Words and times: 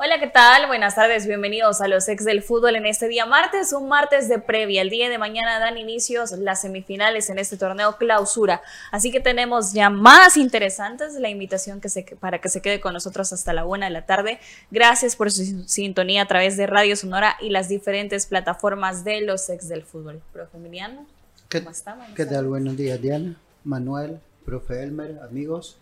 Hola, 0.00 0.20
¿qué 0.20 0.28
tal? 0.28 0.68
Buenas 0.68 0.94
tardes, 0.94 1.26
bienvenidos 1.26 1.80
a 1.80 1.88
los 1.88 2.08
ex 2.08 2.24
del 2.24 2.40
fútbol 2.40 2.76
en 2.76 2.86
este 2.86 3.08
día 3.08 3.26
martes, 3.26 3.72
un 3.72 3.88
martes 3.88 4.28
de 4.28 4.38
previa. 4.38 4.80
El 4.80 4.90
día 4.90 5.08
de 5.08 5.18
mañana 5.18 5.58
dan 5.58 5.76
inicios 5.76 6.30
las 6.38 6.60
semifinales 6.60 7.30
en 7.30 7.38
este 7.40 7.56
torneo 7.56 7.96
clausura, 7.96 8.62
así 8.92 9.10
que 9.10 9.18
tenemos 9.18 9.72
ya 9.72 9.90
más 9.90 10.36
interesantes 10.36 11.14
la 11.14 11.30
invitación 11.30 11.80
que 11.80 11.88
se, 11.88 12.04
para 12.20 12.40
que 12.40 12.48
se 12.48 12.62
quede 12.62 12.78
con 12.78 12.92
nosotros 12.92 13.32
hasta 13.32 13.52
la 13.52 13.66
una 13.66 13.86
de 13.86 13.90
la 13.90 14.06
tarde. 14.06 14.38
Gracias 14.70 15.16
por 15.16 15.32
su 15.32 15.64
sintonía 15.66 16.22
a 16.22 16.26
través 16.28 16.56
de 16.56 16.68
Radio 16.68 16.94
Sonora 16.94 17.36
y 17.40 17.50
las 17.50 17.68
diferentes 17.68 18.26
plataformas 18.26 19.02
de 19.02 19.22
los 19.22 19.50
ex 19.50 19.68
del 19.68 19.82
fútbol. 19.82 20.22
Profe 20.32 20.58
Emiliano, 20.58 21.06
¿cómo 21.50 21.70
está? 21.70 21.98
¿Qué 22.14 22.24
tal? 22.24 22.46
Buenos 22.46 22.76
días, 22.76 23.02
Diana, 23.02 23.34
Manuel, 23.64 24.20
profe 24.44 24.80
Elmer, 24.80 25.18
amigos. 25.28 25.76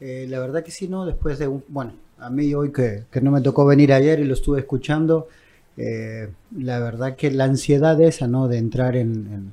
Eh, 0.00 0.26
la 0.28 0.40
verdad 0.40 0.64
que 0.64 0.72
sí, 0.72 0.88
¿no? 0.88 1.06
Después 1.06 1.38
de 1.38 1.46
un, 1.46 1.62
bueno, 1.68 1.92
a 2.20 2.30
mí 2.30 2.52
hoy 2.54 2.72
que, 2.72 3.04
no 3.20 3.30
me 3.30 3.40
tocó 3.40 3.64
venir 3.64 3.92
ayer 3.92 4.20
y 4.20 4.24
lo 4.24 4.34
estuve 4.34 4.60
escuchando, 4.60 5.28
eh, 5.76 6.30
la 6.56 6.78
verdad 6.78 7.16
que 7.16 7.30
la 7.30 7.44
ansiedad 7.44 8.00
esa, 8.00 8.26
¿no? 8.26 8.48
De 8.48 8.58
entrar 8.58 8.96
en, 8.96 9.52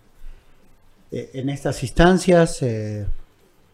en, 1.12 1.50
estas 1.50 1.84
instancias, 1.84 2.62
eh, 2.62 3.06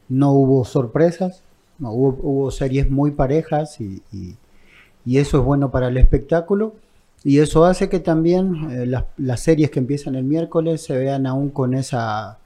no 0.10 0.32
hubo 0.34 0.64
sorpresas, 0.66 1.42
no, 1.80 1.92
hubo, 1.92 2.52
series 2.52 2.90
muy 2.90 3.12
parejas 3.12 3.80
y, 3.82 4.02
eso 5.06 5.40
es 5.40 5.44
bueno 5.44 5.72
para 5.72 5.88
el 5.88 5.98
espectáculo. 5.98 6.76
Y 7.26 7.40
eso 7.40 7.66
hace 7.66 7.90
que 7.90 8.00
también 8.00 8.72
eh, 8.72 8.86
las, 8.86 9.06
las, 9.18 9.40
series 9.40 9.72
que 9.72 9.80
empiezan 9.80 10.16
el 10.16 10.24
miércoles 10.24 10.84
se 10.84 10.98
vean 10.98 11.26
aún 11.26 11.50
con 11.50 11.74
esa 11.74 12.40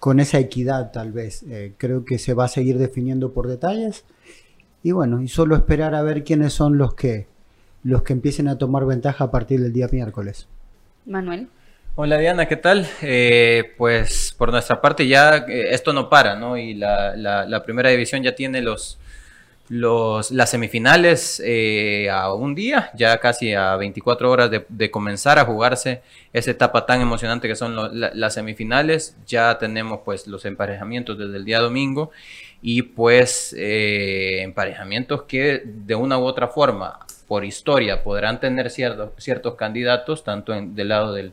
con 0.00 0.18
esa 0.18 0.40
equidad 0.40 0.90
tal 0.90 1.12
vez. 1.12 1.44
creo 1.78 2.04
que 2.04 2.18
se 2.18 2.34
va 2.34 2.46
a 2.46 2.48
seguir 2.48 2.76
definiendo 2.76 3.32
por 3.32 3.46
detalles 3.46 4.04
y 4.84 4.92
bueno, 4.92 5.22
y 5.22 5.28
solo 5.28 5.56
esperar 5.56 5.94
a 5.94 6.02
ver 6.02 6.24
quiénes 6.24 6.52
son 6.52 6.76
los 6.76 6.94
que, 6.94 7.26
los 7.84 8.02
que 8.02 8.12
empiecen 8.12 8.48
a 8.48 8.58
tomar 8.58 8.84
ventaja 8.84 9.24
a 9.24 9.30
partir 9.30 9.60
del 9.60 9.72
día 9.72 9.88
miércoles. 9.90 10.46
Manuel. 11.06 11.48
Hola 11.96 12.18
Diana, 12.18 12.46
¿qué 12.46 12.56
tal? 12.56 12.86
Eh, 13.00 13.72
pues 13.78 14.34
por 14.36 14.52
nuestra 14.52 14.82
parte 14.82 15.08
ya 15.08 15.38
eh, 15.48 15.68
esto 15.70 15.94
no 15.94 16.10
para, 16.10 16.36
¿no? 16.36 16.58
Y 16.58 16.74
la, 16.74 17.16
la, 17.16 17.64
primera 17.64 17.88
división 17.88 18.22
ya 18.22 18.34
tiene 18.34 18.60
los, 18.60 18.98
los, 19.74 20.30
las 20.30 20.50
semifinales 20.50 21.42
eh, 21.44 22.08
a 22.08 22.32
un 22.32 22.54
día, 22.54 22.92
ya 22.94 23.18
casi 23.18 23.54
a 23.54 23.74
24 23.74 24.30
horas 24.30 24.48
de, 24.48 24.90
comenzar 24.92 25.40
a 25.40 25.44
jugarse 25.44 26.00
esa 26.32 26.52
etapa 26.52 26.86
tan 26.86 27.00
emocionante 27.00 27.48
que 27.48 27.56
son 27.56 27.74
las 27.92 28.34
semifinales. 28.34 29.16
Ya 29.26 29.58
tenemos 29.58 30.00
pues 30.04 30.28
los 30.28 30.44
emparejamientos 30.44 31.18
desde 31.18 31.38
el 31.38 31.44
día 31.44 31.58
domingo 31.58 32.12
y 32.62 32.82
pues 32.82 33.52
eh, 33.58 34.42
emparejamientos 34.42 35.24
que 35.24 35.62
de 35.64 35.96
una 35.96 36.18
u 36.18 36.22
otra 36.22 36.46
forma, 36.46 37.00
por 37.26 37.44
historia, 37.44 38.04
podrán 38.04 38.38
tener 38.38 38.70
ciertos, 38.70 39.10
ciertos 39.18 39.56
candidatos, 39.56 40.22
tanto 40.22 40.54
en, 40.54 40.76
del 40.76 40.90
lado 40.90 41.12
del, 41.12 41.32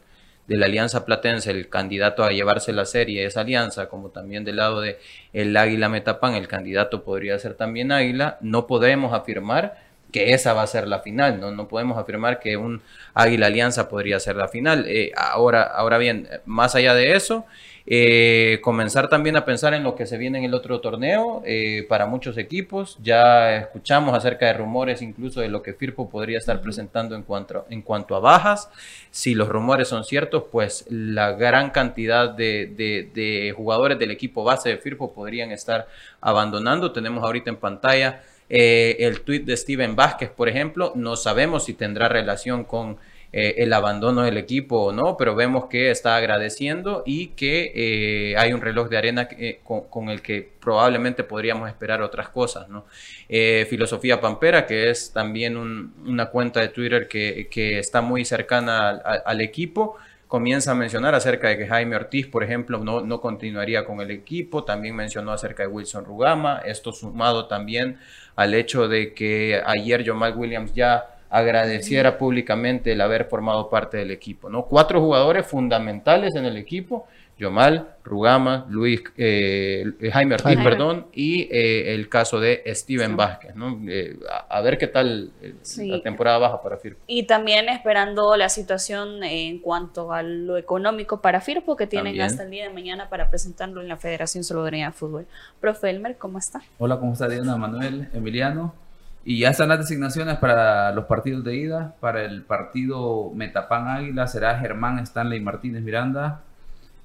de 0.51 0.57
la 0.57 0.65
Alianza 0.65 1.05
Platense, 1.05 1.49
el 1.49 1.69
candidato 1.69 2.25
a 2.25 2.31
llevarse 2.31 2.73
la 2.73 2.83
serie 2.83 3.25
es 3.25 3.37
Alianza, 3.37 3.87
como 3.87 4.09
también 4.09 4.43
del 4.43 4.57
lado 4.57 4.81
de 4.81 4.99
el 5.31 5.55
Águila 5.55 5.87
Metapan, 5.87 6.35
el 6.35 6.49
candidato 6.49 7.05
podría 7.05 7.39
ser 7.39 7.53
también 7.53 7.93
Águila, 7.93 8.37
no 8.41 8.67
podemos 8.67 9.13
afirmar 9.13 9.77
que 10.11 10.33
esa 10.33 10.51
va 10.53 10.63
a 10.63 10.67
ser 10.67 10.89
la 10.89 10.99
final, 10.99 11.39
no, 11.39 11.51
no 11.51 11.69
podemos 11.69 11.97
afirmar 11.97 12.41
que 12.41 12.57
un 12.57 12.81
Águila 13.13 13.47
Alianza 13.47 13.87
podría 13.87 14.19
ser 14.19 14.35
la 14.35 14.49
final. 14.49 14.83
Eh, 14.89 15.13
ahora, 15.15 15.63
ahora 15.63 15.97
bien, 15.97 16.27
más 16.45 16.75
allá 16.75 16.93
de 16.95 17.15
eso, 17.15 17.45
eh, 17.85 18.59
comenzar 18.61 19.09
también 19.09 19.35
a 19.37 19.45
pensar 19.45 19.73
en 19.73 19.83
lo 19.83 19.95
que 19.95 20.05
se 20.05 20.17
viene 20.17 20.37
en 20.37 20.43
el 20.43 20.53
otro 20.53 20.81
torneo 20.81 21.41
eh, 21.45 21.85
para 21.89 22.05
muchos 22.05 22.37
equipos. 22.37 22.97
Ya 23.01 23.55
escuchamos 23.57 24.15
acerca 24.15 24.45
de 24.45 24.53
rumores 24.53 25.01
incluso 25.01 25.41
de 25.41 25.49
lo 25.49 25.63
que 25.63 25.73
Firpo 25.73 26.09
podría 26.09 26.37
estar 26.37 26.61
presentando 26.61 27.15
en 27.15 27.23
cuanto, 27.23 27.65
en 27.69 27.81
cuanto 27.81 28.15
a 28.15 28.19
bajas. 28.19 28.69
Si 29.09 29.33
los 29.33 29.49
rumores 29.49 29.87
son 29.87 30.03
ciertos, 30.03 30.43
pues 30.51 30.85
la 30.89 31.31
gran 31.31 31.71
cantidad 31.71 32.29
de, 32.29 33.53
jugadores 33.55 33.97
del 33.97 34.11
equipo 34.11 34.43
base 34.43 34.69
de 34.69 34.77
Firpo 34.77 35.13
podrían 35.13 35.51
estar 35.51 35.87
abandonando. 36.21 36.91
Tenemos 36.91 37.23
ahorita 37.23 37.49
en 37.49 37.57
pantalla 37.57 38.23
eh, 38.47 38.97
el 38.99 39.21
tweet 39.21 39.41
de 39.41 39.57
Steven 39.57 39.95
Vázquez, 39.95 40.29
por 40.29 40.47
ejemplo. 40.49 40.93
No 40.95 41.15
sabemos 41.15 41.65
si 41.65 41.73
tendrá 41.73 42.09
relación 42.09 42.63
con 42.63 42.97
eh, 43.33 43.63
el 43.63 43.71
abandono 43.71 44.23
del 44.23 44.37
equipo 44.37 44.87
o 44.87 44.91
no, 44.91 45.15
pero 45.15 45.35
vemos 45.35 45.67
que 45.67 45.89
está 45.89 46.17
agradeciendo 46.17 47.01
y 47.05 47.27
que 47.27 47.71
eh, 47.73 48.35
hay 48.37 48.51
un 48.51 48.59
reloj 48.59 48.89
de 48.89 48.97
arena 48.97 49.29
eh, 49.31 49.61
con, 49.63 50.09
el 50.09 50.21
que 50.21 50.51
probablemente 50.59 51.23
podríamos 51.23 51.69
esperar 51.69 52.01
otras 52.01 52.27
cosas. 52.27 52.67
¿no? 52.67 52.85
Filosofía 53.29 54.19
Pampera, 54.19 54.65
que 54.65 54.89
es 54.89 55.13
también 55.13 55.55
una 55.55 56.25
cuenta 56.25 56.59
de 56.59 56.67
Twitter 56.67 57.07
que, 57.07 57.79
está 57.79 58.01
muy 58.01 58.25
cercana 58.25 58.89
al, 58.89 59.39
equipo, 59.39 59.95
comienza 60.27 60.71
a 60.71 60.75
mencionar 60.75 61.15
acerca 61.15 61.47
de 61.47 61.57
que 61.57 61.67
Jaime 61.67 61.95
Ortiz, 61.95 62.27
por 62.27 62.43
ejemplo, 62.43 62.79
no, 62.79 62.99
no 62.99 63.21
continuaría 63.21 63.85
con 63.85 64.01
el 64.01 64.11
equipo, 64.11 64.65
también 64.65 64.93
mencionó 64.93 65.31
acerca 65.31 65.63
de 65.63 65.69
Wilson 65.69 66.03
Rugama, 66.03 66.61
esto 66.65 66.91
sumado 66.91 67.47
también 67.47 67.97
al 68.35 68.53
hecho 68.53 68.89
de 68.89 69.13
que 69.13 69.61
ayer 69.65 70.05
Jamal 70.05 70.35
Williams 70.35 70.73
ya 70.73 71.10
agradeciera 71.31 72.17
públicamente 72.17 72.91
el 72.91 73.01
haber 73.01 73.25
formado 73.25 73.69
parte 73.69 73.97
del 73.97 74.11
equipo. 74.11 74.49
¿no? 74.49 74.65
Cuatro 74.65 74.99
jugadores 74.99 75.47
fundamentales 75.47 76.35
en 76.35 76.45
el 76.45 76.57
equipo, 76.57 77.07
Yomal, 77.37 77.95
Rugama, 78.03 78.67
Luis, 78.69 79.01
eh, 79.17 79.85
Jaime 80.11 80.35
Ortiz, 80.35 80.57
perdón, 80.61 81.07
y 81.13 81.43
eh, 81.43 81.95
el 81.95 82.09
caso 82.09 82.39
de 82.39 82.61
Steven 82.67 83.15
Vázquez. 83.15 83.55
¿no? 83.55 83.79
Eh, 83.87 84.19
a, 84.49 84.59
ver 84.61 84.77
qué 84.77 84.87
tal 84.87 85.31
la 85.77 86.01
temporada 86.01 86.37
baja 86.37 86.61
para 86.61 86.77
Firpo. 86.77 86.99
Y 87.07 87.23
también 87.23 87.69
esperando 87.69 88.35
la 88.35 88.49
situación 88.49 89.23
en 89.23 89.59
cuanto 89.59 90.11
a 90.11 90.23
lo 90.23 90.57
económico 90.57 91.21
para 91.21 91.39
Firpo, 91.39 91.77
que 91.77 91.87
tienen 91.87 92.19
hasta 92.19 92.43
el 92.43 92.51
día 92.51 92.67
de 92.67 92.73
mañana 92.73 93.09
para 93.09 93.29
presentarlo 93.29 93.81
en 93.81 93.87
la 93.87 93.95
Federación 93.95 94.43
Salvadoreña 94.43 94.87
de 94.87 94.93
Fútbol. 94.93 95.25
Profe 95.61 95.89
Elmer, 95.89 96.17
¿cómo 96.17 96.37
está? 96.37 96.61
Hola, 96.77 96.99
¿cómo 96.99 97.13
está 97.13 97.29
Diana, 97.29 97.55
Manuel, 97.55 98.09
Emiliano? 98.13 98.90
Y 99.23 99.39
ya 99.39 99.49
están 99.49 99.69
las 99.69 99.79
designaciones 99.79 100.37
para 100.37 100.91
los 100.93 101.05
partidos 101.05 101.43
de 101.43 101.55
ida. 101.55 101.95
Para 101.99 102.23
el 102.23 102.41
partido 102.41 103.31
Metapan 103.35 103.87
Águila 103.87 104.27
será 104.27 104.57
Germán 104.57 104.97
Stanley 104.99 105.39
Martínez 105.39 105.83
Miranda, 105.83 106.41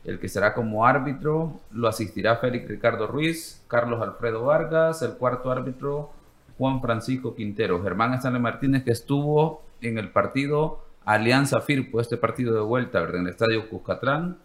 el 0.05 0.19
que 0.19 0.29
será 0.29 0.55
como 0.55 0.87
árbitro. 0.87 1.61
Lo 1.73 1.89
asistirá 1.89 2.37
Félix 2.37 2.69
Ricardo 2.69 3.07
Ruiz, 3.07 3.63
Carlos 3.69 4.01
Alfredo 4.01 4.45
Vargas, 4.45 5.03
el 5.03 5.13
cuarto 5.13 5.51
árbitro 5.51 6.11
Juan 6.57 6.81
Francisco 6.81 7.35
Quintero. 7.35 7.83
Germán 7.83 8.15
Stanley 8.15 8.41
Martínez 8.41 8.83
que 8.83 8.93
estuvo 8.93 9.63
en 9.83 9.99
el 9.99 10.09
partido 10.09 10.87
Alianza 11.05 11.61
Firpo, 11.61 12.01
este 12.01 12.17
partido 12.17 12.55
de 12.55 12.63
vuelta 12.63 13.03
en 13.03 13.21
el 13.21 13.29
estadio 13.29 13.69
Cuscatlán. 13.69 14.39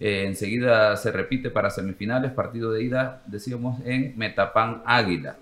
Eh, 0.00 0.24
enseguida 0.26 0.96
se 0.96 1.12
repite 1.12 1.50
para 1.50 1.68
semifinales, 1.68 2.32
partido 2.32 2.72
de 2.72 2.82
ida, 2.84 3.22
decíamos, 3.26 3.80
en 3.84 4.16
Metapan 4.16 4.82
Águila. 4.86 5.36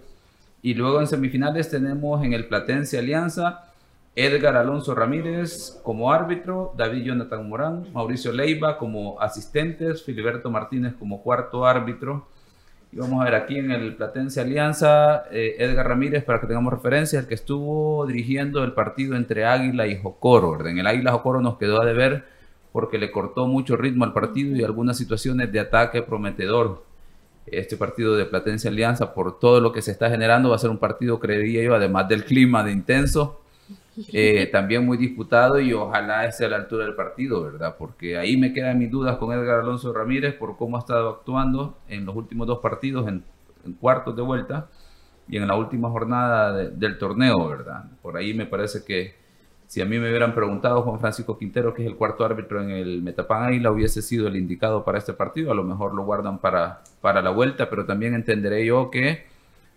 Y 0.63 0.75
luego 0.75 1.01
en 1.01 1.07
semifinales 1.07 1.71
tenemos 1.71 2.23
en 2.25 2.33
el 2.33 2.47
Platense 2.47 2.99
Alianza 2.99 3.71
Edgar 4.17 4.57
Alonso 4.57 4.95
Ramírez 4.95 5.81
como 5.85 6.13
árbitro, 6.13 6.75
David 6.77 7.05
Jonathan 7.05 7.49
Morán, 7.49 7.87
Mauricio 7.93 8.33
Leiva 8.33 8.77
como 8.77 9.21
asistentes, 9.21 10.03
Filiberto 10.03 10.51
Martínez 10.51 10.95
como 10.99 11.23
cuarto 11.23 11.65
árbitro. 11.65 12.27
Y 12.93 12.97
vamos 12.97 13.21
a 13.21 13.25
ver 13.25 13.37
aquí 13.37 13.57
en 13.57 13.71
el 13.71 13.95
Platense 13.95 14.41
Alianza, 14.41 15.25
eh, 15.31 15.55
Edgar 15.61 15.87
Ramírez, 15.87 16.25
para 16.25 16.41
que 16.41 16.49
tengamos 16.49 16.73
referencia, 16.73 17.21
el 17.21 17.29
que 17.29 17.35
estuvo 17.35 18.05
dirigiendo 18.05 18.65
el 18.65 18.73
partido 18.73 19.15
entre 19.15 19.47
Águila 19.47 19.87
y 19.87 20.01
Jocoro. 20.01 20.67
En 20.67 20.79
el 20.79 20.87
Águila 20.89 21.13
Jocoro 21.13 21.41
nos 21.41 21.57
quedó 21.57 21.81
a 21.81 21.87
deber 21.87 22.25
porque 22.73 22.99
le 22.99 23.13
cortó 23.13 23.47
mucho 23.47 23.77
ritmo 23.77 24.05
al 24.05 24.13
partido 24.13 24.57
y 24.57 24.65
algunas 24.65 24.99
situaciones 24.99 25.53
de 25.53 25.61
ataque 25.61 26.03
prometedor 26.03 26.85
este 27.53 27.77
partido 27.77 28.17
de 28.17 28.25
Platense 28.25 28.69
Alianza 28.69 29.15
por 29.15 29.39
todo 29.39 29.61
lo 29.61 29.73
que 29.73 29.83
se 29.83 29.91
está 29.91 30.11
generando. 30.11 30.51
Va 30.51 30.57
a 30.57 30.59
ser 30.59 30.71
un 30.71 30.79
partido, 30.79 31.19
creería 31.19 31.63
yo, 31.63 31.75
además 31.75 32.09
del 32.09 32.25
clima 32.25 32.65
de 32.65 32.73
intenso, 32.73 33.41
eh, 34.13 34.49
también 34.51 34.85
muy 34.85 34.97
disputado 34.97 35.61
y 35.61 35.73
ojalá 35.73 36.27
esté 36.27 36.47
a 36.47 36.49
la 36.49 36.57
altura 36.57 36.85
del 36.85 36.95
partido, 36.95 37.43
¿verdad? 37.43 37.77
Porque 37.79 38.17
ahí 38.17 38.37
me 38.37 38.53
quedan 38.53 38.79
mis 38.79 38.91
dudas 38.91 39.17
con 39.19 39.33
Edgar 39.33 39.61
Alonso 39.61 39.93
Ramírez 39.93 40.35
por 40.35 40.57
cómo 40.57 40.77
ha 40.77 40.81
estado 40.81 41.09
actuando 41.09 41.79
en 41.89 42.07
los 42.07 42.17
últimos 42.17 42.47
dos 42.47 42.61
partidos, 42.61 43.09
en, 43.09 43.25
cuartos 43.79 44.17
de 44.17 44.23
vuelta 44.23 44.69
y 45.29 45.37
en 45.37 45.47
la 45.47 45.55
última 45.55 45.91
jornada 45.91 46.55
del 46.55 46.97
torneo, 46.97 47.47
¿verdad? 47.47 47.85
Por 48.01 48.17
ahí 48.17 48.33
me 48.33 48.47
parece 48.47 48.85
que 48.85 49.20
Si 49.71 49.81
a 49.81 49.85
mí 49.85 50.01
me 50.01 50.09
hubieran 50.09 50.35
preguntado 50.35 50.83
Juan 50.83 50.99
Francisco 50.99 51.39
Quintero, 51.39 51.73
que 51.73 51.83
es 51.83 51.89
el 51.89 51.95
cuarto 51.95 52.25
árbitro 52.25 52.61
en 52.61 52.71
el 52.71 53.03
Metapan 53.03 53.45
Águila, 53.45 53.71
hubiese 53.71 54.03
sido 54.03 54.27
el 54.27 54.35
indicado 54.35 54.83
para 54.83 54.99
este 54.99 55.13
partido. 55.13 55.53
A 55.53 55.55
lo 55.55 55.63
mejor 55.63 55.95
lo 55.95 56.03
guardan 56.03 56.39
para, 56.39 56.83
para 57.01 57.23
la 57.23 57.31
vuelta, 57.31 57.71
pero 57.71 57.87
también 57.87 58.15
entenderé 58.15 58.67
yo 58.67 58.91
que 58.91 59.27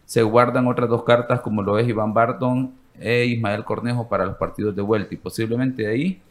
se 0.06 0.24
guardan 0.24 0.66
otras 0.66 0.90
dos 0.90 1.04
cartas 1.04 1.42
como 1.42 1.62
lo 1.62 1.78
es 1.78 1.88
Iván 1.88 2.12
Barton 2.12 2.74
e 3.00 3.26
Ismael 3.26 3.66
Cornejo 3.66 4.10
para 4.10 4.26
los 4.26 4.38
partidos 4.38 4.76
de 4.76 4.82
vuelta 4.82 5.14
y 5.14 5.18
posiblemente 5.18 5.84
de 5.84 5.90
ahí 5.90 6.22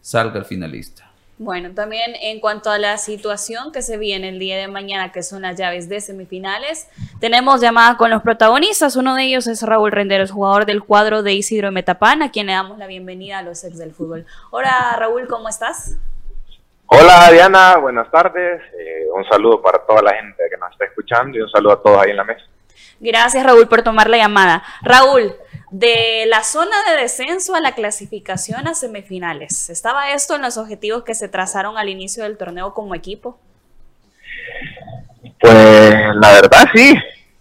salga 0.00 0.38
el 0.38 0.46
finalista. 0.46 1.09
Bueno, 1.42 1.70
también 1.72 2.16
en 2.20 2.38
cuanto 2.38 2.70
a 2.70 2.76
la 2.76 2.98
situación 2.98 3.72
que 3.72 3.80
se 3.80 3.96
viene 3.96 4.28
el 4.28 4.38
día 4.38 4.58
de 4.58 4.68
mañana, 4.68 5.10
que 5.10 5.22
son 5.22 5.40
las 5.40 5.56
llaves 5.56 5.88
de 5.88 6.02
semifinales, 6.02 6.86
tenemos 7.18 7.62
llamada 7.62 7.96
con 7.96 8.10
los 8.10 8.20
protagonistas. 8.20 8.94
Uno 8.94 9.14
de 9.14 9.24
ellos 9.24 9.46
es 9.46 9.62
Raúl 9.62 9.90
Renderos, 9.90 10.32
jugador 10.32 10.66
del 10.66 10.82
cuadro 10.82 11.22
de 11.22 11.32
Isidro 11.32 11.72
Metapán, 11.72 12.20
a 12.20 12.30
quien 12.30 12.46
le 12.46 12.52
damos 12.52 12.76
la 12.76 12.86
bienvenida 12.86 13.38
a 13.38 13.42
los 13.42 13.64
ex 13.64 13.78
del 13.78 13.94
fútbol. 13.94 14.26
Hola 14.50 14.94
Raúl, 14.98 15.26
¿cómo 15.28 15.48
estás? 15.48 15.96
Hola 16.84 17.30
Diana, 17.32 17.78
buenas 17.78 18.10
tardes. 18.10 18.60
Eh, 18.78 19.06
un 19.14 19.24
saludo 19.24 19.62
para 19.62 19.78
toda 19.78 20.02
la 20.02 20.12
gente 20.12 20.42
que 20.50 20.58
nos 20.58 20.70
está 20.72 20.84
escuchando 20.84 21.38
y 21.38 21.40
un 21.40 21.48
saludo 21.48 21.72
a 21.72 21.82
todos 21.82 22.02
ahí 22.02 22.10
en 22.10 22.18
la 22.18 22.24
mesa. 22.24 22.44
Gracias 23.00 23.42
Raúl 23.42 23.66
por 23.66 23.80
tomar 23.80 24.10
la 24.10 24.18
llamada. 24.18 24.62
Raúl, 24.82 25.34
de 25.70 26.24
la 26.26 26.42
zona 26.42 26.76
de 26.88 27.02
descenso 27.02 27.54
a 27.54 27.60
la 27.60 27.74
clasificación 27.74 28.66
a 28.66 28.74
semifinales. 28.74 29.70
¿Estaba 29.70 30.12
esto 30.12 30.34
en 30.34 30.42
los 30.42 30.58
objetivos 30.58 31.04
que 31.04 31.14
se 31.14 31.28
trazaron 31.28 31.78
al 31.78 31.88
inicio 31.88 32.24
del 32.24 32.36
torneo 32.36 32.74
como 32.74 32.94
equipo? 32.94 33.38
Pues 35.40 35.94
la 36.20 36.32
verdad 36.32 36.64
sí. 36.74 36.94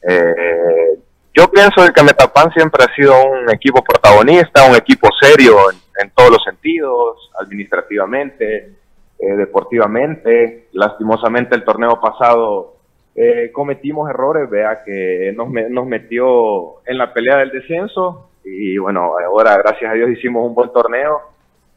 Eh, 0.08 1.00
yo 1.36 1.50
pienso 1.52 1.82
que 1.94 2.04
Metapan 2.04 2.52
siempre 2.54 2.84
ha 2.84 2.96
sido 2.96 3.14
un 3.26 3.50
equipo 3.50 3.84
protagonista, 3.84 4.66
un 4.66 4.76
equipo 4.76 5.10
serio 5.20 5.58
en, 6.02 6.12
todos 6.12 6.32
los 6.32 6.44
sentidos, 6.44 7.32
administrativamente, 7.40 8.74
eh, 9.20 9.36
deportivamente. 9.36 10.70
Lastimosamente 10.74 11.56
el 11.56 11.64
torneo 11.64 12.00
pasado 12.00 12.79
eh, 13.22 13.52
cometimos 13.52 14.10
errores, 14.10 14.50
vea 14.50 14.82
que 14.86 15.34
nos, 15.36 15.50
nos 15.52 15.86
metió 15.86 16.82
en 16.86 16.98
la 16.98 17.12
pelea 17.14 17.40
del 17.40 17.52
descenso 17.52 18.30
y 18.46 18.78
bueno, 18.78 19.12
ahora 19.20 19.58
gracias 19.58 19.92
a 19.92 19.94
Dios 19.94 20.10
hicimos 20.12 20.48
un 20.48 20.56
buen 20.56 20.72
torneo 20.72 21.20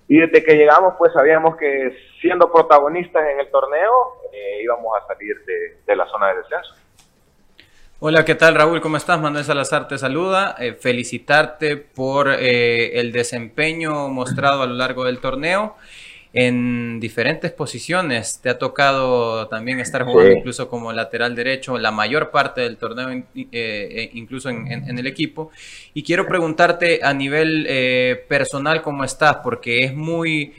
y 0.07 0.21
desde 0.21 0.45
que 0.45 0.55
llegamos 0.55 0.95
pues 0.97 1.13
sabíamos 1.13 1.57
que 1.57 1.97
siendo 2.21 2.53
protagonistas 2.53 3.25
en 3.29 3.41
el 3.41 3.51
torneo 3.51 3.91
eh, 4.33 4.63
íbamos 4.63 4.93
a 4.97 5.05
salir 5.09 5.35
de, 5.85 5.97
la 5.97 6.07
zona 6.07 6.29
de 6.29 6.37
descenso. 6.37 6.77
Hola, 7.99 8.25
¿qué 8.25 8.37
tal 8.37 8.55
Raúl? 8.55 8.81
¿Cómo 8.81 8.97
estás? 8.97 9.21
Manuel 9.21 9.43
Salazar 9.43 9.89
te 9.89 9.99
saluda. 9.99 10.55
Eh, 10.61 10.75
felicitarte 10.75 11.77
por 11.77 12.29
el 12.29 13.11
desempeño 13.11 14.07
mostrado 14.11 14.63
a 14.63 14.67
lo 14.67 14.75
largo 14.75 15.03
del 15.07 15.19
torneo 15.19 15.75
en 16.33 16.99
diferentes 16.99 17.53
posiciones. 17.53 18.41
Te 18.41 18.49
ha 18.49 18.59
tocado 18.59 19.49
también 19.49 19.81
estar 19.81 20.05
jugando 20.05 20.33
incluso 20.33 20.69
como 20.69 20.93
lateral 20.93 21.35
derecho 21.35 21.79
la 21.79 21.91
mayor 21.91 22.31
parte 22.31 22.63
del 22.63 22.79
torneo, 22.79 23.11
eh, 23.11 23.25
eh, 23.35 24.11
incluso 24.15 24.49
en, 24.49 24.99
el 24.99 25.07
equipo. 25.07 25.51
Y 25.95 26.03
quiero 26.03 26.27
preguntarte 26.27 27.01
a 27.03 27.13
nivel 27.13 27.67
eh, 27.69 28.25
personal 28.29 28.83
cómo 28.83 29.05
estás, 29.05 29.37
porque 29.37 29.85
es 29.85 29.95
muy... 29.95 30.55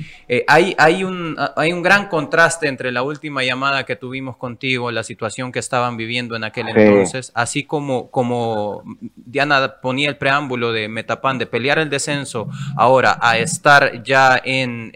hay, 0.48 0.76
hay, 0.78 1.04
un, 1.04 1.36
hay 1.56 1.74
un 1.74 1.82
gran 1.82 2.08
contraste 2.08 2.68
entre 2.68 2.92
la 2.92 3.02
última 3.02 3.44
llamada 3.44 3.86
que 3.86 3.96
tuvimos 3.96 4.38
contigo, 4.38 4.92
la 4.92 5.04
situación 5.04 5.52
que 5.52 5.60
estaban 5.60 5.98
viviendo 5.98 6.36
en 6.36 6.44
aquel 6.44 6.70
entonces, 6.70 7.32
así 7.34 7.64
como, 7.64 8.10
como 8.12 8.84
Diana 9.16 9.76
ponía 9.82 10.10
el 10.10 10.18
preámbulo 10.18 10.72
de 10.72 10.88
Metapan, 10.88 11.38
de 11.38 11.46
pelear 11.46 11.80
el 11.80 11.90
descenso, 11.90 12.48
ahora 12.76 13.18
a 13.22 13.38
estar 13.38 14.04
ya 14.04 14.40
en 14.44 14.92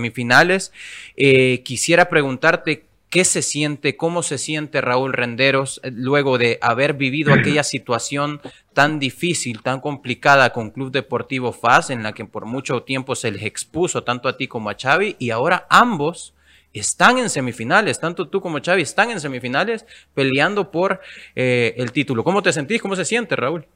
semifinales. 0.00 0.72
Eh, 1.16 1.62
quisiera 1.62 2.08
preguntarte 2.08 2.86
qué 3.10 3.24
se 3.24 3.42
siente, 3.42 3.96
cómo 3.96 4.22
se 4.22 4.38
siente 4.38 4.80
Raúl 4.80 5.12
Renderos 5.12 5.80
eh, 5.82 5.90
luego 5.92 6.38
de 6.38 6.58
haber 6.62 6.94
vivido 6.94 7.34
aquella 7.34 7.62
situación 7.74 8.40
tan 8.72 8.98
difícil, 8.98 9.62
tan 9.62 9.80
complicada 9.80 10.50
con 10.50 10.70
Club 10.70 10.90
Deportivo 10.92 11.52
FAS, 11.52 11.90
en 11.90 12.02
la 12.02 12.12
que 12.12 12.24
por 12.24 12.46
mucho 12.46 12.82
tiempo 12.84 13.14
se 13.14 13.30
les 13.30 13.42
expuso 13.42 14.04
tanto 14.04 14.28
a 14.28 14.36
ti 14.36 14.46
como 14.46 14.70
a 14.70 14.76
Xavi, 14.80 15.16
y 15.18 15.30
ahora 15.30 15.66
ambos 15.68 16.34
están 16.72 17.18
en 17.18 17.28
semifinales, 17.28 17.98
tanto 17.98 18.28
tú 18.28 18.40
como 18.40 18.60
Xavi 18.62 18.82
están 18.82 19.10
en 19.10 19.20
semifinales 19.20 19.84
peleando 20.14 20.70
por 20.70 21.00
eh, 21.34 21.74
el 21.76 21.90
título. 21.90 22.22
¿Cómo 22.22 22.42
te 22.42 22.52
sentís? 22.52 22.80
¿Cómo 22.80 22.94
se 22.94 23.04
siente, 23.04 23.34
Raúl? 23.34 23.66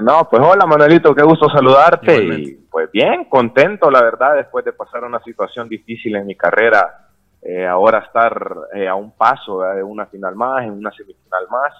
No, 0.00 0.28
pues 0.30 0.42
hola 0.42 0.64
Manuelito, 0.66 1.14
qué 1.14 1.22
gusto 1.22 1.48
saludarte. 1.48 2.16
Y 2.22 2.54
pues 2.70 2.90
bien, 2.92 3.24
contento 3.24 3.90
la 3.90 4.02
verdad 4.02 4.36
después 4.36 4.64
de 4.64 4.72
pasar 4.72 5.04
una 5.04 5.20
situación 5.20 5.68
difícil 5.68 6.14
en 6.16 6.26
mi 6.26 6.36
carrera, 6.36 7.08
eh, 7.42 7.66
ahora 7.66 7.98
estar 7.98 8.56
eh, 8.74 8.86
a 8.86 8.94
un 8.94 9.12
paso 9.12 9.62
de 9.62 9.82
una 9.82 10.06
final 10.06 10.36
más, 10.36 10.64
en 10.64 10.72
una 10.72 10.90
semifinal 10.92 11.46
más, 11.50 11.72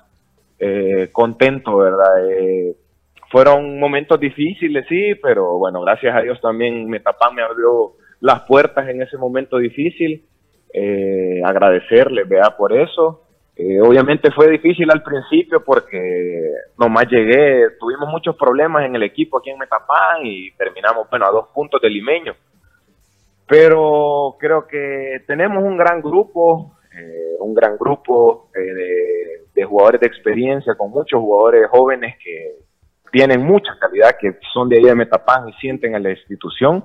eh, 0.59 1.11
contento, 1.13 1.77
¿verdad? 1.77 2.15
fueron 3.31 3.79
momentos 3.79 4.19
difíciles, 4.19 4.87
sí, 4.89 5.15
pero 5.23 5.59
bueno, 5.59 5.83
gracias 5.83 6.17
a 6.17 6.23
Dios 6.23 6.41
también 6.41 6.89
Metapán 6.89 7.35
me 7.35 7.43
abrió 7.43 7.93
las 8.21 8.41
puertas 8.41 8.89
en 8.89 9.03
ese 9.03 9.19
momento 9.19 9.59
difícil, 9.59 10.25
agradecerle, 11.45 12.25
vea, 12.25 12.57
por 12.57 12.73
eso. 12.73 13.28
Eh, 13.61 13.81
obviamente 13.81 14.31
fue 14.31 14.49
difícil 14.49 14.89
al 14.89 15.03
principio 15.03 15.65
porque 15.65 15.99
nomás 16.79 17.09
llegué, 17.11 17.71
tuvimos 17.81 18.09
muchos 18.09 18.37
problemas 18.37 18.85
en 18.85 18.95
el 18.95 19.03
equipo 19.03 19.39
aquí 19.39 19.51
en 19.51 19.59
Metapán 19.59 20.25
y 20.25 20.53
terminamos, 20.53 21.11
bueno, 21.11 21.27
a 21.27 21.33
dos 21.33 21.49
puntos 21.53 21.81
del 21.83 21.93
limeño. 21.93 22.37
Pero 23.49 24.37
creo 24.39 24.69
que 24.69 25.25
tenemos 25.27 25.65
un 25.65 25.77
gran 25.77 26.01
grupo, 26.01 26.77
eh, 26.97 27.35
un 27.41 27.53
gran 27.53 27.77
grupo 27.77 28.49
eh, 28.55 29.43
de, 29.53 29.65
jugadores 29.65 30.03
de 30.03 30.07
experiencia, 30.07 30.77
con 30.77 30.91
muchos 30.93 31.19
jugadores 31.19 31.69
jóvenes 31.69 32.15
que 32.23 32.59
tienen 33.11 33.43
mucha 33.43 33.77
calidad, 33.81 34.17
que 34.21 34.37
son 34.53 34.69
de 34.69 34.77
ahí 34.77 34.85
de 34.85 34.95
Metapán 34.95 35.49
y 35.49 35.53
sienten 35.55 35.97
a 35.97 35.99
la 35.99 36.11
institución 36.11 36.85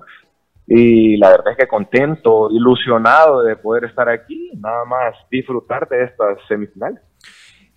y 0.68 1.18
la 1.18 1.30
verdad 1.30 1.52
es 1.52 1.58
que 1.58 1.68
contento, 1.68 2.50
ilusionado 2.52 3.42
de 3.44 3.56
poder 3.56 3.86
estar 3.86 4.08
aquí, 4.10 4.52
nada 4.56 4.86
más 4.86 5.16
disfrutar 5.30 5.88
de 5.90 6.04
estas 6.06 6.38
semifinales. 6.48 7.02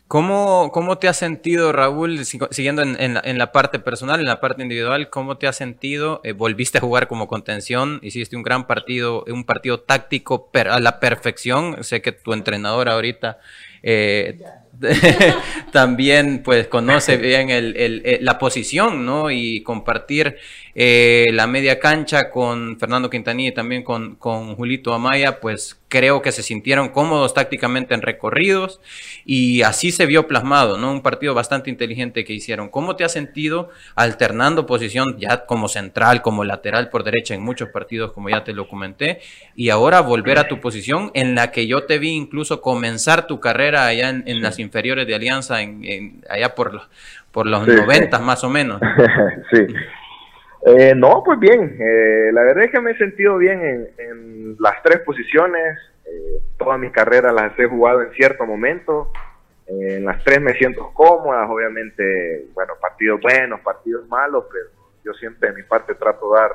¿Cómo, 0.08 0.70
¿Cómo 0.72 0.98
te 0.98 1.08
has 1.08 1.16
sentido, 1.16 1.72
Raúl, 1.72 2.24
siguiendo 2.24 2.82
en, 2.82 2.96
en, 2.96 3.38
la 3.38 3.50
parte 3.50 3.80
personal, 3.80 4.20
en 4.20 4.26
la 4.26 4.40
parte 4.40 4.62
individual, 4.62 5.10
cómo 5.10 5.36
te 5.36 5.48
has 5.48 5.56
sentido? 5.56 6.20
Eh, 6.22 6.30
volviste 6.30 6.78
a 6.78 6.80
jugar 6.80 7.08
como 7.08 7.26
contención, 7.26 7.98
hiciste 8.02 8.36
un 8.36 8.44
gran 8.44 8.68
partido, 8.68 9.24
un 9.26 9.42
partido 9.42 9.80
táctico 9.80 10.48
a 10.54 10.78
la 10.78 11.00
perfección. 11.00 11.82
Sé 11.82 12.02
que 12.02 12.12
tu 12.12 12.34
entrenador 12.34 12.88
ahorita 12.88 13.40
eh, 13.82 14.38
también 15.72 16.42
pues 16.44 16.68
conoce 16.68 17.16
bien 17.16 17.50
el, 17.50 18.18
la 18.20 18.38
posición, 18.38 19.04
¿no? 19.04 19.32
Y 19.32 19.64
compartir 19.64 20.36
eh, 20.78 21.24
la 21.32 21.46
media 21.46 21.78
cancha 21.78 22.30
con 22.30 22.78
Fernando 22.78 23.08
Quintanilla 23.08 23.48
y 23.48 23.54
también 23.54 23.82
con, 23.82 24.16
con 24.16 24.54
Julito 24.56 24.92
Amaya, 24.92 25.40
pues 25.40 25.80
creo 25.88 26.20
que 26.20 26.32
se 26.32 26.42
sintieron 26.42 26.90
cómodos 26.90 27.32
tácticamente 27.32 27.94
en 27.94 28.02
recorridos 28.02 28.82
y 29.24 29.62
así 29.62 29.90
se 29.90 30.04
vio 30.04 30.28
plasmado, 30.28 30.76
¿no? 30.76 30.92
Un 30.92 31.00
partido 31.00 31.32
bastante 31.32 31.70
inteligente 31.70 32.26
que 32.26 32.34
hicieron. 32.34 32.68
¿Cómo 32.68 32.94
te 32.94 33.04
has 33.04 33.12
sentido 33.12 33.70
alternando 33.94 34.66
posición 34.66 35.16
ya 35.18 35.46
como 35.46 35.68
central, 35.68 36.20
como 36.20 36.44
lateral 36.44 36.90
por 36.90 37.04
derecha 37.04 37.32
en 37.32 37.40
muchos 37.40 37.70
partidos, 37.70 38.12
como 38.12 38.28
ya 38.28 38.44
te 38.44 38.52
lo 38.52 38.68
comenté, 38.68 39.20
y 39.54 39.70
ahora 39.70 40.02
volver 40.02 40.38
a 40.38 40.46
tu 40.46 40.60
posición 40.60 41.10
en 41.14 41.34
la 41.34 41.52
que 41.52 41.66
yo 41.66 41.84
te 41.84 41.98
vi 41.98 42.10
incluso 42.10 42.60
comenzar 42.60 43.26
tu 43.26 43.40
carrera 43.40 43.86
allá 43.86 44.10
en, 44.10 44.42
las 44.42 44.58
inferiores 44.58 45.06
de 45.06 45.14
Alianza, 45.14 45.62
en, 45.62 46.22
allá 46.28 46.54
por 46.54 46.74
los, 46.74 46.82
por 47.32 47.46
los 47.46 47.66
90 47.66 48.18
más 48.18 48.44
o 48.44 48.50
menos? 48.50 48.78
sí. 49.50 49.74
Eh, 50.68 50.96
no, 50.96 51.22
pues 51.24 51.38
bien, 51.38 51.76
eh, 51.78 52.30
la 52.32 52.42
verdad 52.42 52.64
es 52.64 52.72
que 52.72 52.80
me 52.80 52.90
he 52.90 52.98
sentido 52.98 53.38
bien 53.38 53.88
en, 53.98 54.56
las 54.58 54.82
tres 54.82 54.98
posiciones, 55.00 55.78
eh, 56.04 56.40
toda 56.58 56.76
mi 56.76 56.90
carrera 56.90 57.30
las 57.30 57.56
he 57.56 57.66
jugado 57.66 58.02
en 58.02 58.10
cierto 58.14 58.44
momento, 58.44 59.12
en 59.68 60.04
las 60.04 60.24
tres 60.24 60.40
me 60.40 60.54
siento 60.54 60.90
cómodas, 60.92 61.48
obviamente, 61.48 62.46
bueno, 62.52 62.72
partidos 62.80 63.20
buenos, 63.20 63.60
partidos 63.60 64.08
malos, 64.08 64.46
pero 64.50 64.66
yo 65.04 65.12
siempre 65.12 65.50
de 65.50 65.54
mi 65.54 65.62
parte 65.62 65.94
trato 65.94 66.32
de 66.32 66.40
dar 66.40 66.50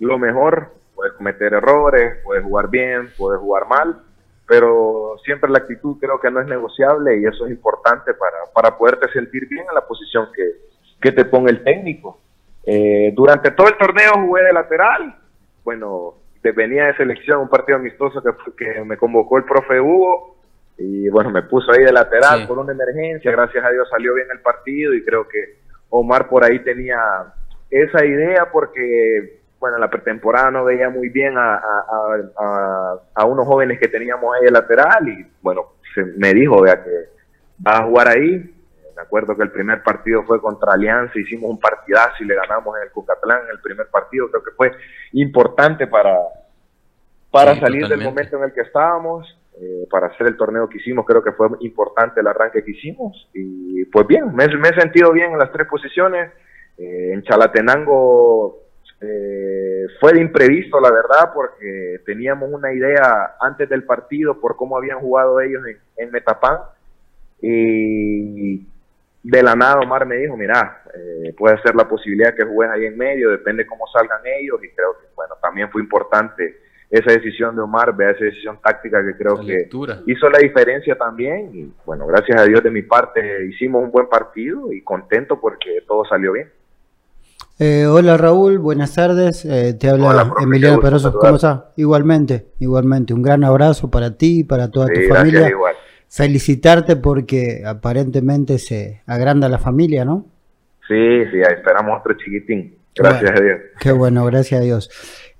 lo 0.00 0.18
mejor, 0.18 0.72
puedes 0.96 1.12
cometer 1.12 1.54
errores, 1.54 2.16
puedes 2.24 2.42
jugar 2.42 2.68
bien, 2.70 3.10
puedes 3.16 3.40
jugar 3.40 3.68
mal, 3.68 4.02
pero 4.48 5.16
siempre 5.24 5.48
la 5.48 5.58
actitud 5.58 5.96
creo 6.00 6.18
que 6.18 6.30
no 6.30 6.40
es 6.40 6.48
negociable 6.48 7.20
y 7.20 7.26
eso 7.26 7.46
es 7.46 7.52
importante 7.52 8.14
para, 8.14 8.36
para 8.52 8.76
poderte 8.76 9.08
sentir 9.12 9.46
bien 9.48 9.64
en 9.68 9.74
la 9.76 9.86
posición 9.86 10.28
que, 10.34 10.42
que 11.00 11.12
te 11.12 11.24
ponga 11.24 11.52
el 11.52 11.62
técnico. 11.62 12.18
Eh, 12.66 13.12
durante 13.14 13.50
todo 13.50 13.68
el 13.68 13.76
torneo 13.76 14.12
jugué 14.26 14.42
de 14.44 14.52
lateral. 14.52 15.16
Bueno, 15.64 16.14
venía 16.52 16.86
de 16.86 16.96
selección 16.96 17.40
un 17.40 17.48
partido 17.48 17.78
amistoso 17.78 18.22
que, 18.22 18.30
que 18.56 18.84
me 18.84 18.96
convocó 18.96 19.38
el 19.38 19.44
profe 19.44 19.80
Hugo 19.80 20.36
y 20.76 21.08
bueno, 21.08 21.30
me 21.30 21.42
puso 21.42 21.72
ahí 21.72 21.84
de 21.84 21.92
lateral 21.92 22.46
por 22.46 22.58
una 22.58 22.72
emergencia. 22.72 23.30
Gracias 23.30 23.64
a 23.64 23.70
Dios 23.70 23.88
salió 23.88 24.14
bien 24.14 24.28
el 24.32 24.40
partido 24.40 24.92
y 24.94 25.04
creo 25.04 25.28
que 25.28 25.58
Omar 25.90 26.28
por 26.28 26.44
ahí 26.44 26.58
tenía 26.60 26.98
esa 27.70 28.04
idea 28.04 28.50
porque 28.52 29.40
bueno, 29.60 29.76
en 29.76 29.80
la 29.80 29.90
pretemporada 29.90 30.50
no 30.50 30.64
veía 30.64 30.90
muy 30.90 31.08
bien 31.08 31.38
a, 31.38 31.54
a, 31.54 32.98
a, 33.14 33.24
unos 33.24 33.46
jóvenes 33.46 33.78
que 33.78 33.88
teníamos 33.88 34.34
ahí 34.36 34.44
de 34.44 34.50
lateral 34.50 35.08
y 35.08 35.26
bueno, 35.40 35.68
se 35.94 36.04
me 36.04 36.34
dijo, 36.34 36.60
vea, 36.60 36.84
que 36.84 36.90
va 37.66 37.78
a 37.78 37.84
jugar 37.84 38.08
ahí. 38.08 38.53
Me 38.96 39.02
acuerdo 39.02 39.36
que 39.36 39.42
el 39.42 39.50
primer 39.50 39.82
partido 39.82 40.22
fue 40.24 40.40
contra 40.40 40.72
Alianza, 40.72 41.18
hicimos 41.18 41.50
un 41.50 41.58
partidazo 41.58 42.22
y 42.22 42.26
le 42.26 42.34
ganamos 42.34 42.76
en 42.76 42.84
el 42.84 42.90
Cucatlán 42.90 43.42
en 43.44 43.50
el 43.50 43.60
primer 43.60 43.88
partido. 43.88 44.30
Creo 44.30 44.42
que 44.42 44.52
fue 44.52 44.72
importante 45.12 45.86
para, 45.86 46.18
para 47.30 47.58
salir 47.58 47.88
del 47.88 48.02
momento 48.02 48.36
en 48.36 48.44
el 48.44 48.52
que 48.52 48.62
estábamos, 48.62 49.26
eh, 49.60 49.86
para 49.90 50.08
hacer 50.08 50.26
el 50.28 50.36
torneo 50.36 50.68
que 50.68 50.78
hicimos. 50.78 51.04
Creo 51.06 51.22
que 51.22 51.32
fue 51.32 51.48
importante 51.60 52.20
el 52.20 52.26
arranque 52.26 52.64
que 52.64 52.70
hicimos. 52.70 53.28
Y 53.32 53.84
pues 53.86 54.06
bien, 54.06 54.34
me, 54.34 54.46
me 54.48 54.68
he 54.68 54.80
sentido 54.80 55.12
bien 55.12 55.32
en 55.32 55.38
las 55.38 55.52
tres 55.52 55.66
posiciones. 55.68 56.32
Eh, 56.76 57.12
en 57.12 57.22
Chalatenango 57.22 58.64
eh, 59.00 59.86
fue 60.00 60.12
de 60.14 60.20
imprevisto, 60.20 60.80
la 60.80 60.90
verdad, 60.90 61.32
porque 61.34 62.00
teníamos 62.06 62.50
una 62.50 62.72
idea 62.72 63.36
antes 63.40 63.68
del 63.68 63.84
partido 63.84 64.40
por 64.40 64.56
cómo 64.56 64.76
habían 64.76 65.00
jugado 65.00 65.40
ellos 65.40 65.62
en, 65.96 66.10
Metapán. 66.10 66.58
Y 67.40 68.66
de 69.24 69.42
la 69.42 69.56
nada 69.56 69.80
Omar 69.80 70.06
me 70.06 70.16
dijo, 70.16 70.36
mira, 70.36 70.82
eh, 70.94 71.34
puede 71.36 71.60
ser 71.62 71.74
la 71.74 71.88
posibilidad 71.88 72.34
que 72.34 72.44
juegues 72.44 72.74
ahí 72.74 72.84
en 72.84 72.96
medio, 72.96 73.30
depende 73.30 73.66
cómo 73.66 73.86
salgan 73.86 74.20
ellos. 74.24 74.62
Y 74.62 74.68
creo 74.68 74.92
que, 75.00 75.06
bueno, 75.16 75.34
también 75.42 75.70
fue 75.70 75.80
importante 75.82 76.60
esa 76.90 77.10
decisión 77.10 77.56
de 77.56 77.62
Omar, 77.62 77.96
vea 77.96 78.10
esa 78.10 78.26
decisión 78.26 78.58
táctica 78.62 79.02
que 79.02 79.16
creo 79.16 79.40
que 79.40 79.68
hizo 80.06 80.28
la 80.28 80.38
diferencia 80.38 80.96
también. 80.96 81.50
Y 81.54 81.72
bueno, 81.86 82.06
gracias 82.06 82.38
a 82.38 82.44
Dios 82.44 82.62
de 82.62 82.70
mi 82.70 82.82
parte 82.82 83.46
hicimos 83.46 83.82
un 83.82 83.90
buen 83.90 84.08
partido 84.08 84.70
y 84.70 84.82
contento 84.82 85.40
porque 85.40 85.82
todo 85.88 86.04
salió 86.04 86.32
bien. 86.32 86.50
Eh, 87.58 87.86
hola 87.86 88.18
Raúl, 88.18 88.58
buenas 88.58 88.94
tardes. 88.94 89.44
Eh, 89.46 89.74
te 89.74 89.88
habla 89.88 90.34
Emiliano 90.42 90.80
Peroso. 90.80 91.12
¿Cómo 91.18 91.36
estás? 91.36 91.62
Igualmente, 91.76 92.48
igualmente. 92.58 93.14
Un 93.14 93.22
gran 93.22 93.42
abrazo 93.42 93.90
para 93.90 94.16
ti 94.18 94.40
y 94.40 94.44
para 94.44 94.70
toda 94.70 94.88
tu 94.88 95.00
familia. 95.08 95.50
Felicitarte 96.08 96.96
porque 96.96 97.62
aparentemente 97.66 98.58
se 98.58 99.02
agranda 99.06 99.48
la 99.48 99.58
familia, 99.58 100.04
¿no? 100.04 100.26
Sí, 100.86 101.24
sí, 101.32 101.38
esperamos 101.40 102.00
otro 102.00 102.14
chiquitín. 102.16 102.76
Gracias 102.94 103.30
a 103.30 103.42
Dios. 103.42 103.60
Qué 103.80 103.92
bueno, 103.92 104.24
gracias 104.26 104.60
a 104.60 104.64
Dios. 104.64 104.90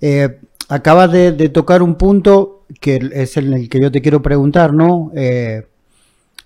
Eh, 0.01 0.41
acabas 0.69 1.13
de, 1.13 1.49
tocar 1.51 1.83
un 1.83 1.97
punto 1.97 2.67
que 2.81 2.99
es 3.13 3.37
el 3.37 3.69
que 3.69 3.81
yo 3.81 3.93
te 3.93 4.03
quiero 4.03 4.23
preguntar, 4.23 4.73
¿no? 4.73 5.13
Eh, 5.15 5.67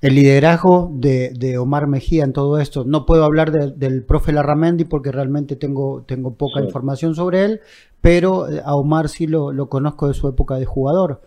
el 0.01 0.15
liderazgo 0.15 0.91
de, 0.95 1.59
Omar 1.59 1.87
Mejía 1.87 2.25
en 2.25 2.33
todo 2.33 2.59
esto. 2.59 2.85
No 2.85 3.05
puedo 3.05 3.25
hablar 3.25 3.51
del 3.51 4.05
profe 4.05 4.33
Larramendi 4.33 4.85
porque 4.85 5.11
realmente 5.11 5.57
tengo, 5.57 6.05
tengo 6.07 6.35
poca 6.35 6.61
información 6.61 7.15
sobre 7.15 7.45
él, 7.45 7.61
pero 8.01 8.47
a 8.65 8.77
Omar 8.77 9.09
sí 9.09 9.27
lo, 9.27 9.69
conozco 9.69 10.09
de 10.09 10.15
su 10.15 10.29
época 10.29 10.57
de 10.57 10.67
jugador. 10.67 11.23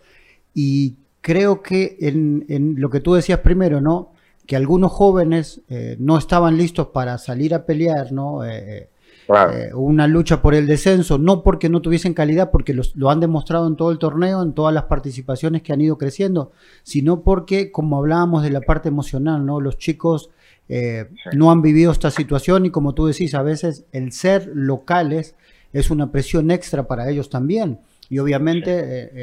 Y 0.54 0.96
creo 1.22 1.62
que 1.62 1.96
en, 2.00 2.74
lo 2.76 2.90
que 2.90 3.00
tú 3.00 3.14
decías 3.14 3.38
primero, 3.38 3.80
¿no? 3.80 4.12
Que 4.46 4.56
algunos 4.56 4.92
jóvenes 4.92 5.62
eh, 5.70 5.96
no 5.98 6.18
estaban 6.18 6.58
listos 6.58 6.88
para 6.88 7.16
salir 7.16 7.54
a 7.54 7.64
pelear, 7.64 8.12
¿no? 8.12 8.44
Eh, 8.44 8.90
eh, 9.28 9.70
una 9.74 10.06
lucha 10.06 10.42
por 10.42 10.54
el 10.54 10.66
descenso, 10.66 11.16
no 11.16 11.42
porque 11.42 11.68
no 11.68 11.80
tuviesen 11.80 12.12
calidad, 12.12 12.50
porque 12.50 12.78
lo 12.94 13.10
han 13.10 13.20
demostrado 13.20 13.66
en 13.66 13.76
todo 13.76 13.90
el 13.90 13.98
torneo, 13.98 14.42
en 14.42 14.52
todas 14.52 14.74
las 14.74 14.84
participaciones 14.84 15.62
que 15.62 15.72
han 15.72 15.80
ido 15.80 15.96
creciendo, 15.96 16.52
sino 16.82 17.22
porque, 17.22 17.70
como 17.70 17.98
hablábamos 17.98 18.42
de 18.42 18.50
la 18.50 18.60
parte 18.60 18.88
emocional, 18.88 19.46
¿no? 19.46 19.60
Los 19.60 19.78
chicos 19.78 20.30
eh, 20.68 21.08
no 21.34 21.50
han 21.50 21.62
vivido 21.62 21.92
esta 21.92 22.10
situación 22.10 22.66
y 22.66 22.70
como 22.70 22.94
tú 22.94 23.06
decís, 23.06 23.34
a 23.34 23.42
veces 23.42 23.84
el 23.92 24.12
ser 24.12 24.50
locales 24.52 25.36
es 25.72 25.90
una 25.90 26.10
presión 26.10 26.50
extra 26.50 26.86
para 26.86 27.08
ellos 27.08 27.30
también. 27.30 27.80
Y 28.08 28.18
obviamente 28.18 28.70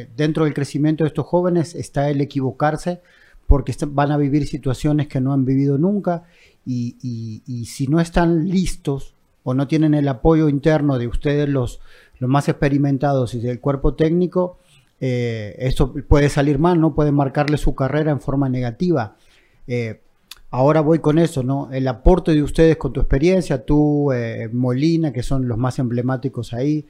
eh, 0.01 0.09
dentro 0.15 0.45
del 0.45 0.53
crecimiento 0.53 1.03
de 1.03 1.09
estos 1.09 1.25
jóvenes 1.25 1.75
está 1.75 2.09
el 2.09 2.21
equivocarse 2.21 3.01
porque 3.47 3.75
van 3.87 4.11
a 4.11 4.17
vivir 4.17 4.47
situaciones 4.47 5.07
que 5.07 5.21
no 5.21 5.33
han 5.33 5.45
vivido 5.45 5.77
nunca 5.77 6.23
y, 6.65 6.95
y 7.47 7.65
si 7.65 7.87
no 7.87 7.99
están 7.99 8.47
listos 8.47 9.15
o 9.43 9.53
no 9.53 9.67
tienen 9.67 9.95
el 9.95 10.07
apoyo 10.07 10.49
interno 10.49 10.99
de 10.99 11.07
ustedes 11.07 11.49
los, 11.49 11.79
los 12.19 12.29
más 12.29 12.47
experimentados 12.47 13.33
y 13.33 13.39
del 13.39 13.59
cuerpo 13.59 13.95
técnico, 13.95 14.57
eh, 15.01 15.55
esto 15.59 15.93
puede 16.07 16.29
salir 16.29 16.59
mal, 16.59 16.79
¿no? 16.79 16.93
Puede 16.93 17.11
marcarle 17.11 17.57
su 17.57 17.73
carrera 17.73 18.11
en 18.11 18.19
forma 18.19 18.49
negativa. 18.49 19.15
Eh, 19.67 20.01
ahora 20.51 20.81
voy 20.81 20.99
con 20.99 21.17
eso, 21.19 21.41
¿no? 21.41 21.71
El 21.71 21.87
aporte 21.87 22.33
de 22.33 22.43
ustedes 22.43 22.77
con 22.77 22.91
tu 22.91 22.99
experiencia, 22.99 23.65
tú, 23.65 24.11
eh, 24.11 24.49
Molina, 24.51 25.13
que 25.13 25.23
son 25.23 25.47
los 25.47 25.57
más 25.57 25.79
emblemáticos 25.79 26.53
ahí, 26.53 26.85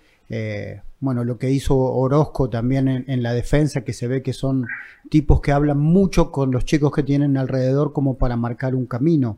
bueno, 0.99 1.23
lo 1.23 1.37
que 1.37 1.49
hizo 1.49 1.77
Orozco 1.77 2.49
también 2.49 2.87
en, 2.87 3.05
en, 3.07 3.23
la 3.23 3.33
defensa, 3.33 3.83
que 3.83 3.93
se 3.93 4.07
ve 4.07 4.21
que 4.21 4.33
son 4.33 4.67
tipos 5.09 5.41
que 5.41 5.51
hablan 5.51 5.79
mucho 5.79 6.31
con 6.31 6.51
los 6.51 6.65
chicos 6.65 6.91
que 6.91 7.03
tienen 7.03 7.37
alrededor 7.37 7.93
como 7.93 8.17
para 8.17 8.35
marcar 8.35 8.75
un 8.75 8.85
camino. 8.85 9.37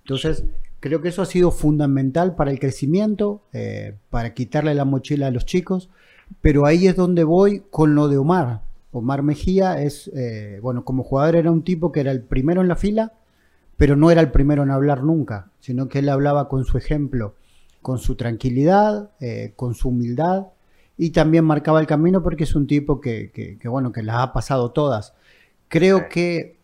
Entonces, 0.00 0.44
Creo 0.80 1.02
que 1.02 1.08
eso 1.08 1.22
ha 1.22 1.26
sido 1.26 1.50
fundamental 1.50 2.36
para 2.36 2.52
el 2.52 2.60
crecimiento, 2.60 3.42
eh, 3.52 3.96
para 4.10 4.32
quitarle 4.32 4.74
la 4.74 4.84
mochila 4.84 5.26
a 5.26 5.30
los 5.32 5.44
chicos, 5.44 5.88
pero 6.40 6.66
ahí 6.66 6.86
es 6.86 6.94
donde 6.94 7.24
voy 7.24 7.64
con 7.70 7.96
lo 7.96 8.06
de 8.08 8.16
Omar. 8.16 8.62
Omar 8.92 9.22
Mejía 9.24 9.82
es, 9.82 10.08
eh, 10.14 10.60
bueno, 10.62 10.84
como 10.84 11.02
jugador 11.02 11.34
era 11.34 11.50
un 11.50 11.64
tipo 11.64 11.90
que 11.90 12.00
era 12.00 12.12
el 12.12 12.22
primero 12.22 12.60
en 12.60 12.68
la 12.68 12.76
fila, 12.76 13.12
pero 13.76 13.96
no 13.96 14.10
era 14.10 14.20
el 14.20 14.30
primero 14.30 14.62
en 14.62 14.70
hablar 14.70 15.02
nunca, 15.02 15.50
sino 15.58 15.88
que 15.88 15.98
él 15.98 16.08
hablaba 16.08 16.48
con 16.48 16.64
su 16.64 16.78
ejemplo, 16.78 17.34
con 17.88 17.98
su 17.98 18.16
tranquilidad, 18.16 19.12
eh, 19.18 19.54
con 19.56 19.72
su 19.72 19.88
humildad 19.88 20.48
y 20.98 21.12
también 21.12 21.46
marcaba 21.46 21.80
el 21.80 21.86
camino 21.86 22.22
porque 22.22 22.44
es 22.44 22.54
un 22.54 22.66
tipo 22.66 23.00
que, 23.00 23.30
que 23.32 23.66
bueno, 23.66 23.92
que 23.92 24.02
las 24.02 24.16
ha 24.16 24.32
pasado 24.34 24.72
todas. 24.72 25.16
Creo 25.68 26.10
que 26.10 26.58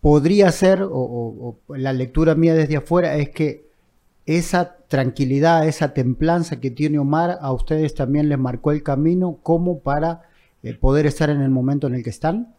podría 0.00 0.50
ser, 0.50 0.80
o, 0.82 1.56
la 1.68 1.92
lectura 1.92 2.34
mía 2.34 2.52
desde 2.52 2.78
afuera, 2.78 3.14
es 3.14 3.30
que 3.30 3.66
esa 4.26 4.76
tranquilidad, 4.88 5.68
esa 5.68 5.94
templanza 5.94 6.60
que 6.60 6.72
tiene 6.72 6.98
Omar, 6.98 7.38
a 7.40 7.52
ustedes 7.52 7.94
también 7.94 8.28
les 8.28 8.38
marcó 8.38 8.72
el 8.72 8.82
camino 8.82 9.38
como 9.44 9.78
para 9.84 10.22
eh, 10.64 10.74
poder 10.74 11.06
estar 11.06 11.30
en 11.30 11.42
el 11.42 11.50
momento 11.50 11.86
en 11.86 11.94
el 11.94 12.02
que 12.02 12.10
están. 12.10 12.56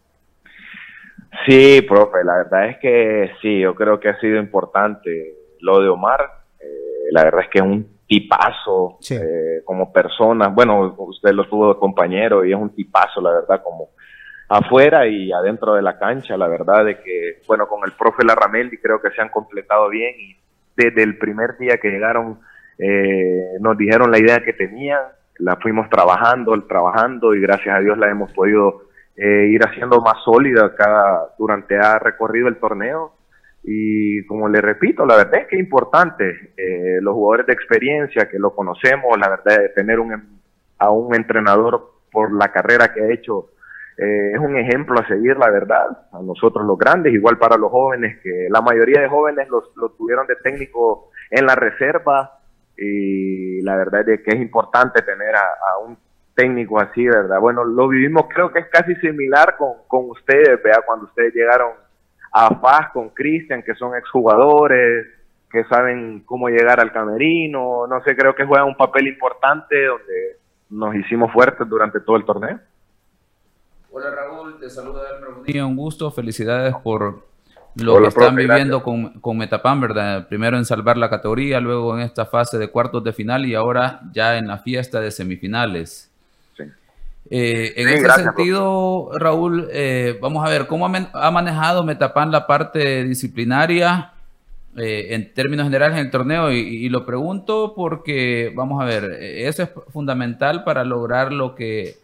Sí, 1.44 1.82
profe, 1.82 2.24
la 2.24 2.36
verdad 2.38 2.70
es 2.70 2.78
que 2.78 3.30
sí, 3.42 3.60
yo 3.60 3.74
creo 3.74 4.00
que 4.00 4.08
ha 4.08 4.18
sido 4.18 4.38
importante 4.38 5.34
lo 5.60 5.82
de 5.82 5.90
Omar. 5.90 6.41
La 7.12 7.24
verdad 7.24 7.42
es 7.42 7.48
que 7.50 7.58
es 7.58 7.64
un 7.64 7.98
tipazo 8.06 8.98
eh, 9.10 9.62
como 9.64 9.92
persona. 9.92 10.48
Bueno, 10.48 10.94
usted 10.98 11.32
lo 11.32 11.46
tuvo 11.48 11.74
de 11.74 11.80
compañero 11.80 12.44
y 12.44 12.52
es 12.52 12.58
un 12.58 12.74
tipazo, 12.74 13.20
la 13.20 13.32
verdad, 13.32 13.62
como, 13.62 13.90
afuera 14.52 15.06
y 15.06 15.32
adentro 15.32 15.74
de 15.74 15.82
la 15.82 15.98
cancha. 15.98 16.36
La 16.36 16.48
verdad 16.48 16.84
de 16.84 17.00
que, 17.00 17.40
bueno, 17.46 17.66
con 17.66 17.80
el 17.84 17.92
profe 17.92 18.24
Larrameldi 18.24 18.78
creo 18.78 19.00
que 19.00 19.10
se 19.10 19.22
han 19.22 19.30
completado 19.30 19.88
bien 19.88 20.14
y 20.18 20.36
desde 20.76 21.02
el 21.02 21.18
primer 21.18 21.56
día 21.58 21.78
que 21.78 21.90
llegaron 21.90 22.40
eh, 22.78 23.56
nos 23.60 23.76
dijeron 23.76 24.10
la 24.10 24.18
idea 24.18 24.42
que 24.42 24.52
tenían, 24.52 25.00
la 25.38 25.56
fuimos 25.56 25.88
trabajando, 25.88 26.58
trabajando 26.66 27.34
y 27.34 27.40
gracias 27.40 27.76
a 27.76 27.80
Dios 27.80 27.98
la 27.98 28.10
hemos 28.10 28.32
podido 28.32 28.82
eh, 29.16 29.48
ir 29.50 29.62
haciendo 29.62 30.00
más 30.00 30.22
sólida 30.24 30.74
cada 30.74 31.34
durante 31.38 31.78
ha 31.78 31.98
recorrido 31.98 32.48
el 32.48 32.56
torneo. 32.56 33.12
Y 33.64 34.24
como 34.26 34.48
le 34.48 34.60
repito, 34.60 35.06
la 35.06 35.16
verdad 35.16 35.42
es 35.42 35.46
que 35.46 35.56
es 35.56 35.62
importante, 35.62 36.52
eh, 36.56 36.98
los 37.00 37.14
jugadores 37.14 37.46
de 37.46 37.52
experiencia 37.52 38.28
que 38.28 38.38
lo 38.38 38.54
conocemos, 38.54 39.16
la 39.18 39.28
verdad 39.28 39.58
de 39.58 39.68
tener 39.70 40.00
un, 40.00 40.40
a 40.78 40.90
un 40.90 41.14
entrenador 41.14 41.92
por 42.10 42.32
la 42.32 42.50
carrera 42.50 42.92
que 42.92 43.02
ha 43.02 43.12
hecho 43.12 43.50
eh, 43.98 44.32
es 44.32 44.38
un 44.38 44.56
ejemplo 44.56 44.98
a 44.98 45.06
seguir, 45.06 45.36
la 45.36 45.50
verdad, 45.50 46.06
a 46.12 46.20
nosotros 46.22 46.66
los 46.66 46.78
grandes, 46.78 47.12
igual 47.12 47.38
para 47.38 47.56
los 47.56 47.70
jóvenes, 47.70 48.20
que 48.22 48.48
la 48.50 48.62
mayoría 48.62 49.00
de 49.00 49.08
jóvenes 49.08 49.48
los, 49.48 49.64
tuvieron 49.96 50.26
de 50.26 50.36
técnico 50.36 51.10
en 51.30 51.46
la 51.46 51.54
reserva 51.54 52.38
y 52.76 53.60
la 53.62 53.76
verdad 53.76 54.08
es 54.08 54.22
que 54.22 54.30
es 54.30 54.40
importante 54.40 55.02
tener 55.02 55.36
a, 55.36 55.78
un 55.86 55.98
técnico 56.34 56.80
así, 56.80 57.06
¿verdad? 57.06 57.38
Bueno, 57.40 57.64
lo 57.64 57.88
vivimos, 57.88 58.24
creo 58.32 58.50
que 58.50 58.60
es 58.60 58.68
casi 58.68 58.94
similar 58.96 59.56
con, 59.58 59.74
con 59.86 60.08
ustedes, 60.08 60.62
¿verdad? 60.62 60.82
Cuando 60.86 61.04
ustedes 61.04 61.34
llegaron 61.34 61.72
a 62.32 62.60
Paz 62.60 62.90
con 62.92 63.10
Cristian, 63.10 63.62
que 63.62 63.74
son 63.74 63.94
exjugadores, 63.94 65.06
que 65.50 65.64
saben 65.64 66.22
cómo 66.24 66.48
llegar 66.48 66.80
al 66.80 66.92
camerino, 66.92 67.86
no 67.86 68.02
sé, 68.02 68.16
creo 68.16 68.34
que 68.34 68.46
juegan 68.46 68.68
un 68.68 68.76
papel 68.76 69.06
importante 69.06 69.84
donde 69.84 70.38
nos 70.70 70.94
hicimos 70.94 71.30
fuertes 71.30 71.68
durante 71.68 72.00
todo 72.00 72.16
el 72.16 72.24
torneo. 72.24 72.58
Hola 73.90 74.10
Raúl, 74.10 74.58
te 74.58 74.70
saluda 74.70 75.02
Elmer 75.10 75.64
un 75.64 75.76
gusto, 75.76 76.10
felicidades 76.10 76.74
por 76.76 77.26
lo 77.74 78.00
que 78.00 78.08
están 78.08 78.34
viviendo 78.34 78.82
con, 78.82 79.20
con, 79.20 79.36
Metapan, 79.36 79.80
¿verdad? 79.82 80.28
Primero 80.28 80.56
en 80.56 80.64
salvar 80.64 80.96
la 80.96 81.10
categoría, 81.10 81.60
luego 81.60 81.94
en 81.94 82.02
esta 82.02 82.24
fase 82.24 82.56
de 82.56 82.70
cuartos 82.70 83.04
de 83.04 83.12
final 83.12 83.44
y 83.44 83.54
ahora 83.54 84.00
ya 84.12 84.38
en 84.38 84.46
la 84.46 84.58
fiesta 84.58 85.00
de 85.00 85.10
semifinales. 85.10 86.11
Eh, 87.34 87.72
en 87.80 87.88
ese 87.88 88.10
sentido, 88.10 89.10
Raúl, 89.14 89.66
eh, 89.72 90.18
vamos 90.20 90.44
a 90.44 90.50
ver, 90.50 90.66
¿cómo 90.66 90.84
ha, 90.84 91.30
manejado 91.30 91.82
Metapan 91.82 92.30
la 92.30 92.46
parte 92.46 93.04
disciplinaria 93.04 94.12
eh, 94.76 95.14
en 95.14 95.32
términos 95.32 95.64
generales 95.64 95.96
en 95.96 96.04
el 96.04 96.10
torneo 96.10 96.52
y, 96.52 96.86
lo 96.90 97.06
pregunto 97.06 97.72
porque, 97.74 98.52
vamos 98.54 98.82
a 98.82 98.84
ver, 98.84 99.16
eh, 99.18 99.48
eso 99.48 99.62
es 99.62 99.70
fundamental 99.94 100.62
para 100.62 100.84
lograr 100.84 101.32
lo 101.32 101.54
que, 101.54 101.96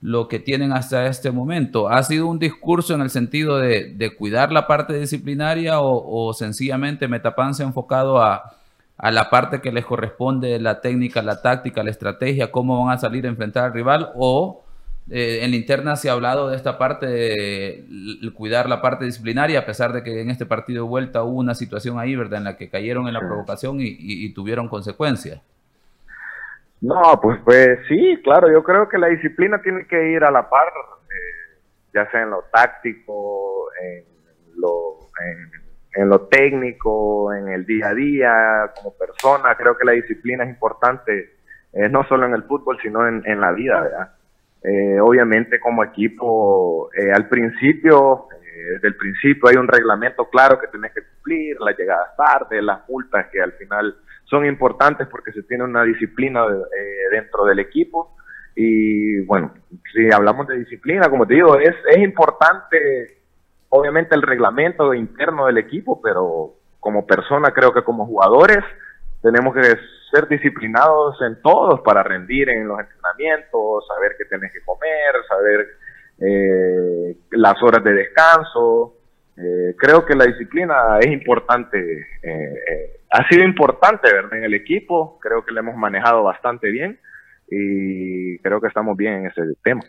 lo 0.00 0.28
que 0.28 0.38
tienen 0.38 0.70
hasta 0.70 1.06
este 1.06 1.32
momento. 1.32 1.88
¿Ha 1.88 2.04
sido 2.04 2.28
un 2.28 2.38
discurso 2.38 2.94
en 2.94 3.00
el 3.00 3.10
sentido 3.10 3.58
de, 3.58 4.14
cuidar 4.16 4.52
la 4.52 4.68
parte 4.68 4.96
disciplinaria 4.96 5.80
o, 5.80 6.32
sencillamente 6.34 7.08
Metapan 7.08 7.52
se 7.52 7.64
ha 7.64 7.66
enfocado 7.66 8.22
a, 8.22 8.52
a 8.96 9.10
la 9.10 9.28
parte 9.28 9.60
que 9.60 9.72
les 9.72 9.84
corresponde, 9.84 10.60
la 10.60 10.80
técnica, 10.80 11.20
la 11.20 11.42
táctica, 11.42 11.82
la 11.82 11.90
estrategia, 11.90 12.52
cómo 12.52 12.84
van 12.84 12.94
a 12.94 13.00
salir 13.00 13.26
a 13.26 13.28
enfrentar 13.28 13.64
al 13.64 13.72
rival 13.72 14.12
o 14.14 14.62
eh, 15.10 15.40
en 15.42 15.52
la 15.52 15.56
interna 15.56 15.96
se 15.96 16.10
ha 16.10 16.12
hablado 16.12 16.50
de 16.50 16.56
esta 16.56 16.76
parte 16.76 17.06
de 17.06 17.84
cuidar 18.34 18.68
la 18.68 18.82
parte 18.82 19.06
disciplinaria, 19.06 19.60
a 19.60 19.66
pesar 19.66 19.92
de 19.92 20.02
que 20.02 20.20
en 20.20 20.28
este 20.28 20.44
partido 20.44 20.84
de 20.84 20.88
vuelta 20.90 21.22
hubo 21.22 21.38
una 21.38 21.54
situación 21.54 21.98
ahí, 21.98 22.14
¿verdad?, 22.14 22.38
en 22.38 22.44
la 22.44 22.56
que 22.58 22.68
cayeron 22.68 23.08
en 23.08 23.14
la 23.14 23.20
provocación 23.20 23.78
y, 23.80 24.32
tuvieron 24.34 24.68
consecuencias. 24.68 25.40
No, 26.80 27.18
pues, 27.22 27.40
pues 27.44 27.78
sí, 27.88 28.20
claro, 28.22 28.52
yo 28.52 28.62
creo 28.62 28.88
que 28.88 28.98
la 28.98 29.08
disciplina 29.08 29.60
tiene 29.62 29.86
que 29.86 30.10
ir 30.12 30.22
a 30.22 30.30
la 30.30 30.48
par, 30.48 30.68
eh, 30.68 31.58
ya 31.94 32.08
sea 32.10 32.22
en 32.22 32.30
lo 32.30 32.44
táctico, 32.52 33.70
en 33.82 34.04
lo, 34.56 35.08
en, 35.94 36.08
lo 36.08 36.20
técnico, 36.28 37.32
en 37.32 37.48
el 37.48 37.64
día 37.64 37.88
a 37.88 37.94
día, 37.94 38.72
como 38.76 38.94
persona, 38.94 39.56
creo 39.56 39.76
que 39.76 39.86
la 39.86 39.92
disciplina 39.92 40.44
es 40.44 40.50
importante, 40.50 41.36
eh, 41.72 41.88
no 41.88 42.04
solo 42.04 42.26
en 42.26 42.34
el 42.34 42.44
fútbol, 42.44 42.78
sino 42.82 43.08
en, 43.08 43.22
en 43.24 43.40
la 43.40 43.52
vida, 43.52 43.80
¿verdad? 43.80 44.17
Eh, 44.62 44.98
obviamente 45.00 45.60
como 45.60 45.84
equipo, 45.84 46.90
eh, 46.92 47.12
al 47.12 47.28
principio, 47.28 48.26
eh, 48.42 48.72
desde 48.72 48.88
el 48.88 48.96
principio 48.96 49.48
hay 49.48 49.56
un 49.56 49.68
reglamento 49.68 50.28
claro 50.28 50.58
que 50.58 50.66
tienes 50.66 50.92
que 50.92 51.02
cumplir, 51.02 51.60
las 51.60 51.78
llegadas 51.78 52.16
tarde, 52.16 52.60
las 52.60 52.88
multas 52.88 53.26
que 53.30 53.40
al 53.40 53.52
final 53.52 53.96
son 54.24 54.44
importantes 54.46 55.06
porque 55.08 55.32
se 55.32 55.42
tiene 55.44 55.64
una 55.64 55.84
disciplina 55.84 56.44
dentro 57.10 57.44
del 57.44 57.60
equipo. 57.60 58.16
Y 58.54 59.20
bueno, 59.20 59.54
si 59.94 60.12
hablamos 60.12 60.48
de 60.48 60.58
disciplina, 60.58 61.08
como 61.08 61.26
te 61.26 61.34
digo, 61.34 61.56
es, 61.58 61.74
es 61.88 61.98
importante 61.98 63.18
obviamente 63.70 64.14
el 64.14 64.22
reglamento 64.22 64.92
interno 64.94 65.46
del 65.46 65.58
equipo, 65.58 66.00
pero 66.02 66.54
como 66.80 67.06
persona 67.06 67.52
creo 67.52 67.72
que 67.72 67.82
como 67.82 68.06
jugadores 68.06 68.64
tenemos 69.22 69.54
que 69.54 69.76
ser 70.10 70.28
disciplinados 70.28 71.20
en 71.22 71.40
todos 71.42 71.80
para 71.80 72.02
rendir 72.02 72.48
en 72.48 72.66
los 72.66 72.78
entrenamientos, 72.80 73.86
saber 73.86 74.12
qué 74.18 74.24
tienes 74.24 74.52
que 74.52 74.60
comer, 74.64 75.14
saber 75.28 75.66
eh, 76.20 77.16
las 77.32 77.62
horas 77.62 77.82
de 77.84 77.92
descanso. 77.92 78.94
Eh, 79.36 79.74
creo 79.76 80.04
que 80.04 80.14
la 80.14 80.24
disciplina 80.24 80.98
es 81.00 81.12
importante, 81.12 82.06
eh, 82.22 83.00
ha 83.10 83.28
sido 83.28 83.44
importante 83.44 84.12
¿verdad? 84.12 84.38
en 84.38 84.44
el 84.44 84.54
equipo, 84.54 85.18
creo 85.20 85.44
que 85.44 85.52
lo 85.52 85.60
hemos 85.60 85.76
manejado 85.76 86.24
bastante 86.24 86.70
bien 86.70 86.98
y 87.48 88.38
creo 88.40 88.60
que 88.60 88.66
estamos 88.66 88.96
bien 88.96 89.14
en 89.14 89.26
ese 89.26 89.42
tema. 89.62 89.82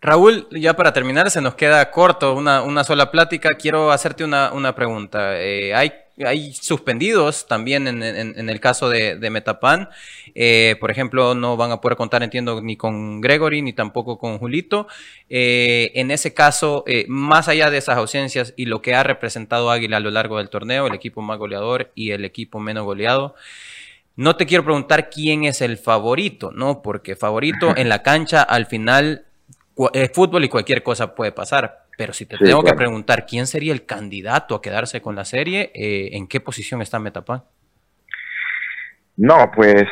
Raúl, 0.00 0.48
ya 0.50 0.72
para 0.74 0.94
terminar, 0.94 1.30
se 1.30 1.42
nos 1.42 1.54
queda 1.56 1.90
corto 1.90 2.34
una, 2.34 2.62
una 2.62 2.84
sola 2.84 3.10
plática. 3.10 3.50
Quiero 3.60 3.90
hacerte 3.90 4.24
una, 4.24 4.50
una 4.54 4.74
pregunta. 4.74 5.32
hay 5.32 5.92
hay 6.26 6.52
suspendidos 6.52 7.46
también 7.46 7.86
en, 7.86 8.48
el 8.48 8.60
caso 8.60 8.88
de, 8.88 9.30
Metapan. 9.30 9.88
Eh, 10.34 10.76
por 10.80 10.90
ejemplo, 10.90 11.34
no 11.34 11.56
van 11.56 11.70
a 11.72 11.80
poder 11.80 11.96
contar, 11.96 12.22
entiendo, 12.22 12.60
ni 12.60 12.76
con 12.76 13.20
Gregory 13.20 13.62
ni 13.62 13.72
tampoco 13.72 14.18
con 14.18 14.38
Julito. 14.38 14.86
Eh, 15.28 15.92
en 15.94 16.10
ese 16.10 16.34
caso, 16.34 16.84
eh, 16.86 17.04
más 17.08 17.48
allá 17.48 17.70
de 17.70 17.78
esas 17.78 17.96
ausencias 17.96 18.54
y 18.56 18.66
lo 18.66 18.82
que 18.82 18.94
ha 18.94 19.02
representado 19.02 19.70
Águila 19.70 19.98
a 19.98 20.00
lo 20.00 20.10
largo 20.10 20.38
del 20.38 20.50
torneo, 20.50 20.86
el 20.86 20.94
equipo 20.94 21.22
más 21.22 21.38
goleador 21.38 21.90
y 21.94 22.10
el 22.10 22.24
equipo 22.24 22.60
menos 22.60 22.84
goleado. 22.84 23.34
No 24.16 24.36
te 24.36 24.46
quiero 24.46 24.64
preguntar 24.64 25.08
quién 25.08 25.44
es 25.44 25.60
el 25.62 25.78
favorito, 25.78 26.50
¿no? 26.52 26.82
Porque 26.82 27.16
favorito 27.16 27.74
en 27.76 27.88
la 27.88 28.02
cancha 28.02 28.42
al 28.42 28.66
final 28.66 29.24
es 29.94 30.10
fútbol 30.12 30.44
y 30.44 30.48
cualquier 30.48 30.82
cosa 30.82 31.14
puede 31.14 31.32
pasar. 31.32 31.86
Pero 32.00 32.14
si 32.14 32.24
te 32.24 32.38
tengo 32.38 32.62
que 32.62 32.72
preguntar 32.72 33.26
quién 33.26 33.46
sería 33.46 33.74
el 33.74 33.84
candidato 33.84 34.54
a 34.54 34.62
quedarse 34.62 35.02
con 35.02 35.14
la 35.14 35.26
serie, 35.26 35.70
eh, 35.74 36.16
¿en 36.16 36.28
qué 36.28 36.40
posición 36.40 36.80
está 36.80 36.98
Metapan? 36.98 37.42
No, 39.18 39.50
pues, 39.54 39.84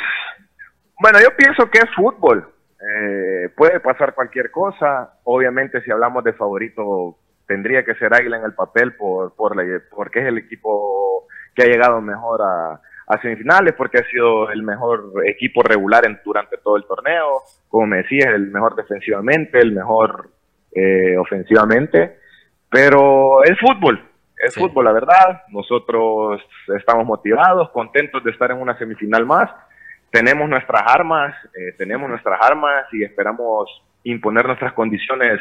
bueno, 0.98 1.18
yo 1.20 1.36
pienso 1.36 1.70
que 1.70 1.80
es 1.80 1.94
fútbol. 1.94 2.50
Eh, 2.80 3.50
puede 3.54 3.80
pasar 3.80 4.14
cualquier 4.14 4.50
cosa. 4.50 5.18
Obviamente, 5.24 5.82
si 5.82 5.90
hablamos 5.90 6.24
de 6.24 6.32
favorito, 6.32 7.18
tendría 7.46 7.84
que 7.84 7.94
ser 7.96 8.14
Águila 8.14 8.38
en 8.38 8.44
el 8.44 8.54
papel 8.54 8.94
por, 8.94 9.36
por 9.36 9.54
porque 9.90 10.20
es 10.20 10.28
el 10.28 10.38
equipo 10.38 11.26
que 11.54 11.64
ha 11.64 11.66
llegado 11.66 12.00
mejor 12.00 12.40
a, 12.40 12.80
semifinales, 13.20 13.74
porque 13.74 13.98
ha 13.98 14.08
sido 14.08 14.50
el 14.50 14.62
mejor 14.62 15.12
equipo 15.26 15.62
regular 15.62 16.06
en, 16.06 16.18
durante 16.24 16.56
todo 16.56 16.78
el 16.78 16.86
torneo. 16.86 17.42
Como 17.68 17.86
me 17.86 17.98
decías, 17.98 18.32
el 18.34 18.50
mejor 18.50 18.76
defensivamente, 18.76 19.58
el 19.58 19.72
mejor 19.72 20.37
eh, 20.72 21.16
ofensivamente, 21.16 22.18
pero 22.70 23.42
es 23.44 23.58
fútbol, 23.58 24.02
es 24.44 24.54
fútbol, 24.54 24.84
la 24.84 24.92
verdad. 24.92 25.42
Nosotros 25.48 26.40
estamos 26.76 27.06
motivados, 27.06 27.70
contentos 27.70 28.22
de 28.22 28.30
estar 28.30 28.50
en 28.50 28.58
una 28.58 28.78
semifinal 28.78 29.26
más. 29.26 29.50
Tenemos 30.10 30.48
nuestras 30.48 30.82
armas, 30.86 31.34
eh, 31.54 31.72
tenemos 31.76 32.08
nuestras 32.08 32.40
armas 32.40 32.86
y 32.92 33.04
esperamos 33.04 33.68
imponer 34.04 34.46
nuestras 34.46 34.72
condiciones 34.72 35.40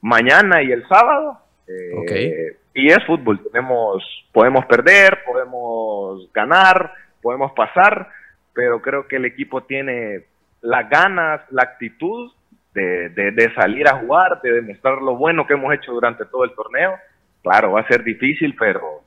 mañana 0.00 0.62
y 0.62 0.72
el 0.72 0.86
sábado. 0.88 1.38
Eh, 1.68 2.56
y 2.74 2.88
es 2.88 3.04
fútbol, 3.06 3.40
tenemos, 3.50 4.04
podemos 4.32 4.66
perder, 4.66 5.24
podemos 5.24 6.30
ganar, 6.32 6.92
podemos 7.22 7.52
pasar, 7.52 8.08
pero 8.52 8.80
creo 8.80 9.08
que 9.08 9.16
el 9.16 9.24
equipo 9.24 9.64
tiene 9.64 10.26
las 10.60 10.88
ganas, 10.88 11.40
la 11.50 11.62
actitud 11.62 12.30
de, 12.76 13.52
salir 13.54 13.88
a 13.88 13.98
jugar, 13.98 14.40
de 14.42 14.52
demostrar 14.52 15.00
lo 15.00 15.16
bueno 15.16 15.46
que 15.46 15.54
hemos 15.54 15.72
hecho 15.74 15.92
durante 15.92 16.24
todo 16.26 16.44
el 16.44 16.54
torneo. 16.54 16.94
Claro, 17.42 17.72
va 17.72 17.80
a 17.80 17.88
ser 17.88 18.02
difícil, 18.04 18.54
pero 18.58 19.02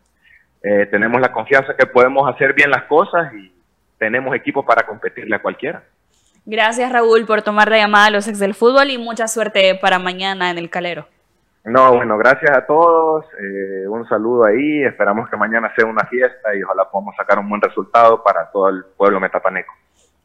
eh, 0.63 0.87
tenemos 0.87 1.21
la 1.21 1.31
confianza 1.31 1.75
que 1.77 1.85
podemos 1.85 2.29
hacer 2.33 2.53
bien 2.53 2.71
las 2.71 2.83
cosas 2.83 3.33
y 3.33 3.51
tenemos 3.97 4.35
equipo 4.35 4.65
para 4.65 4.85
competirle 4.85 5.35
a 5.35 5.41
cualquiera. 5.41 5.83
Gracias 6.45 6.91
Raúl 6.91 7.25
por 7.25 7.41
tomar 7.41 7.69
la 7.69 7.77
llamada 7.77 8.07
a 8.07 8.11
los 8.11 8.27
ex 8.27 8.39
del 8.39 8.55
fútbol 8.55 8.89
y 8.89 8.97
mucha 8.97 9.27
suerte 9.27 9.77
para 9.79 9.99
mañana 9.99 10.49
en 10.49 10.57
el 10.57 10.69
Calero. 10.69 11.05
No, 11.65 11.93
bueno, 11.93 12.17
gracias 12.17 12.57
a 12.57 12.65
todos, 12.65 13.25
eh, 13.37 13.87
un 13.87 14.07
saludo 14.07 14.45
ahí, 14.45 14.83
esperamos 14.83 15.29
que 15.29 15.35
mañana 15.37 15.71
sea 15.75 15.85
una 15.85 16.05
fiesta 16.05 16.55
y 16.55 16.63
ojalá 16.63 16.89
podamos 16.89 17.15
sacar 17.17 17.37
un 17.37 17.49
buen 17.49 17.61
resultado 17.61 18.23
para 18.23 18.49
todo 18.49 18.69
el 18.69 18.85
pueblo 18.97 19.19
metapaneco. 19.19 19.73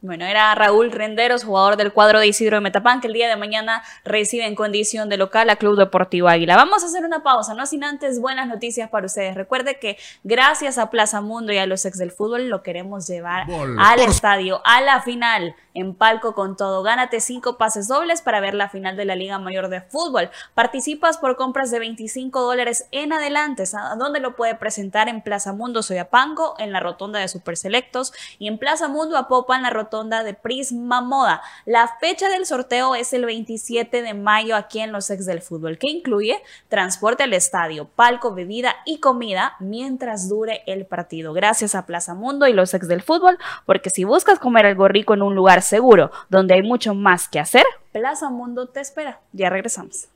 Bueno, 0.05 0.25
era 0.25 0.53
Raúl 0.53 0.91
Renderos, 0.91 1.43
jugador 1.43 1.77
del 1.77 1.91
cuadro 1.91 2.19
de 2.19 2.27
Isidro 2.27 2.57
de 2.57 2.61
Metapán, 2.61 3.01
que 3.01 3.07
el 3.07 3.13
día 3.13 3.27
de 3.27 3.37
mañana 3.37 3.81
recibe 4.03 4.45
en 4.45 4.53
condición 4.53 5.09
de 5.09 5.17
local 5.17 5.49
a 5.49 5.55
Club 5.55 5.75
Deportivo 5.77 6.27
Águila. 6.27 6.55
Vamos 6.55 6.83
a 6.83 6.85
hacer 6.85 7.03
una 7.05 7.23
pausa, 7.23 7.55
no 7.55 7.65
sin 7.65 7.83
antes 7.83 8.21
buenas 8.21 8.47
noticias 8.47 8.87
para 8.91 9.07
ustedes. 9.07 9.33
Recuerde 9.33 9.79
que 9.79 9.97
gracias 10.23 10.77
a 10.77 10.91
Plaza 10.91 11.21
Mundo 11.21 11.53
y 11.53 11.57
a 11.57 11.65
los 11.65 11.85
ex 11.85 11.97
del 11.97 12.11
fútbol 12.11 12.49
lo 12.49 12.61
queremos 12.61 13.07
llevar 13.07 13.47
al 13.79 13.99
estadio, 13.99 14.61
a 14.63 14.79
la 14.81 15.01
final 15.01 15.55
en 15.75 15.93
palco 15.93 16.33
con 16.33 16.57
todo. 16.57 16.81
Gánate 16.81 17.19
cinco 17.19 17.57
pases 17.57 17.87
dobles 17.87 18.21
para 18.21 18.39
ver 18.39 18.55
la 18.55 18.69
final 18.69 18.97
de 18.97 19.05
la 19.05 19.15
Liga 19.15 19.37
Mayor 19.37 19.67
de 19.69 19.81
Fútbol. 19.81 20.31
Participas 20.55 21.17
por 21.17 21.35
compras 21.35 21.69
de 21.69 21.79
25 21.79 22.41
dólares 22.41 22.87
en 22.91 23.13
adelante. 23.13 23.63
¿A 23.73 23.95
dónde 23.95 24.19
lo 24.19 24.35
puede 24.35 24.55
presentar? 24.55 25.09
En 25.09 25.21
Plaza 25.21 25.53
Mundo 25.53 25.83
Soyapango, 25.83 26.55
en 26.57 26.71
la 26.71 26.79
rotonda 26.79 27.19
de 27.19 27.27
Super 27.27 27.57
Selectos 27.57 28.13
y 28.39 28.47
en 28.47 28.57
Plaza 28.57 28.87
Mundo 28.87 29.17
Apopa, 29.17 29.55
en 29.55 29.63
la 29.63 29.69
rotonda 29.69 30.23
de 30.23 30.33
Prisma 30.33 31.01
Moda. 31.01 31.41
La 31.65 31.97
fecha 31.99 32.29
del 32.29 32.45
sorteo 32.45 32.95
es 32.95 33.13
el 33.13 33.25
27 33.25 34.01
de 34.01 34.13
mayo 34.13 34.55
aquí 34.55 34.79
en 34.79 34.91
los 34.91 35.09
ex 35.09 35.25
del 35.25 35.41
fútbol, 35.41 35.77
que 35.77 35.91
incluye 35.91 36.41
transporte 36.69 37.23
al 37.23 37.33
estadio, 37.33 37.89
palco, 37.95 38.33
bebida 38.33 38.75
y 38.85 38.99
comida 38.99 39.55
mientras 39.59 40.29
dure 40.29 40.63
el 40.67 40.85
partido. 40.85 41.33
Gracias 41.33 41.75
a 41.75 41.85
Plaza 41.85 42.13
Mundo 42.13 42.47
y 42.47 42.53
los 42.53 42.73
ex 42.73 42.87
del 42.87 43.01
fútbol, 43.01 43.37
porque 43.65 43.89
si 43.89 44.05
buscas 44.05 44.39
comer 44.39 44.65
algo 44.65 44.87
rico 44.87 45.13
en 45.13 45.21
un 45.21 45.35
lugar 45.35 45.61
seguro, 45.65 46.11
donde 46.29 46.53
hay 46.53 46.63
mucho 46.63 46.93
más 46.93 47.27
que 47.27 47.39
hacer, 47.39 47.65
Plaza 47.91 48.29
Mundo 48.29 48.67
te 48.67 48.79
espera. 48.79 49.19
Ya 49.33 49.49
regresamos. 49.49 50.07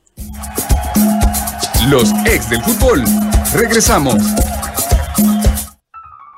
Los 1.90 2.12
ex 2.26 2.50
del 2.50 2.62
fútbol. 2.62 3.04
Regresamos. 3.54 4.16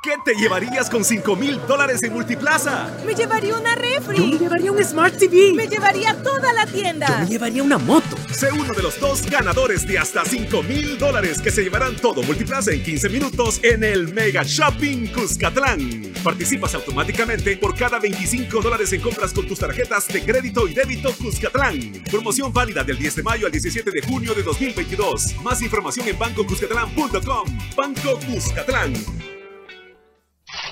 ¿Qué 0.04 0.16
te 0.26 0.34
llevarías 0.34 0.90
con 0.90 1.06
5 1.06 1.36
mil 1.36 1.62
dólares 1.68 2.02
en 2.02 2.14
Multiplaza? 2.14 2.90
Me 3.06 3.14
llevaría 3.14 3.56
una 3.56 3.76
refri. 3.76 4.18
Yo 4.18 4.26
me 4.26 4.40
llevaría 4.40 4.72
un 4.72 4.84
Smart 4.84 5.16
TV. 5.16 5.54
Me 5.54 5.68
llevaría 5.68 6.20
toda 6.24 6.52
la 6.54 6.66
tienda. 6.66 7.06
Yo 7.06 7.18
me 7.20 7.26
llevaría 7.28 7.62
una 7.62 7.78
moto. 7.78 8.18
Sé 8.32 8.52
uno 8.52 8.74
de 8.74 8.82
los 8.82 9.00
dos 9.00 9.30
ganadores 9.30 9.86
de 9.86 10.00
hasta 10.00 10.26
5 10.26 10.64
mil 10.64 10.98
dólares 10.98 11.40
que 11.40 11.52
se 11.52 11.62
llevarán 11.62 11.96
todo 11.98 12.24
Multiplaza 12.24 12.72
en 12.72 12.82
15 12.82 13.10
minutos 13.10 13.60
en 13.62 13.84
el 13.84 14.12
Mega 14.12 14.42
Shopping 14.44 15.06
Cuscatlán. 15.14 16.14
Participas 16.24 16.74
automáticamente 16.74 17.56
por 17.58 17.76
cada 17.76 18.00
25 18.00 18.60
dólares 18.60 18.92
en 18.94 19.02
compras 19.02 19.32
con 19.34 19.48
tus 19.48 19.60
tarjetas 19.60 20.08
de 20.08 20.24
crédito 20.24 20.68
y 20.68 20.74
débito 20.74 21.14
Cuscatlán. 21.14 22.02
Promoción 22.10 22.52
válida 22.52 22.84
del 22.84 22.98
10 22.98 23.18
de 23.18 23.24
mayo 23.24 23.46
al 23.46 23.52
17 23.52 23.92
de 23.92 24.02
junio 24.02 24.34
de 24.34 24.42
2022. 24.42 25.36
Más 25.44 25.62
información 25.62 26.08
en 26.08 26.18
bancocuscatlán.com. 26.18 27.60
Banco 27.78 28.20
Cuscatlán. 28.26 28.94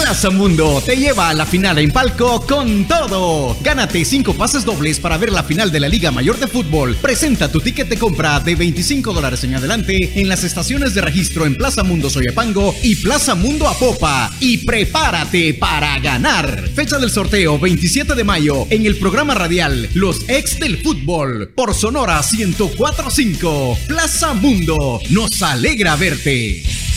Plaza 0.00 0.30
Mundo 0.30 0.82
te 0.84 0.96
lleva 0.96 1.28
a 1.28 1.34
la 1.34 1.44
final 1.44 1.78
en 1.78 1.90
palco 1.92 2.44
con 2.46 2.86
todo. 2.86 3.56
Gánate 3.60 4.04
cinco 4.04 4.34
pases 4.34 4.64
dobles 4.64 4.98
para 4.98 5.18
ver 5.18 5.30
la 5.30 5.44
final 5.44 5.70
de 5.70 5.78
la 5.78 5.88
Liga 5.88 6.10
Mayor 6.10 6.38
de 6.38 6.46
Fútbol. 6.46 6.96
Presenta 6.96 7.52
tu 7.52 7.60
ticket 7.60 7.88
de 7.88 7.98
compra 7.98 8.40
de 8.40 8.54
25 8.54 9.12
dólares 9.12 9.44
en 9.44 9.54
adelante 9.54 10.18
en 10.18 10.28
las 10.28 10.42
estaciones 10.42 10.94
de 10.94 11.02
registro 11.02 11.44
en 11.44 11.54
Plaza 11.54 11.82
Mundo 11.84 12.08
Soyapango 12.08 12.74
y 12.82 12.96
Plaza 12.96 13.34
Mundo 13.34 13.68
Apopa. 13.68 14.32
Y 14.40 14.58
prepárate 14.58 15.54
para 15.54 15.98
ganar. 16.00 16.68
Fecha 16.74 16.98
del 16.98 17.10
sorteo 17.10 17.58
27 17.58 18.14
de 18.14 18.24
mayo 18.24 18.66
en 18.70 18.86
el 18.86 18.96
programa 18.96 19.34
radial 19.34 19.88
Los 19.94 20.28
Ex 20.28 20.58
del 20.58 20.78
Fútbol 20.78 21.52
por 21.54 21.74
Sonora 21.74 22.20
1045. 22.22 23.78
Plaza 23.86 24.32
Mundo, 24.32 25.00
nos 25.10 25.42
alegra 25.42 25.94
verte. 25.96 26.89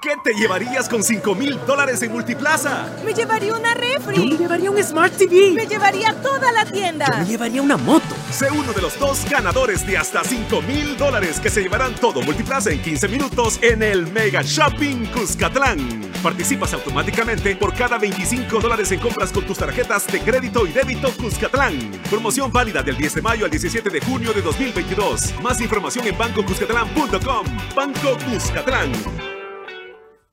¿Qué 0.00 0.14
te 0.22 0.32
llevarías 0.32 0.88
con 0.88 1.02
5 1.02 1.34
mil 1.34 1.58
dólares 1.66 2.00
en 2.02 2.12
Multiplaza? 2.12 2.88
Me 3.04 3.12
llevaría 3.12 3.52
una 3.52 3.74
refri. 3.74 4.16
Yo 4.16 4.26
me 4.26 4.36
llevaría 4.36 4.70
un 4.70 4.80
Smart 4.80 5.12
TV. 5.16 5.50
Me 5.50 5.66
llevaría 5.66 6.14
toda 6.22 6.52
la 6.52 6.64
tienda. 6.64 7.06
Yo 7.06 7.16
me 7.16 7.26
llevaría 7.26 7.62
una 7.62 7.76
moto. 7.76 8.14
Sé 8.30 8.48
uno 8.48 8.72
de 8.72 8.80
los 8.80 8.96
dos 8.96 9.28
ganadores 9.28 9.84
de 9.84 9.98
hasta 9.98 10.22
5 10.22 10.62
mil 10.62 10.96
dólares 10.96 11.40
que 11.40 11.50
se 11.50 11.62
llevarán 11.62 11.96
todo 11.96 12.22
Multiplaza 12.22 12.70
en 12.70 12.80
15 12.80 13.08
minutos 13.08 13.58
en 13.60 13.82
el 13.82 14.06
Mega 14.06 14.42
Shopping 14.42 15.06
Cuscatlán. 15.06 16.12
Participas 16.22 16.74
automáticamente 16.74 17.56
por 17.56 17.74
cada 17.74 17.98
25 17.98 18.60
dólares 18.60 18.92
en 18.92 19.00
compras 19.00 19.32
con 19.32 19.44
tus 19.46 19.58
tarjetas 19.58 20.06
de 20.06 20.20
crédito 20.20 20.64
y 20.64 20.70
débito 20.70 21.10
Cuscatlán. 21.16 21.76
Promoción 22.08 22.52
válida 22.52 22.84
del 22.84 22.96
10 22.96 23.16
de 23.16 23.22
mayo 23.22 23.44
al 23.46 23.50
17 23.50 23.90
de 23.90 24.00
junio 24.00 24.32
de 24.32 24.42
2022. 24.42 25.40
Más 25.42 25.60
información 25.60 26.06
en 26.06 26.16
bancocuscatlán.com. 26.16 27.46
Banco 27.74 28.16
Cuscatlán. 28.30 29.37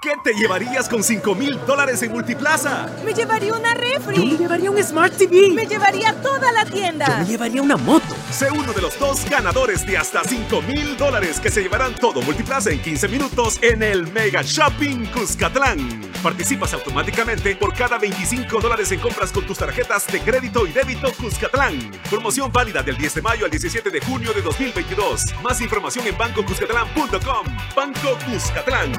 ¿Qué 0.00 0.14
te 0.22 0.32
llevarías 0.32 0.88
con 0.88 1.02
5 1.02 1.34
mil 1.34 1.58
dólares 1.66 2.00
en 2.04 2.12
Multiplaza? 2.12 2.86
Me 3.04 3.12
llevaría 3.12 3.52
una 3.52 3.74
refri. 3.74 4.16
Yo 4.16 4.24
me 4.26 4.36
llevaría 4.36 4.70
un 4.70 4.80
Smart 4.80 5.12
TV. 5.16 5.50
Me 5.50 5.66
llevaría 5.66 6.14
toda 6.22 6.52
la 6.52 6.64
tienda. 6.64 7.06
Yo 7.08 7.16
me 7.16 7.26
llevaría 7.26 7.62
una 7.62 7.76
moto. 7.76 8.14
Sé 8.30 8.48
uno 8.48 8.72
de 8.72 8.80
los 8.80 8.96
dos 8.96 9.28
ganadores 9.28 9.84
de 9.84 9.98
hasta 9.98 10.22
5 10.22 10.62
mil 10.62 10.96
dólares 10.96 11.40
que 11.40 11.50
se 11.50 11.62
llevarán 11.62 11.96
todo 11.96 12.22
Multiplaza 12.22 12.70
en 12.70 12.80
15 12.80 13.08
minutos 13.08 13.58
en 13.60 13.82
el 13.82 14.06
Mega 14.12 14.42
Shopping 14.42 15.06
Cuscatlán. 15.06 16.00
Participas 16.22 16.74
automáticamente 16.74 17.56
por 17.56 17.74
cada 17.74 17.98
25 17.98 18.60
dólares 18.60 18.92
en 18.92 19.00
compras 19.00 19.32
con 19.32 19.46
tus 19.46 19.58
tarjetas 19.58 20.06
de 20.06 20.20
crédito 20.20 20.64
y 20.68 20.70
débito 20.70 21.12
Cuscatlán. 21.14 21.90
Promoción 22.08 22.52
válida 22.52 22.84
del 22.84 22.96
10 22.96 23.14
de 23.14 23.22
mayo 23.22 23.44
al 23.46 23.50
17 23.50 23.90
de 23.90 24.00
junio 24.00 24.32
de 24.32 24.42
2022. 24.42 25.24
Más 25.42 25.60
información 25.60 26.06
en 26.06 26.16
bancocuscatlán.com. 26.16 27.46
Banco 27.74 28.16
Cuscatlán. 28.30 28.92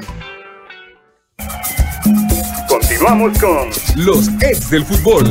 Continuamos 2.68 3.38
con 3.38 3.70
los 3.96 4.28
ex 4.42 4.70
del 4.70 4.84
fútbol. 4.84 5.24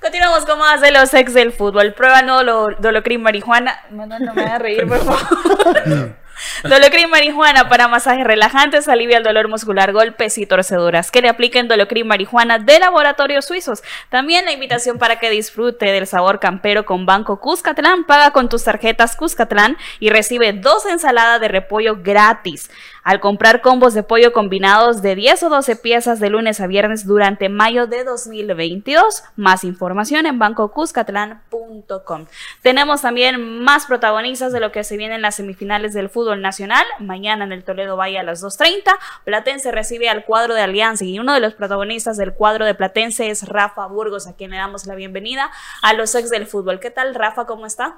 Continuamos 0.00 0.44
con 0.44 0.58
más 0.58 0.80
de 0.80 0.90
los 0.90 1.14
ex 1.14 1.32
del 1.34 1.52
fútbol. 1.52 1.94
Prueba 1.94 2.22
no 2.22 2.42
Dolocrin 2.78 3.22
marihuana. 3.22 3.78
No, 3.90 4.06
no, 4.06 4.18
no 4.18 4.34
me 4.34 4.42
hagas 4.42 4.62
reír, 4.62 4.86
por 4.86 4.98
favor. 4.98 6.16
Dolocrin 6.64 7.10
marihuana 7.10 7.68
para 7.68 7.88
masajes 7.88 8.24
relajantes, 8.24 8.88
alivia 8.88 9.18
el 9.18 9.24
dolor 9.24 9.48
muscular, 9.48 9.92
golpes 9.92 10.38
y 10.38 10.46
torceduras. 10.46 11.10
Que 11.10 11.22
le 11.22 11.28
apliquen 11.28 11.68
Dolocrin 11.68 12.06
marihuana 12.06 12.58
de 12.58 12.78
laboratorios 12.78 13.44
suizos. 13.44 13.82
También 14.10 14.44
la 14.44 14.52
invitación 14.52 14.98
para 14.98 15.18
que 15.18 15.30
disfrute 15.30 15.86
del 15.86 16.06
sabor 16.06 16.40
campero 16.40 16.84
con 16.84 17.06
Banco 17.06 17.40
Cuscatlán. 17.40 18.04
Paga 18.04 18.32
con 18.32 18.48
tus 18.48 18.64
tarjetas 18.64 19.16
Cuscatlán 19.16 19.76
y 20.00 20.10
recibe 20.10 20.52
dos 20.52 20.86
ensaladas 20.86 21.40
de 21.40 21.48
repollo 21.48 21.98
gratis. 22.02 22.70
Al 23.04 23.18
comprar 23.18 23.62
combos 23.62 23.94
de 23.94 24.04
pollo 24.04 24.32
combinados 24.32 25.02
de 25.02 25.16
10 25.16 25.42
o 25.42 25.48
12 25.48 25.74
piezas 25.74 26.20
de 26.20 26.30
lunes 26.30 26.60
a 26.60 26.68
viernes 26.68 27.04
durante 27.04 27.48
mayo 27.48 27.88
de 27.88 28.04
2022. 28.04 29.24
Más 29.34 29.64
información 29.64 30.26
en 30.26 30.38
bancocuscatlán.com. 30.38 32.26
Tenemos 32.62 33.02
también 33.02 33.60
más 33.64 33.86
protagonistas 33.86 34.52
de 34.52 34.60
lo 34.60 34.70
que 34.70 34.84
se 34.84 34.96
viene 34.96 35.16
en 35.16 35.22
las 35.22 35.34
semifinales 35.34 35.94
del 35.94 36.10
fútbol 36.10 36.40
nacional. 36.42 36.84
Mañana 37.00 37.44
en 37.44 37.50
el 37.50 37.64
Toledo 37.64 37.96
Valle 37.96 38.20
a 38.20 38.22
las 38.22 38.40
2.30. 38.40 38.92
Platense 39.24 39.72
recibe 39.72 40.08
al 40.08 40.24
cuadro 40.24 40.54
de 40.54 40.62
Alianza 40.62 41.04
y 41.04 41.18
uno 41.18 41.34
de 41.34 41.40
los 41.40 41.54
protagonistas 41.54 42.16
del 42.16 42.34
cuadro 42.34 42.64
de 42.64 42.74
Platense 42.76 43.30
es 43.30 43.48
Rafa 43.48 43.86
Burgos, 43.86 44.28
a 44.28 44.36
quien 44.36 44.52
le 44.52 44.58
damos 44.58 44.86
la 44.86 44.94
bienvenida 44.94 45.50
a 45.82 45.92
los 45.94 46.14
ex 46.14 46.30
del 46.30 46.46
fútbol. 46.46 46.78
¿Qué 46.78 46.92
tal, 46.92 47.16
Rafa? 47.16 47.46
¿Cómo 47.46 47.66
está? 47.66 47.96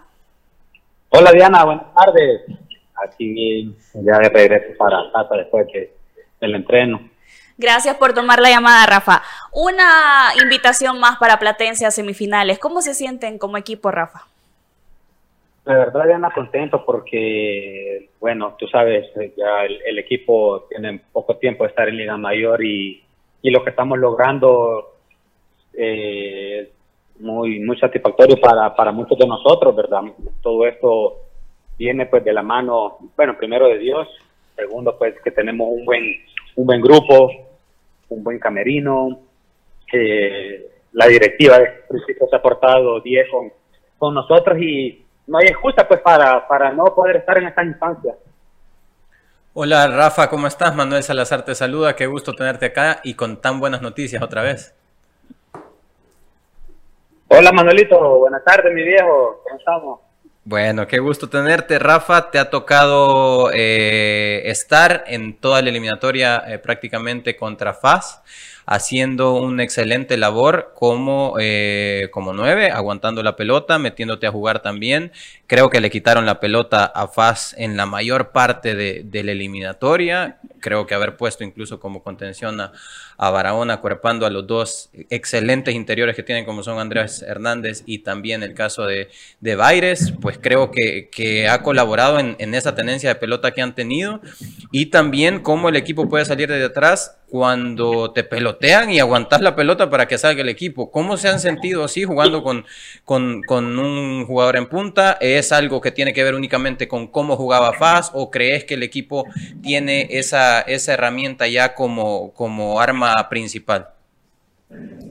Hola, 1.11 1.31
Diana. 1.31 1.63
Buenas 1.65 1.93
tardes 1.95 2.64
aquí 3.05 3.75
ya 3.95 4.19
de 4.19 4.29
regreso 4.29 4.79
para 4.79 5.11
casa 5.13 5.37
después 5.37 5.67
del 6.41 6.55
entreno. 6.55 7.01
Gracias 7.57 7.97
por 7.97 8.13
tomar 8.13 8.41
la 8.41 8.51
llamada, 8.51 8.85
Rafa. 8.87 9.23
Una 9.53 10.33
invitación 10.43 10.99
más 10.99 11.19
para 11.19 11.39
Platense 11.39 11.87
a 11.87 11.91
semifinales. 11.91 12.59
¿Cómo 12.59 12.83
se 12.83 12.95
sienten 12.95 13.39
como 13.39 13.57
equipo, 13.57 13.91
Rafa? 13.91 14.27
De 15.65 15.73
verdad, 15.73 16.05
Diana, 16.05 16.31
contento 16.35 16.85
porque, 16.85 18.11
bueno, 18.21 18.55
tú 18.59 18.67
sabes, 18.67 19.07
ya 19.37 19.65
el, 19.65 19.99
equipo 19.99 20.67
tiene 20.69 21.01
poco 21.13 21.37
tiempo 21.37 21.65
de 21.65 21.71
estar 21.71 21.89
en 21.89 21.97
Liga 21.97 22.17
Mayor 22.19 22.63
y, 22.63 23.03
y 23.41 23.51
lo 23.51 23.65
que 23.65 23.71
estamos 23.71 23.99
logrando 23.99 24.97
eh, 25.73 26.71
muy, 27.19 27.61
muy 27.61 27.79
satisfactorio 27.79 28.39
para, 28.41 28.75
para 28.75 28.93
muchos 28.93 29.17
de 29.17 29.27
nosotros, 29.27 29.75
¿verdad? 29.75 30.03
Todo 30.43 30.67
esto 30.67 31.24
viene 31.79 32.07
pues 32.07 32.25
de 32.25 32.33
la 32.33 32.43
mano, 32.43 32.99
bueno, 33.17 33.37
primero 33.37 33.69
de 33.69 33.79
Dios, 33.79 34.09
segundo 34.57 34.97
pues 34.99 35.15
que 35.23 35.31
tenemos 35.31 35.69
un 35.71 35.85
buen, 35.85 36.03
un 36.57 36.67
buen 36.67 36.81
grupo, 36.81 37.31
un 38.09 38.23
buen 38.23 38.39
camerino, 38.39 39.21
que 39.87 40.71
la 40.93 41.07
directiva 41.07 41.59
de 41.59 41.67
principio 41.89 42.27
se 42.29 42.37
ha 42.37 42.43
portado 42.43 43.01
10 43.01 43.29
con, 43.31 43.53
con 43.99 44.15
nosotros 44.15 44.59
y 44.59 45.05
no 45.27 45.39
hay 45.39 45.47
excusa 45.49 45.87
pues 45.87 46.01
para, 46.01 46.47
para 46.47 46.73
no 46.73 46.85
poder 46.95 47.17
estar 47.17 47.39
en 47.39 47.49
esta 47.49 47.65
instancia. 47.65 48.15
Hola 49.55 49.87
Rafa, 49.87 50.29
¿cómo 50.29 50.47
estás? 50.47 50.75
Manuel 50.75 51.03
Salazar 51.03 51.45
te 51.45 51.55
saluda, 51.55 51.95
qué 51.95 52.07
gusto 52.07 52.33
tenerte 52.35 52.67
acá 52.67 53.01
y 53.05 53.15
con 53.15 53.41
tan 53.41 53.61
buenas 53.61 53.83
noticias 53.83 54.23
otra 54.23 54.43
vez. 54.43 54.75
Hola 57.29 57.53
Manuelito, 57.53 58.19
buenas 58.19 58.45
tardes 58.45 58.73
mi 58.73 58.83
viejo, 58.83 59.41
¿cómo 59.45 59.59
estamos? 59.59 60.04
Bueno, 60.47 60.87
qué 60.87 60.99
gusto 60.99 61.31
tenerte, 61.31 61.79
Rafa. 61.79 62.31
Te 62.31 62.39
ha 62.39 62.51
tocado 62.51 63.51
eh, 63.55 64.43
estar 64.45 65.05
en 65.07 65.39
toda 65.39 65.63
la 65.63 65.71
eliminatoria 65.71 66.45
eh, 66.47 66.59
prácticamente 66.59 67.35
contra 67.35 67.73
FAS, 67.73 68.21
haciendo 68.67 69.37
una 69.37 69.63
excelente 69.63 70.19
labor 70.19 70.73
como, 70.75 71.37
eh, 71.41 72.11
como 72.13 72.35
nueve, 72.35 72.71
aguantando 72.71 73.23
la 73.23 73.37
pelota, 73.37 73.79
metiéndote 73.79 74.27
a 74.27 74.33
jugar 74.33 74.61
también. 74.61 75.13
Creo 75.47 75.71
que 75.71 75.81
le 75.81 75.89
quitaron 75.91 76.27
la 76.27 76.41
pelota 76.41 76.85
a 76.85 77.09
FAS 77.09 77.55
en 77.57 77.79
la 77.79 77.87
mayor 77.87 78.33
parte 78.33 78.75
de, 78.75 79.03
de 79.03 79.25
la 79.25 79.33
eliminatoria. 79.33 80.41
creo 80.61 80.87
que 80.87 80.95
haber 80.95 81.17
puesto 81.17 81.43
incluso 81.43 81.81
como 81.81 82.03
contención 82.03 82.61
a, 82.61 82.73
a 83.17 83.31
Barahona, 83.31 83.79
cuerpando 83.79 84.27
a 84.27 84.31
los 84.31 84.47
dos 84.47 84.91
excelentes 85.11 85.75
interiores 85.75 86.17
que 86.17 86.23
tienen 86.23 86.45
como 86.45 86.63
son 86.63 86.79
Andrés 86.79 87.23
Hernández 87.23 87.83
y 87.87 87.99
también 87.99 88.43
el 88.43 88.55
caso 88.55 88.87
de, 88.87 89.09
de 89.41 89.57
Baires, 89.57 90.13
pues 90.21 90.39
creo 90.41 90.71
que, 90.71 91.09
que 91.11 91.49
ha 91.49 91.63
colaborado 91.63 92.19
en, 92.19 92.37
en, 92.39 92.55
esa 92.55 92.75
tenencia 92.75 93.09
de 93.11 93.15
pelota 93.17 93.53
que 93.53 93.63
han 93.63 93.75
tenido 93.75 94.21
y 94.71 94.87
también 94.87 95.41
cómo 95.41 95.69
el 95.69 95.77
equipo 95.77 96.09
puede 96.09 96.25
salir 96.25 96.49
de 96.49 96.65
atrás 96.65 97.17
cuando 97.35 98.13
te 98.13 98.23
pelotean 98.23 98.93
y 98.93 99.01
aguantas 99.01 99.41
la 99.41 99.57
pelota 99.57 99.91
para 99.91 100.07
que 100.07 100.19
salga 100.19 100.43
el 100.43 100.49
equipo. 100.49 100.93
¿Cómo 100.93 101.17
se 101.17 101.27
han 101.27 101.41
sentido 101.41 101.83
así 101.83 102.05
jugando 102.05 102.45
con, 102.45 102.65
con, 103.05 103.43
con, 103.43 103.77
un 103.77 104.25
jugador 104.25 104.57
en 104.57 104.69
punta? 104.69 105.19
¿Es 105.21 105.51
algo 105.51 105.81
que 105.81 105.91
tiene 105.91 106.13
que 106.13 106.23
ver 106.23 106.37
únicamente 106.37 106.87
con 106.87 107.09
cómo 107.09 107.37
jugaba 107.37 107.73
Faz 107.73 108.13
o 108.15 108.31
crees 108.31 108.63
que 108.63 108.75
el 108.75 108.85
equipo 108.85 109.27
tiene 109.63 110.07
esa, 110.11 110.61
esa 110.61 110.93
herramienta 110.95 111.49
ya 111.49 111.75
como, 111.75 112.33
como 112.35 112.81
arma 112.81 113.04
principal? 113.29 113.89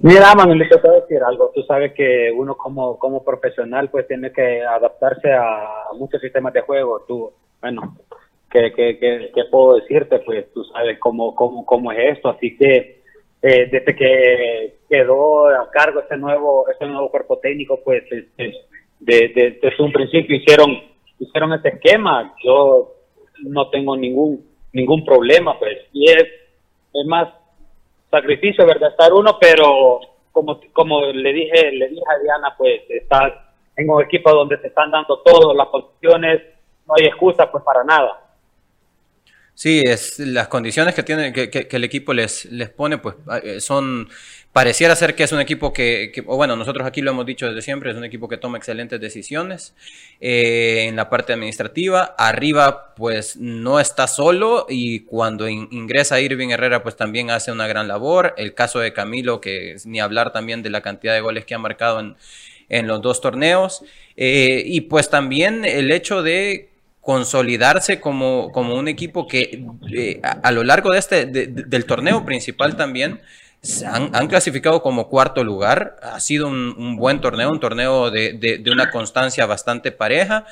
Mira, 0.01 0.36
Manuel, 0.36 0.67
te 0.67 0.77
puedo 0.77 0.99
decir 1.01 1.19
algo. 1.23 1.51
Tú 1.56 1.63
sabes 1.63 1.93
que 1.93 2.32
uno 2.36 2.56
como, 2.56 2.97
como 2.99 3.23
profesional 3.23 3.89
pues 3.89 4.08
tiene 4.08 4.32
que 4.32 4.62
adaptarse 4.63 5.32
a 5.32 5.88
muchos 5.97 6.19
sistemas 6.19 6.53
de 6.53 6.62
juego. 6.62 7.06
Tú, 7.08 7.32
bueno, 7.62 7.95
que, 8.53 9.29
puedo 9.49 9.75
decirte, 9.75 10.19
pues 10.19 10.51
tú 10.53 10.63
sabes 10.65 10.99
cómo, 10.99 11.34
cómo, 11.36 11.65
cómo 11.65 11.91
es 11.91 12.17
esto, 12.17 12.29
así 12.29 12.56
que 12.58 13.01
eh, 13.41 13.69
desde 13.71 13.95
que 13.95 14.75
quedó 14.89 15.47
a 15.47 15.69
cargo 15.71 16.01
este 16.01 16.17
nuevo, 16.17 16.69
este 16.69 16.86
nuevo 16.86 17.10
cuerpo 17.10 17.39
técnico, 17.39 17.79
pues 17.84 18.03
desde 18.99 19.60
un 19.79 19.91
principio 19.91 20.38
hicieron, 20.38 20.71
hicieron 21.19 21.53
este 21.53 21.69
esquema, 21.69 22.34
yo 22.43 22.93
no 23.43 23.69
tengo 23.69 23.97
ningún, 23.97 24.45
ningún 24.71 25.03
problema, 25.03 25.58
pues, 25.58 25.77
y 25.91 26.10
es, 26.10 26.23
es 26.23 27.06
más 27.08 27.29
sacrificio, 28.13 28.65
¿verdad? 28.65 28.91
Estar 28.91 29.12
uno, 29.12 29.38
pero 29.39 29.99
como, 30.32 30.60
como 30.71 31.02
le 31.02 31.34
dije, 31.34 31.71
le 31.71 31.89
dije 31.89 32.04
a 32.08 32.21
Diana, 32.21 32.56
pues, 32.58 32.82
estar 32.89 33.52
en 33.76 33.89
un 33.89 34.02
equipo 34.04 34.32
donde 34.32 34.58
se 34.60 34.67
están 34.67 34.91
dando 34.91 35.19
todas 35.19 35.56
las 35.56 35.67
posiciones, 35.67 36.41
no 36.88 36.93
hay 36.97 37.08
excusa 37.08 37.49
pues 37.52 37.63
para 37.63 37.84
nada. 37.84 38.21
Sí, 39.55 39.81
es 39.85 40.17
las 40.19 40.47
condiciones 40.47 40.95
que 40.95 41.03
tiene 41.03 41.31
que, 41.31 41.67
el 41.69 41.83
equipo 41.83 42.13
les, 42.13 42.45
les 42.45 42.69
pone, 42.69 42.97
pues 42.97 43.15
ah, 43.27 43.37
eh, 43.37 43.61
son 43.61 44.09
pareciera 44.51 44.95
ser 44.95 45.15
que 45.15 45.23
es 45.23 45.31
un 45.31 45.39
equipo 45.39 45.73
que, 45.73 46.11
o 46.27 46.37
bueno, 46.37 46.55
nosotros 46.55 46.87
aquí 46.87 47.01
lo 47.01 47.11
hemos 47.11 47.25
dicho 47.25 47.47
desde 47.47 47.61
siempre, 47.61 47.91
es 47.91 47.97
un 47.97 48.03
equipo 48.03 48.29
que 48.29 48.37
toma 48.37 48.57
excelentes 48.57 49.01
decisiones 49.01 49.75
eh, 50.21 50.85
en 50.87 50.95
la 50.95 51.09
parte 51.09 51.33
administrativa. 51.33 52.15
Arriba, 52.17 52.93
pues 52.95 53.35
no 53.37 53.79
está 53.79 54.07
solo 54.07 54.67
y 54.69 55.01
cuando 55.01 55.49
ingresa 55.49 56.21
Irving 56.21 56.49
Herrera, 56.49 56.83
pues 56.83 56.95
también 56.95 57.31
hace 57.31 57.51
una 57.51 57.67
gran 57.67 57.87
labor. 57.87 58.35
El 58.37 58.53
caso 58.53 58.79
de 58.79 58.93
Camilo, 58.93 59.41
que 59.41 59.75
ni 59.85 59.99
hablar 59.99 60.31
también 60.31 60.61
de 60.61 60.69
la 60.69 60.81
cantidad 60.81 61.13
de 61.13 61.21
goles 61.21 61.45
que 61.45 61.55
ha 61.55 61.59
marcado 61.59 61.99
en, 61.99 62.15
en 62.69 62.87
los 62.87 63.01
dos 63.01 63.21
torneos. 63.21 63.83
Eh, 64.15 64.63
y 64.65 64.81
pues 64.81 65.09
también 65.09 65.65
el 65.65 65.91
hecho 65.91 66.21
de 66.21 66.69
consolidarse 67.03 67.99
como, 67.99 68.49
como 68.53 68.75
un 68.75 68.87
equipo 68.87 69.27
que 69.27 69.65
eh, 69.93 70.21
a, 70.23 70.51
lo 70.51 70.63
largo 70.63 70.91
de 70.91 70.99
este, 70.99 71.25
del 71.25 71.85
torneo 71.85 72.23
principal 72.23 72.77
también 72.77 73.19
han, 73.85 74.15
han, 74.15 74.27
clasificado 74.27 74.81
como 74.81 75.09
cuarto 75.09 75.43
lugar. 75.43 75.97
Ha 76.01 76.21
sido 76.21 76.47
un, 76.47 76.73
un 76.77 76.95
buen 76.95 77.19
torneo, 77.19 77.49
un 77.49 77.59
torneo 77.59 78.09
de, 78.09 78.33
de, 78.33 78.71
una 78.71 78.89
constancia 78.89 79.45
bastante 79.45 79.91
pareja 79.91 80.45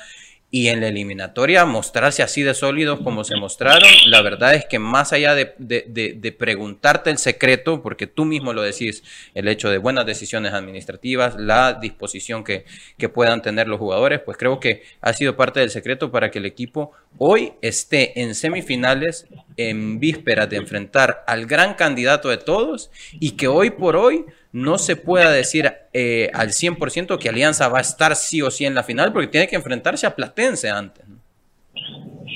y 0.54 0.68
en 0.68 0.82
la 0.82 0.88
eliminatoria 0.88 1.64
mostrarse 1.64 2.22
así 2.22 2.42
de 2.42 2.52
sólidos 2.52 3.00
como 3.00 3.24
se 3.24 3.36
mostraron, 3.36 3.88
la 4.08 4.20
verdad 4.20 4.54
es 4.54 4.66
que 4.66 4.78
más 4.78 5.14
allá 5.14 5.34
de, 5.34 5.54
de, 5.56 5.86
de, 5.88 6.32
preguntarte 6.32 7.08
el 7.08 7.16
secreto, 7.16 7.82
porque 7.82 8.06
tú 8.06 8.26
mismo 8.26 8.52
lo 8.52 8.60
decís, 8.60 9.02
el 9.34 9.48
hecho 9.48 9.70
de 9.70 9.78
buenas 9.78 10.04
decisiones 10.04 10.52
administrativas, 10.52 11.36
la 11.36 11.72
disposición 11.72 12.44
que, 12.44 12.66
que 12.98 13.08
puedan 13.08 13.40
tener 13.40 13.66
los 13.66 13.78
jugadores, 13.78 14.20
pues 14.20 14.36
creo 14.36 14.60
que 14.60 14.82
ha 15.00 15.14
sido 15.14 15.36
parte 15.36 15.58
del 15.60 15.70
secreto 15.70 16.12
para 16.12 16.30
que 16.30 16.38
el 16.38 16.44
equipo 16.44 16.92
hoy 17.16 17.54
esté 17.62 18.20
en 18.20 18.34
semifinales 18.34 19.26
en 19.56 20.00
vísperas 20.00 20.50
de 20.50 20.56
enfrentar 20.58 21.24
al 21.26 21.46
gran 21.46 21.72
candidato 21.74 22.28
de 22.28 22.36
todos 22.36 22.90
y 23.12 23.32
que 23.32 23.48
hoy 23.48 23.70
por 23.70 23.96
hoy 23.96 24.26
no 24.52 24.78
se 24.78 24.96
pueda 24.96 25.30
decir 25.30 25.72
eh, 25.92 26.30
al 26.34 26.48
100% 26.48 27.18
que 27.18 27.28
Alianza 27.28 27.68
va 27.68 27.78
a 27.78 27.82
estar 27.82 28.14
sí 28.14 28.42
o 28.42 28.50
sí 28.50 28.66
en 28.66 28.74
la 28.74 28.82
final 28.82 29.12
porque 29.12 29.28
tiene 29.28 29.48
que 29.48 29.56
enfrentarse 29.56 30.06
a 30.06 30.14
Platense 30.14 30.68
antes. 30.68 31.04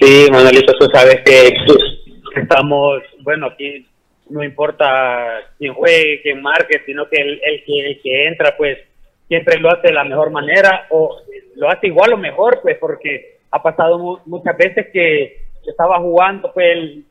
Sí, 0.01 0.27
Manuelito, 0.31 0.73
tú 0.79 0.87
sabes 0.93 1.23
que 1.25 1.53
estamos, 2.41 3.03
bueno, 3.21 3.47
aquí 3.47 3.87
no 4.29 4.43
importa 4.43 5.41
quién 5.59 5.75
juegue, 5.75 6.21
quién 6.23 6.43
marque, 6.43 6.83
sino 6.85 7.09
que 7.09 7.17
el, 7.21 7.41
que, 7.65 7.87
el 7.87 8.01
que 8.03 8.27
entra, 8.27 8.57
pues 8.57 8.79
siempre 9.29 9.59
lo 9.59 9.71
hace 9.71 9.89
de 9.89 9.95
la 9.95 10.05
mejor 10.05 10.31
manera 10.31 10.87
o 10.91 11.19
lo 11.55 11.71
hace 11.71 11.89
igual 11.89 12.13
o 12.13 12.17
mejor, 12.17 12.61
pues 12.63 12.77
porque 12.79 13.39
ha 13.51 13.63
pasado 13.63 14.23
muchas 14.27 14.57
veces 14.57 14.87
que 14.93 15.47
estaba 15.67 15.99
jugando, 15.99 16.53
pues 16.53 16.67
el 16.73 17.05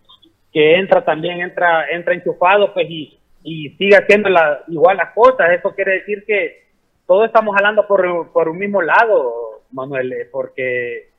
que 0.52 0.76
entra 0.76 1.04
también 1.04 1.42
entra 1.42 1.90
entra 1.90 2.14
enchufado, 2.14 2.74
pues 2.74 2.90
y 2.90 3.18
y 3.46 3.70
sigue 3.78 3.96
haciendo 3.96 4.28
la, 4.28 4.64
igual 4.68 4.98
las 4.98 5.14
cosas. 5.14 5.52
Eso 5.52 5.74
quiere 5.76 6.00
decir 6.00 6.26
que 6.26 6.66
todos 7.06 7.28
estamos 7.28 7.56
hablando 7.56 7.88
por, 7.88 8.32
por 8.34 8.50
un 8.50 8.58
mismo 8.58 8.82
lado, 8.82 9.62
Manuel, 9.72 10.12
eh, 10.12 10.28
porque 10.32 11.10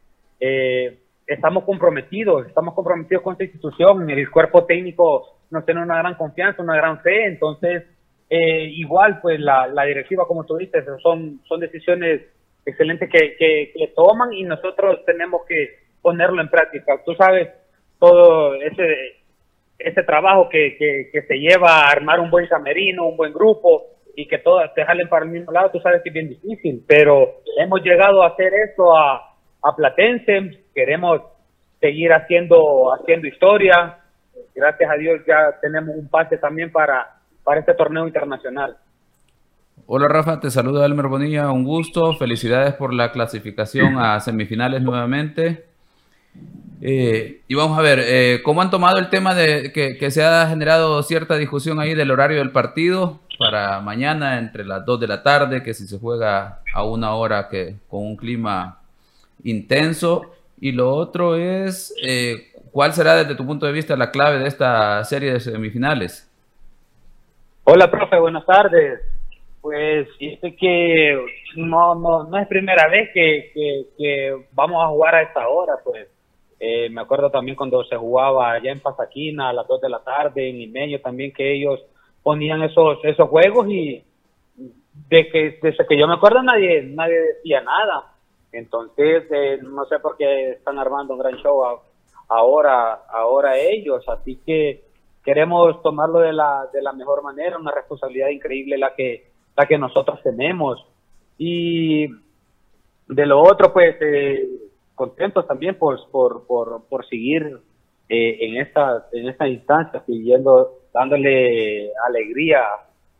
eh, 0.40 0.98
estamos 1.26 1.62
comprometidos, 1.64 2.48
estamos 2.48 2.74
comprometidos 2.74 3.22
con 3.22 3.32
esta 3.32 3.44
institución, 3.44 4.10
el 4.10 4.30
cuerpo 4.30 4.64
técnico 4.64 5.38
nos 5.50 5.64
tiene 5.64 5.82
una 5.82 5.98
gran 5.98 6.16
confianza, 6.16 6.62
una 6.62 6.76
gran 6.76 7.00
fe, 7.00 7.26
entonces 7.26 7.84
eh, 8.28 8.64
igual 8.72 9.20
pues 9.20 9.38
la, 9.38 9.68
la 9.68 9.84
directiva, 9.84 10.26
como 10.26 10.44
tú 10.44 10.56
dices, 10.56 10.84
son, 11.00 11.40
son 11.48 11.60
decisiones 11.60 12.22
excelentes 12.64 13.08
que, 13.08 13.36
que, 13.36 13.72
que 13.72 13.92
toman 13.94 14.32
y 14.32 14.42
nosotros 14.42 15.04
tenemos 15.06 15.42
que 15.46 15.78
ponerlo 16.02 16.40
en 16.40 16.48
práctica. 16.48 17.00
Tú 17.04 17.14
sabes, 17.14 17.50
todo 18.00 18.54
ese 18.56 19.22
ese 19.78 20.02
trabajo 20.02 20.48
que, 20.48 20.76
que, 21.12 21.22
se 21.22 21.34
lleva 21.34 21.80
a 21.80 21.90
armar 21.90 22.20
un 22.20 22.30
buen 22.30 22.46
camerino, 22.46 23.08
un 23.08 23.16
buen 23.16 23.32
grupo 23.32 23.84
y 24.14 24.26
que 24.26 24.38
todas 24.38 24.72
te 24.74 24.84
jalen 24.84 25.08
para 25.08 25.24
el 25.24 25.30
mismo 25.30 25.52
lado, 25.52 25.70
tú 25.70 25.80
sabes 25.80 26.02
que 26.02 26.08
es 26.08 26.14
bien 26.14 26.28
difícil, 26.28 26.82
pero 26.86 27.42
hemos 27.58 27.82
llegado 27.82 28.22
a 28.22 28.28
hacer 28.28 28.52
esto 28.54 28.96
a, 28.96 29.16
a 29.62 29.76
Platense, 29.76 30.64
queremos 30.74 31.20
seguir 31.80 32.12
haciendo, 32.12 32.92
haciendo 32.94 33.28
historia, 33.28 33.98
gracias 34.54 34.90
a 34.90 34.94
Dios 34.94 35.20
ya 35.26 35.58
tenemos 35.60 35.94
un 35.94 36.08
pase 36.08 36.38
también 36.38 36.72
para, 36.72 37.18
para 37.44 37.60
este 37.60 37.74
torneo 37.74 38.06
internacional. 38.06 38.76
Hola 39.86 40.08
Rafa, 40.08 40.40
te 40.40 40.50
saluda 40.50 40.86
Elmer 40.86 41.06
Bonilla, 41.06 41.52
un 41.52 41.64
gusto, 41.64 42.14
felicidades 42.14 42.74
por 42.74 42.94
la 42.94 43.12
clasificación 43.12 43.98
a 43.98 44.18
semifinales 44.20 44.82
nuevamente. 44.82 45.66
Eh, 46.80 47.40
y 47.48 47.54
vamos 47.54 47.78
a 47.78 47.82
ver, 47.82 48.00
eh, 48.02 48.40
¿cómo 48.42 48.60
han 48.60 48.70
tomado 48.70 48.98
el 48.98 49.08
tema 49.08 49.34
de 49.34 49.72
que, 49.72 50.10
se 50.10 50.22
ha 50.22 50.46
generado 50.46 51.02
cierta 51.02 51.36
discusión 51.36 51.80
ahí 51.80 51.94
del 51.94 52.10
horario 52.10 52.38
del 52.38 52.52
partido 52.52 53.20
para 53.38 53.80
mañana 53.80 54.38
entre 54.38 54.64
las 54.64 54.84
2 54.84 55.00
de 55.00 55.06
la 55.06 55.22
tarde, 55.22 55.62
que 55.62 55.74
si 55.74 55.86
se 55.86 55.98
juega 55.98 56.60
a 56.74 56.84
una 56.84 57.14
hora 57.14 57.48
que 57.48 57.76
con 57.88 58.02
un 58.04 58.16
clima 58.16 58.80
intenso? 59.42 60.32
Y 60.60 60.72
lo 60.72 60.92
otro 60.94 61.36
es, 61.36 61.94
eh, 62.02 62.52
¿cuál 62.72 62.92
será 62.92 63.16
desde 63.16 63.34
tu 63.34 63.46
punto 63.46 63.66
de 63.66 63.72
vista 63.72 63.96
la 63.96 64.10
clave 64.10 64.38
de 64.38 64.48
esta 64.48 65.02
serie 65.04 65.32
de 65.32 65.40
semifinales? 65.40 66.30
Hola, 67.64 67.90
profe, 67.90 68.18
buenas 68.18 68.44
tardes. 68.46 69.00
Pues 69.60 70.06
dice 70.20 70.54
que 70.54 71.18
no, 71.56 71.94
no, 71.96 72.24
no 72.24 72.38
es 72.38 72.46
primera 72.46 72.88
vez 72.88 73.10
que, 73.12 73.50
que 73.98 74.46
vamos 74.52 74.82
a 74.82 74.88
jugar 74.88 75.16
a 75.16 75.22
esta 75.22 75.48
hora, 75.48 75.74
pues 75.82 76.06
eh, 76.58 76.88
me 76.90 77.02
acuerdo 77.02 77.30
también 77.30 77.56
cuando 77.56 77.84
se 77.84 77.96
jugaba 77.96 78.52
allá 78.52 78.72
en 78.72 78.80
Pasaquina 78.80 79.50
a 79.50 79.52
las 79.52 79.66
2 79.66 79.80
de 79.80 79.88
la 79.90 80.02
tarde, 80.02 80.48
en 80.48 80.58
Limeño 80.58 81.00
también, 81.00 81.32
que 81.32 81.52
ellos 81.52 81.80
ponían 82.22 82.62
esos 82.62 82.98
esos 83.04 83.28
juegos 83.28 83.68
y 83.68 84.02
de 85.08 85.28
que 85.28 85.58
desde 85.62 85.86
que 85.86 85.98
yo 85.98 86.08
me 86.08 86.14
acuerdo 86.14 86.42
nadie 86.42 86.82
nadie 86.82 87.20
decía 87.34 87.60
nada. 87.60 88.12
Entonces, 88.52 89.24
eh, 89.30 89.58
no 89.62 89.84
sé 89.84 89.98
por 89.98 90.16
qué 90.16 90.52
están 90.52 90.78
armando 90.78 91.12
un 91.12 91.20
gran 91.20 91.36
show 91.36 91.62
ahora 92.28 93.02
ahora 93.10 93.58
ellos, 93.58 94.02
así 94.08 94.40
que 94.46 94.82
queremos 95.22 95.82
tomarlo 95.82 96.20
de 96.20 96.32
la 96.32 96.68
de 96.72 96.80
la 96.80 96.92
mejor 96.92 97.22
manera, 97.22 97.58
una 97.58 97.72
responsabilidad 97.72 98.28
increíble 98.28 98.78
la 98.78 98.94
que 98.94 99.26
la 99.56 99.66
que 99.66 99.76
nosotros 99.76 100.22
tenemos. 100.22 100.86
Y 101.38 102.06
de 103.08 103.26
lo 103.26 103.42
otro, 103.42 103.72
pues 103.72 103.96
eh, 104.00 104.48
contentos 104.96 105.46
también 105.46 105.76
por, 105.78 106.10
por, 106.10 106.44
por, 106.48 106.82
por 106.88 107.06
seguir 107.06 107.60
eh, 108.08 108.38
en 108.40 108.56
esta 108.56 109.06
en 109.12 109.28
esta 109.28 109.46
instancia 109.46 110.02
siguiendo 110.06 110.80
dándole 110.92 111.90
alegría 112.08 112.62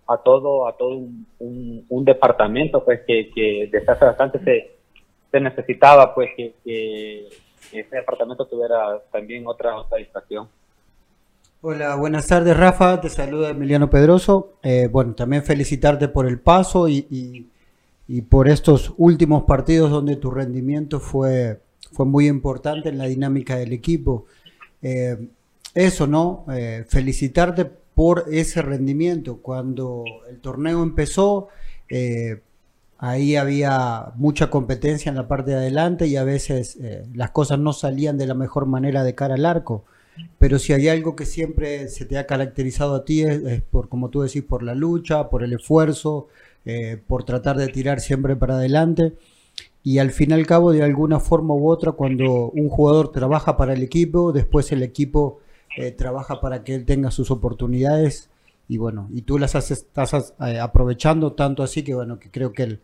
a 0.08 0.16
todo 0.18 0.66
a 0.66 0.76
todo 0.76 0.96
un, 0.96 1.84
un, 1.88 2.04
departamento 2.04 2.84
pues 2.84 3.00
que, 3.06 3.30
que 3.32 3.68
desde 3.70 3.92
hace 3.92 4.04
bastante 4.04 4.38
se, 4.40 4.76
se 5.30 5.40
necesitaba 5.40 6.12
pues 6.14 6.30
que, 6.36 6.54
que 6.64 7.28
ese 7.72 7.96
departamento 7.96 8.46
tuviera 8.46 8.98
también 9.12 9.46
otra 9.46 9.76
otra 9.76 9.98
distracción 9.98 10.48
Hola, 11.62 11.96
buenas 11.96 12.28
tardes 12.28 12.56
Rafa, 12.56 13.00
te 13.00 13.08
saluda 13.08 13.50
Emiliano 13.50 13.90
Pedroso. 13.90 14.52
Eh, 14.62 14.88
bueno, 14.90 15.14
también 15.14 15.42
felicitarte 15.42 16.06
por 16.08 16.26
el 16.26 16.38
paso 16.38 16.88
y, 16.88 17.06
y- 17.10 17.46
y 18.08 18.22
por 18.22 18.46
estos 18.48 18.94
últimos 18.98 19.42
partidos 19.44 19.90
donde 19.90 20.14
tu 20.14 20.30
rendimiento 20.30 21.00
fue, 21.00 21.58
fue 21.96 22.04
muy 22.04 22.28
importante 22.28 22.90
en 22.90 22.98
la 22.98 23.06
dinámica 23.06 23.56
del 23.56 23.72
equipo. 23.72 24.26
Eh, 24.82 25.16
eso, 25.74 26.06
¿no? 26.06 26.44
Eh, 26.52 26.84
felicitarte 26.86 27.64
por 27.64 28.26
ese 28.30 28.60
rendimiento. 28.60 29.38
Cuando 29.38 30.04
el 30.28 30.38
torneo 30.40 30.82
empezó, 30.82 31.48
eh, 31.88 32.42
ahí 32.98 33.36
había 33.36 34.12
mucha 34.16 34.50
competencia 34.50 35.08
en 35.08 35.16
la 35.16 35.26
parte 35.26 35.52
de 35.52 35.56
adelante 35.56 36.06
y 36.06 36.16
a 36.16 36.24
veces 36.24 36.78
las 37.14 37.30
cosas 37.30 37.58
no 37.58 37.72
salían 37.72 38.18
de 38.18 38.26
la 38.26 38.34
mejor 38.34 38.66
manera 38.66 39.02
de 39.02 39.14
cara 39.14 39.34
al 39.34 39.46
arco. 39.46 39.84
Pero 40.38 40.58
si 40.58 40.74
hay 40.74 40.88
algo 40.88 41.16
que 41.16 41.24
siempre 41.24 41.88
se 41.88 42.04
te 42.04 42.18
ha 42.18 42.26
caracterizado 42.26 42.94
a 42.94 43.04
ti 43.06 43.22
es, 43.22 43.42
es 43.42 43.62
por, 43.62 43.88
como 43.88 44.10
tú 44.10 44.20
decís, 44.20 44.42
por 44.42 44.62
la 44.62 44.74
lucha, 44.74 45.30
por 45.30 45.42
el 45.42 45.54
esfuerzo, 45.54 46.28
por 47.06 47.24
tratar 47.24 47.56
de 47.56 47.68
tirar 47.68 48.00
siempre 48.00 48.36
para 48.36 48.56
adelante. 48.56 49.14
Y 49.86 49.98
al 50.00 50.10
fin 50.10 50.30
y 50.32 50.34
al 50.34 50.46
cabo, 50.46 50.72
de 50.72 50.82
alguna 50.82 51.20
forma 51.20 51.54
u 51.54 51.68
otra, 51.70 51.92
cuando 51.92 52.50
un 52.50 52.68
jugador 52.68 53.12
trabaja 53.12 53.56
para 53.56 53.72
el 53.72 53.84
equipo, 53.84 54.32
después 54.32 54.72
el 54.72 54.82
equipo 54.82 55.38
eh, 55.78 55.92
trabaja 55.92 56.40
para 56.40 56.64
que 56.64 56.74
él 56.74 56.84
tenga 56.84 57.12
sus 57.12 57.30
oportunidades. 57.30 58.28
Y 58.68 58.78
bueno, 58.78 59.08
y 59.12 59.22
tú 59.22 59.38
las 59.38 59.54
estás 59.54 60.34
eh, 60.40 60.58
aprovechando 60.58 61.34
tanto 61.34 61.62
así 61.62 61.84
que 61.84 61.94
bueno, 61.94 62.18
que 62.18 62.32
creo 62.32 62.52
que 62.52 62.64
el, 62.64 62.80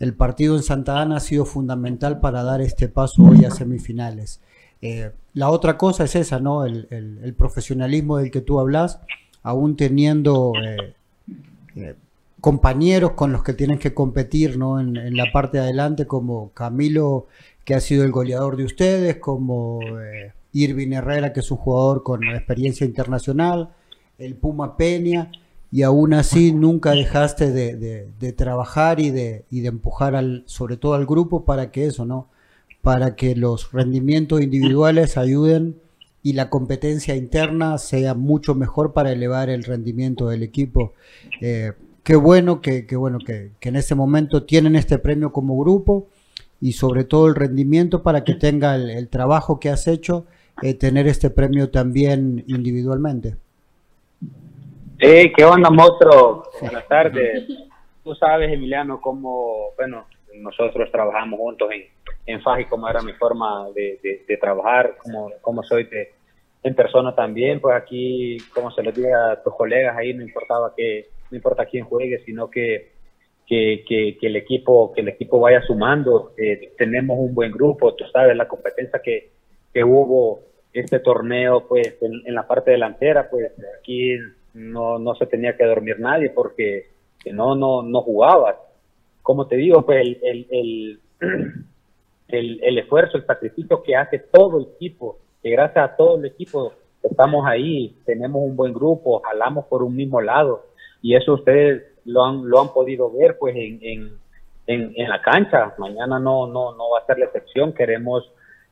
el 0.00 0.12
partido 0.14 0.56
en 0.56 0.64
Santa 0.64 1.00
Ana 1.00 1.18
ha 1.18 1.20
sido 1.20 1.44
fundamental 1.44 2.18
para 2.18 2.42
dar 2.42 2.60
este 2.60 2.88
paso 2.88 3.22
hoy 3.22 3.44
a 3.44 3.50
semifinales. 3.52 4.40
Eh, 4.82 5.12
la 5.34 5.50
otra 5.50 5.78
cosa 5.78 6.02
es 6.02 6.16
esa, 6.16 6.40
¿no? 6.40 6.64
El, 6.66 6.88
el- 6.90 7.34
profesionalismo 7.34 8.16
del 8.16 8.32
que 8.32 8.40
tú 8.40 8.58
hablas, 8.58 8.98
aún 9.44 9.76
teniendo 9.76 10.52
compañeros 12.40 13.12
con 13.12 13.32
los 13.32 13.42
que 13.42 13.52
tienes 13.54 13.78
que 13.80 13.94
competir, 13.94 14.56
¿no? 14.58 14.80
En, 14.80 14.94
la 15.16 15.30
parte 15.32 15.58
de 15.58 15.64
adelante, 15.64 16.06
como 16.06 16.50
Camilo, 16.52 17.26
que 17.64 17.74
ha 17.74 17.80
sido 17.80 18.04
el 18.04 18.10
goleador 18.12 18.56
de 18.56 18.64
ustedes, 18.64 19.16
como 19.16 19.80
eh, 20.00 20.32
Irving 20.52 20.92
Herrera, 20.92 21.32
que 21.32 21.40
es 21.40 21.50
un 21.50 21.58
jugador 21.58 22.02
con 22.02 22.24
experiencia 22.24 22.86
internacional, 22.86 23.70
el 24.18 24.34
Puma 24.34 24.76
Peña, 24.76 25.30
y 25.72 25.82
aún 25.82 26.14
así 26.14 26.52
nunca 26.52 26.90
dejaste 26.92 27.52
de, 27.52 27.76
de- 27.76 28.08
de 28.18 28.32
trabajar 28.32 28.98
y 29.00 29.10
de, 29.10 29.44
y 29.50 29.60
de 29.60 29.68
empujar 29.68 30.16
al, 30.16 30.42
sobre 30.46 30.76
todo 30.76 30.94
al 30.94 31.06
grupo 31.06 31.44
para 31.44 31.70
que 31.70 31.86
eso, 31.86 32.04
¿no? 32.04 32.28
Para 32.82 33.14
que 33.14 33.36
los 33.36 33.70
rendimientos 33.72 34.40
individuales 34.40 35.16
ayuden 35.16 35.76
y 36.22 36.32
la 36.32 36.50
competencia 36.50 37.14
interna 37.14 37.78
sea 37.78 38.14
mucho 38.14 38.54
mejor 38.54 38.92
para 38.92 39.12
elevar 39.12 39.48
el 39.48 39.62
rendimiento 39.64 40.28
del 40.28 40.42
equipo. 40.42 40.92
Eh, 41.40 41.72
qué 42.10 42.16
bueno 42.16 42.60
que, 42.60 42.88
que 42.88 42.96
bueno 42.96 43.18
que, 43.24 43.50
que 43.60 43.68
en 43.68 43.76
este 43.76 43.94
momento 43.94 44.42
tienen 44.42 44.74
este 44.74 44.98
premio 44.98 45.30
como 45.30 45.56
grupo 45.56 46.08
y 46.60 46.72
sobre 46.72 47.04
todo 47.04 47.28
el 47.28 47.36
rendimiento 47.36 48.02
para 48.02 48.24
que 48.24 48.34
tenga 48.34 48.74
el, 48.74 48.90
el 48.90 49.08
trabajo 49.08 49.60
que 49.60 49.68
has 49.68 49.86
hecho, 49.86 50.26
eh, 50.60 50.74
tener 50.74 51.06
este 51.06 51.30
premio 51.30 51.70
también 51.70 52.42
individualmente. 52.48 53.36
Hey, 54.98 55.30
¿qué 55.36 55.44
onda, 55.44 55.70
monstruo? 55.70 56.50
Buenas 56.60 56.88
tardes. 56.88 57.46
Tú 58.02 58.12
sabes, 58.16 58.52
Emiliano, 58.52 59.00
cómo, 59.00 59.68
bueno, 59.76 60.06
nosotros 60.34 60.90
trabajamos 60.90 61.38
juntos 61.38 61.70
en, 61.70 61.84
en 62.26 62.42
FAG 62.42 62.62
y 62.62 62.64
cómo 62.64 62.88
era 62.88 63.02
mi 63.02 63.12
forma 63.12 63.68
de, 63.72 64.00
de- 64.02 64.24
de 64.26 64.36
trabajar, 64.36 64.96
cómo, 65.00 65.30
cómo 65.42 65.62
soy 65.62 65.84
de, 65.84 66.12
en 66.64 66.74
persona 66.74 67.14
también. 67.14 67.60
Pues 67.60 67.76
aquí, 67.76 68.36
como 68.52 68.72
se 68.72 68.82
les 68.82 68.96
dije 68.96 69.14
a 69.14 69.40
tus 69.44 69.54
colegas 69.54 69.96
ahí, 69.96 70.12
no 70.12 70.22
importaba 70.24 70.74
que, 70.76 71.08
no 71.30 71.36
importa 71.36 71.66
quién 71.66 71.84
juegue, 71.84 72.22
sino 72.24 72.50
que, 72.50 72.92
que, 73.46 73.84
que, 73.86 74.26
el 74.26 74.36
equipo, 74.36 74.92
que 74.92 75.00
el 75.00 75.08
equipo 75.08 75.40
vaya 75.40 75.62
sumando. 75.62 76.32
Eh, 76.36 76.72
tenemos 76.76 77.18
un 77.18 77.34
buen 77.34 77.52
grupo, 77.52 77.94
tú 77.94 78.04
sabes, 78.12 78.36
la 78.36 78.48
competencia 78.48 79.00
que, 79.02 79.30
que 79.72 79.84
hubo 79.84 80.40
este 80.72 81.00
torneo, 81.00 81.66
pues 81.66 81.96
en, 82.00 82.34
la 82.34 82.46
parte 82.46 82.70
delantera, 82.70 83.28
pues 83.28 83.52
aquí 83.78 84.16
no, 84.54 84.98
no 84.98 85.14
se 85.16 85.26
tenía 85.26 85.56
que 85.56 85.64
dormir 85.64 85.98
nadie 85.98 86.30
porque 86.30 86.86
si 87.22 87.30
no, 87.30 87.54
no, 87.54 87.82
no 87.82 88.02
jugabas. 88.02 88.56
Como 89.22 89.46
te 89.46 89.56
digo, 89.56 89.84
pues 89.84 90.00
el, 90.22 90.46
el, 90.50 91.00
el, 92.28 92.60
el 92.62 92.78
esfuerzo, 92.78 93.16
el 93.16 93.26
sacrificio 93.26 93.82
que 93.82 93.96
hace 93.96 94.18
todo 94.18 94.58
el 94.58 94.68
equipo, 94.76 95.18
que 95.42 95.50
gracias 95.50 95.90
a 95.90 95.96
todo 95.96 96.18
el 96.18 96.26
equipo 96.26 96.72
estamos 97.02 97.46
ahí, 97.46 97.96
tenemos 98.04 98.42
un 98.42 98.56
buen 98.56 98.72
grupo, 98.72 99.20
jalamos 99.20 99.66
por 99.66 99.82
un 99.82 99.96
mismo 99.96 100.20
lado 100.20 100.69
y 101.02 101.14
eso 101.14 101.34
ustedes 101.34 101.82
lo 102.04 102.24
han, 102.24 102.48
lo 102.48 102.60
han 102.60 102.72
podido 102.72 103.10
ver 103.10 103.38
pues 103.38 103.54
en, 103.56 103.78
en, 103.82 104.92
en, 104.96 105.08
la 105.08 105.20
cancha. 105.20 105.74
Mañana 105.78 106.18
no, 106.18 106.46
no, 106.46 106.72
no 106.72 106.90
va 106.90 107.00
a 107.00 107.06
ser 107.06 107.18
la 107.18 107.26
excepción, 107.26 107.72
queremos 107.72 108.30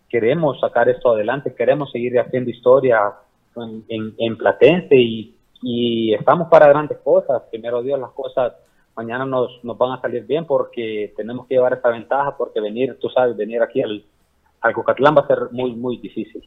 queremos 0.08 0.58
sacar 0.60 0.88
esto 0.88 1.12
adelante, 1.12 1.54
queremos 1.54 1.90
seguir 1.90 2.18
haciendo 2.18 2.50
historia 2.50 3.12
en, 3.56 3.84
en, 3.88 4.14
en 4.16 4.36
Platense 4.38 4.96
y, 4.96 5.34
y 5.62 6.14
estamos 6.14 6.48
para 6.48 6.68
grandes 6.68 6.98
cosas. 6.98 7.42
Primero 7.50 7.82
Dios, 7.82 8.00
las 8.00 8.12
cosas 8.12 8.54
mañana 8.96 9.24
nos, 9.24 9.62
nos 9.62 9.78
van 9.78 9.92
a 9.92 10.00
salir 10.00 10.26
bien 10.26 10.44
porque 10.44 11.12
tenemos 11.16 11.46
que 11.46 11.54
llevar 11.54 11.72
esta 11.72 11.90
ventaja 11.90 12.36
porque 12.36 12.60
venir, 12.60 12.98
tú 13.00 13.08
sabes, 13.10 13.36
venir 13.36 13.62
aquí 13.62 13.82
al, 13.82 14.02
al 14.60 14.74
Cucatlán 14.74 15.16
va 15.16 15.20
a 15.20 15.26
ser 15.26 15.38
muy, 15.52 15.76
muy 15.76 15.98
difícil. 15.98 16.42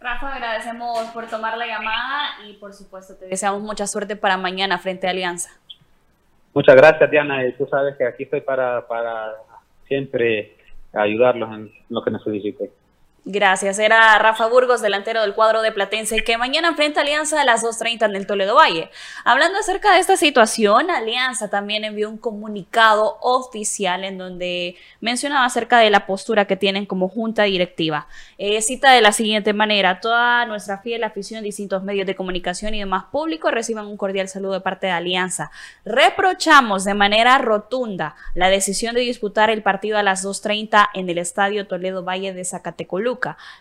Rafa, 0.00 0.34
agradecemos 0.34 1.08
por 1.12 1.26
tomar 1.26 1.58
la 1.58 1.66
llamada 1.66 2.46
y 2.46 2.52
por 2.54 2.72
supuesto 2.72 3.16
te 3.16 3.26
deseamos 3.26 3.62
mucha 3.62 3.86
suerte 3.86 4.14
para 4.14 4.36
mañana 4.36 4.78
frente 4.78 5.06
a 5.08 5.10
Alianza. 5.10 5.50
Muchas 6.54 6.76
gracias, 6.76 7.10
Diana. 7.10 7.44
Y 7.44 7.52
tú 7.52 7.66
sabes 7.66 7.96
que 7.96 8.06
aquí 8.06 8.22
estoy 8.22 8.40
para, 8.40 8.86
para 8.86 9.32
siempre 9.86 10.56
ayudarlos 10.92 11.52
en 11.52 11.72
lo 11.88 12.02
que 12.02 12.10
necesiten. 12.10 12.70
Gracias. 13.24 13.78
Era 13.78 14.18
Rafa 14.18 14.46
Burgos, 14.46 14.80
delantero 14.80 15.20
del 15.20 15.34
cuadro 15.34 15.60
de 15.60 15.70
Platense, 15.70 16.24
que 16.24 16.38
mañana 16.38 16.68
enfrenta 16.68 17.00
a 17.00 17.02
Alianza 17.02 17.40
a 17.40 17.44
las 17.44 17.62
2.30 17.62 18.06
en 18.06 18.16
el 18.16 18.26
Toledo 18.26 18.54
Valle. 18.54 18.90
Hablando 19.22 19.58
acerca 19.58 19.92
de 19.92 19.98
esta 19.98 20.16
situación, 20.16 20.90
Alianza 20.90 21.50
también 21.50 21.84
envió 21.84 22.08
un 22.08 22.16
comunicado 22.16 23.18
oficial 23.20 24.04
en 24.04 24.16
donde 24.16 24.76
mencionaba 25.02 25.44
acerca 25.44 25.78
de 25.78 25.90
la 25.90 26.06
postura 26.06 26.46
que 26.46 26.56
tienen 26.56 26.86
como 26.86 27.10
junta 27.10 27.42
directiva. 27.42 28.08
Eh, 28.38 28.62
cita 28.62 28.92
de 28.92 29.02
la 29.02 29.12
siguiente 29.12 29.52
manera, 29.52 30.00
toda 30.00 30.46
nuestra 30.46 30.78
fiel 30.78 31.04
afición, 31.04 31.44
distintos 31.44 31.82
medios 31.82 32.06
de 32.06 32.16
comunicación 32.16 32.72
y 32.72 32.78
demás 32.78 33.04
públicos 33.12 33.52
reciban 33.52 33.86
un 33.86 33.98
cordial 33.98 34.28
saludo 34.28 34.54
de 34.54 34.60
parte 34.62 34.86
de 34.86 34.92
Alianza. 34.92 35.50
Reprochamos 35.84 36.84
de 36.84 36.94
manera 36.94 37.36
rotunda 37.36 38.16
la 38.34 38.48
decisión 38.48 38.94
de 38.94 39.02
disputar 39.02 39.50
el 39.50 39.62
partido 39.62 39.98
a 39.98 40.02
las 40.02 40.24
2.30 40.24 40.88
en 40.94 41.10
el 41.10 41.18
Estadio 41.18 41.66
Toledo 41.66 42.02
Valle 42.02 42.32
de 42.32 42.44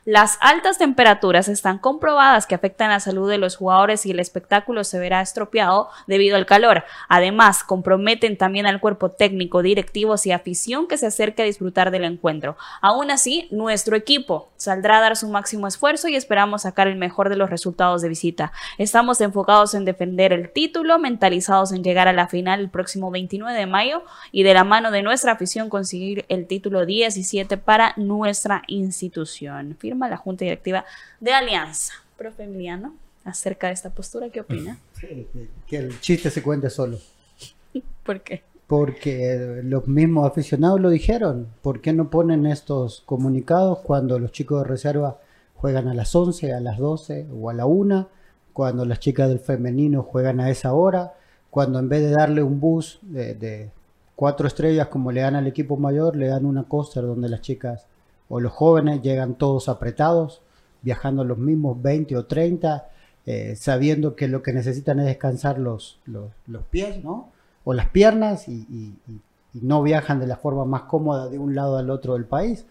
Las 0.04 0.38
altas 0.42 0.78
temperaturas 0.78 1.48
están 1.48 1.78
comprobadas 1.78 2.46
que 2.46 2.56
afectan 2.56 2.90
la 2.90 3.00
salud 3.00 3.30
de 3.30 3.38
los 3.38 3.56
jugadores 3.56 4.06
y 4.06 4.12
el 4.12 4.20
espectáculo 4.20 4.84
se 4.84 5.00
verá 5.00 5.22
estropeado 5.22 5.90
debido 6.06 6.36
al 6.36 6.46
calor. 6.46 6.84
Además, 7.08 7.64
comprometen 7.64 8.38
también 8.38 8.66
al 8.66 8.82
cuerpo 8.82 9.12
técnico, 9.12 9.62
directivos 9.62 10.26
y 10.26 10.32
afición 10.32 10.88
que 10.88 10.98
se 10.98 11.08
acerque 11.08 11.44
a 11.44 11.46
disfrutar 11.46 11.92
del 11.92 12.04
encuentro. 12.04 12.58
Aún 12.82 13.10
así, 13.12 13.48
nuestro 13.52 13.96
equipo 13.96 14.50
saldrá 14.58 14.98
a 14.98 15.02
dar 15.02 15.16
su 15.16 15.30
máximo 15.30 15.68
esfuerzo 15.68 16.08
y 16.10 16.16
esperamos 16.16 16.64
sacar 16.64 16.88
el 16.88 16.98
mejor 16.98 17.30
de 17.30 17.38
los 17.38 17.50
resultados 17.50 18.02
de 18.02 18.10
visita. 18.10 18.52
Estamos 18.78 19.22
enfocados 19.22 19.74
en 19.74 19.86
defender 19.86 20.34
el 20.34 20.52
título, 20.52 21.00
mentalizados 21.00 21.72
en 21.72 21.84
llegar 21.84 22.08
a 22.08 22.14
la 22.14 22.28
final 22.28 22.60
el 22.60 22.70
próximo 22.70 23.12
29 23.12 23.58
de 23.58 23.66
mayo 23.66 24.04
y 24.32 24.44
de 24.44 24.54
la 24.54 24.64
mano 24.64 24.92
de 24.92 25.04
nuestra 25.04 25.34
afición 25.34 25.70
conseguir 25.70 26.26
el 26.28 26.48
título 26.48 26.86
17 26.86 27.58
para 27.58 27.94
nuestra 27.98 28.64
institución. 28.68 29.37
Firma 29.78 30.10
la 30.10 30.18
Junta 30.18 30.46
Directiva 30.46 30.86
de 31.20 31.34
Alianza. 31.34 31.94
Profe 32.18 32.44
Emiliano, 32.44 32.96
acerca 33.24 33.68
de 33.68 33.74
esta 33.74 33.90
postura, 33.92 34.30
¿qué 34.30 34.42
opina? 34.42 34.78
Que 35.68 35.78
el 35.78 36.00
chiste 36.00 36.30
se 36.32 36.42
cuente 36.42 36.70
solo. 36.70 36.98
¿Por 38.04 38.22
qué? 38.22 38.44
Porque 38.66 39.62
los 39.64 39.88
mismos 39.88 40.28
aficionados 40.28 40.80
lo 40.82 40.90
dijeron. 40.90 41.48
¿Por 41.62 41.82
qué 41.82 41.94
no 41.94 42.10
ponen 42.10 42.46
estos 42.46 43.02
comunicados 43.06 43.80
cuando 43.80 44.20
los 44.20 44.32
chicos 44.32 44.64
de 44.64 44.68
reserva 44.68 45.20
juegan 45.56 45.88
a 45.88 45.94
las 45.94 46.14
11, 46.14 46.54
a 46.54 46.60
las 46.60 46.78
12 46.78 47.28
o 47.34 47.50
a 47.50 47.54
la 47.54 47.66
1? 47.66 48.10
Cuando 48.54 48.86
las 48.86 49.00
chicas 49.00 49.30
del 49.30 49.40
femenino 49.40 50.04
juegan 50.04 50.40
a 50.40 50.50
esa 50.50 50.74
hora. 50.74 51.14
Cuando 51.50 51.80
en 51.80 51.88
vez 51.88 52.02
de 52.02 52.12
darle 52.12 52.44
un 52.44 52.60
bus 52.60 53.00
de, 53.02 53.36
de 53.36 53.72
cuatro 54.16 54.48
estrellas 54.48 54.88
como 54.88 55.12
le 55.12 55.22
dan 55.22 55.36
al 55.36 55.48
equipo 55.48 55.78
mayor, 55.78 56.16
le 56.16 56.28
dan 56.28 56.46
una 56.46 56.64
coaster 56.64 57.04
donde 57.04 57.30
las 57.30 57.42
chicas 57.42 57.86
o 58.30 58.40
los 58.40 58.52
jóvenes 58.52 59.02
llegan 59.02 59.36
todos 59.36 59.70
apretados, 59.70 60.42
viajando 60.82 61.24
los 61.24 61.38
mismos 61.38 61.82
20 61.82 62.16
o 62.18 62.26
30, 62.26 62.90
eh, 63.26 63.56
sabiendo 63.56 64.16
que 64.16 64.28
lo 64.28 64.42
que 64.42 64.54
necesitan 64.54 65.00
es 65.00 65.06
descansar 65.06 65.60
los, 65.60 66.00
los, 66.06 66.30
los 66.48 66.64
pies, 66.66 67.04
¿no? 67.04 67.30
O 67.64 67.74
las 67.74 67.88
piernas 67.90 68.48
y, 68.48 68.54
y- 68.70 68.94
y- 69.08 69.22
y 69.54 69.62
no 69.62 69.82
viajan 69.82 70.20
de 70.20 70.28
la 70.28 70.38
forma 70.38 70.66
más 70.66 70.84
cómoda 70.84 71.28
de 71.30 71.40
un 71.40 71.56
lado 71.56 71.78
al 71.78 71.90
otro 71.90 72.14
del 72.14 72.26
país. 72.26 72.66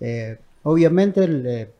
Eh, 0.00 0.38
obviamente 0.62 1.24
el, 1.24 1.46
eh, 1.46 1.70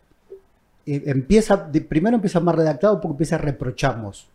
empieza, 0.87 1.71
primero 1.89 2.17
empieza 2.17 2.41
más 2.41 2.55
redactado 2.55 3.01
porque 3.01 3.13
empieza 3.15 3.39
reprochamos. 3.39 4.27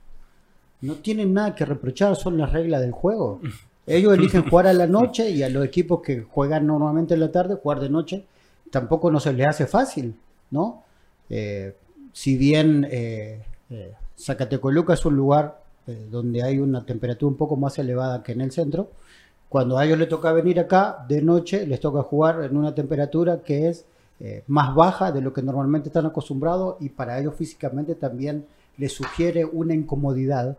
No 0.81 0.95
tienen 0.95 1.33
nada 1.33 1.55
que 1.55 1.65
reprochar, 1.65 2.15
son 2.15 2.37
las 2.37 2.51
reglas 2.51 2.81
del 2.81 2.91
juego. 2.91 3.39
Ellos 3.87 4.13
eligen 4.13 4.49
jugar 4.49 4.67
a 4.67 4.73
la 4.73 4.87
noche 4.87 5.29
y 5.29 5.43
a 5.43 5.49
los 5.49 5.63
equipos 5.65 6.01
que 6.01 6.21
juegan 6.23 6.67
normalmente 6.67 7.13
en 7.13 7.21
la 7.21 7.31
tarde, 7.31 7.55
jugar 7.55 7.79
de 7.79 7.89
noche, 7.89 8.25
tampoco 8.71 9.11
no 9.11 9.19
se 9.19 9.33
les 9.33 9.47
hace 9.47 9.65
fácil, 9.67 10.15
¿no? 10.51 10.83
Eh, 11.29 11.75
si 12.13 12.37
bien 12.37 12.87
eh, 12.89 13.43
eh, 13.69 13.93
Zacatecoluca 14.17 14.93
es 14.93 15.05
un 15.05 15.15
lugar 15.15 15.61
donde 16.11 16.43
hay 16.43 16.59
una 16.59 16.85
temperatura 16.85 17.29
un 17.29 17.37
poco 17.37 17.55
más 17.55 17.79
elevada 17.79 18.21
que 18.21 18.33
en 18.33 18.41
el 18.41 18.51
centro, 18.51 18.89
cuando 19.47 19.77
a 19.77 19.85
ellos 19.85 19.97
les 19.97 20.09
toca 20.09 20.33
venir 20.33 20.59
acá 20.59 21.05
de 21.07 21.21
noche, 21.21 21.65
les 21.65 21.79
toca 21.79 22.03
jugar 22.03 22.43
en 22.43 22.57
una 22.57 22.75
temperatura 22.75 23.41
que 23.41 23.69
es 23.69 23.85
más 24.47 24.75
baja 24.75 25.13
de 25.13 25.21
lo 25.21 25.31
que 25.31 25.41
normalmente 25.41 25.87
están 25.87 26.05
acostumbrados 26.05 26.75
y 26.81 26.89
para 26.89 27.17
ellos 27.19 27.35
físicamente 27.35 27.95
también 27.95 28.45
les 28.77 28.91
sugiere 28.93 29.45
una 29.45 29.73
incomodidad, 29.75 30.57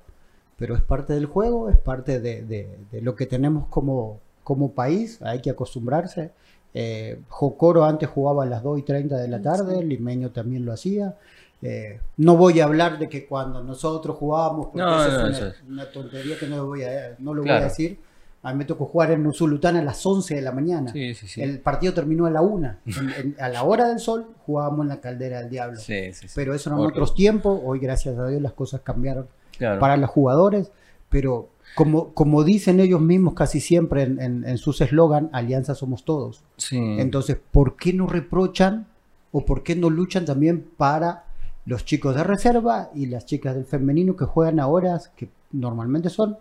pero 0.59 0.74
es 0.74 0.80
parte 0.82 1.12
del 1.12 1.26
juego, 1.26 1.68
es 1.68 1.76
parte 1.76 2.20
de, 2.20 2.42
de- 2.42 2.78
de 2.90 3.00
lo 3.02 3.14
que 3.14 3.26
tenemos 3.26 3.66
como, 3.68 4.18
como 4.44 4.72
país, 4.72 5.20
hay 5.22 5.40
que 5.42 5.50
acostumbrarse. 5.50 6.30
Eh, 6.74 7.20
Jocoro 7.28 7.84
antes 7.84 8.08
jugaba 8.08 8.42
a 8.44 8.46
las 8.46 8.62
2 8.62 8.78
y 8.78 8.82
30 8.82 9.16
de 9.16 9.28
la 9.28 9.40
tarde, 9.42 9.82
Limeño 9.82 10.30
también 10.30 10.64
lo 10.64 10.72
hacía. 10.72 11.16
Eh, 11.62 11.98
no 12.18 12.36
voy 12.36 12.60
a 12.60 12.64
hablar 12.64 12.98
de 12.98 13.08
que 13.08 13.26
cuando 13.26 13.62
nosotros 13.64 14.16
jugábamos, 14.16 14.66
porque 14.66 14.78
No, 14.78 15.04
esa 15.04 15.18
no, 15.22 15.28
es 15.30 15.38
una, 15.40 15.48
es- 15.48 15.62
una 15.68 15.90
tontería 15.90 16.38
que 16.38 16.46
no 16.46 16.56
lo 16.58 16.66
voy 16.66 16.84
a, 16.84 17.16
no 17.18 17.34
lo 17.34 17.40
voy 17.42 17.48
Claro. 17.48 17.64
a 17.64 17.68
decir. 17.68 17.98
A 18.44 18.52
mí 18.52 18.58
me 18.58 18.64
tocó 18.64 18.86
jugar 18.86 19.10
en 19.10 19.26
Usulután 19.26 19.74
a 19.76 19.82
las 19.82 20.06
11 20.06 20.36
de 20.36 20.42
la 20.42 20.52
mañana. 20.52 20.92
Sí, 20.92 21.12
sí, 21.14 21.26
sí. 21.26 21.42
El 21.42 21.58
partido 21.58 21.92
terminó 21.92 22.26
a 22.26 22.30
la 22.30 22.40
1. 22.40 22.76
En- 22.86 23.10
en- 23.10 23.36
a 23.40 23.48
la 23.48 23.64
hora 23.64 23.88
del 23.88 23.98
sol 23.98 24.26
jugábamos 24.46 24.82
en 24.84 24.88
la 24.90 25.00
caldera 25.00 25.40
del 25.40 25.50
diablo. 25.50 25.80
Sí, 25.80 26.12
sí, 26.12 26.28
sí. 26.28 26.34
Pero 26.36 26.54
eso 26.54 26.70
eran 26.70 26.78
Horrible. 26.78 26.92
otros 27.02 27.14
tiempos. 27.16 27.60
Hoy, 27.64 27.80
gracias 27.80 28.16
a 28.16 28.28
Dios, 28.28 28.40
las 28.40 28.52
cosas 28.52 28.82
cambiaron 28.82 29.26
Claro. 29.58 29.80
para 29.80 29.96
los 29.96 30.08
jugadores. 30.10 30.70
Pero 31.08 31.48
como, 31.78 32.12
como 32.12 32.44
dicen 32.44 32.80
ellos 32.80 33.00
mismos 33.00 33.34
casi 33.34 33.60
siempre 33.60 34.02
en, 34.02 34.20
en- 34.20 34.44
en 34.46 34.58
sus 34.58 34.80
eslogan, 34.80 35.30
Alianza 35.32 35.74
somos 35.74 36.04
todos. 36.04 36.42
Sí. 36.56 36.76
Entonces, 36.76 37.38
¿por 37.50 37.76
qué 37.76 37.92
no 37.92 38.06
reprochan 38.06 38.86
o 39.32 39.44
por 39.44 39.62
qué 39.62 39.76
no 39.76 39.88
luchan 39.90 40.24
también 40.24 40.66
para 40.76 41.24
los 41.66 41.84
chicos 41.84 42.14
de 42.16 42.24
reserva 42.24 42.90
y 42.94 43.06
las 43.06 43.26
chicas 43.26 43.54
del 43.54 43.64
femenino 43.64 44.16
que 44.16 44.24
juegan 44.24 44.58
a 44.60 44.66
horas 44.66 45.10
que 45.16 45.28
normalmente 45.52 46.08
son 46.10 46.36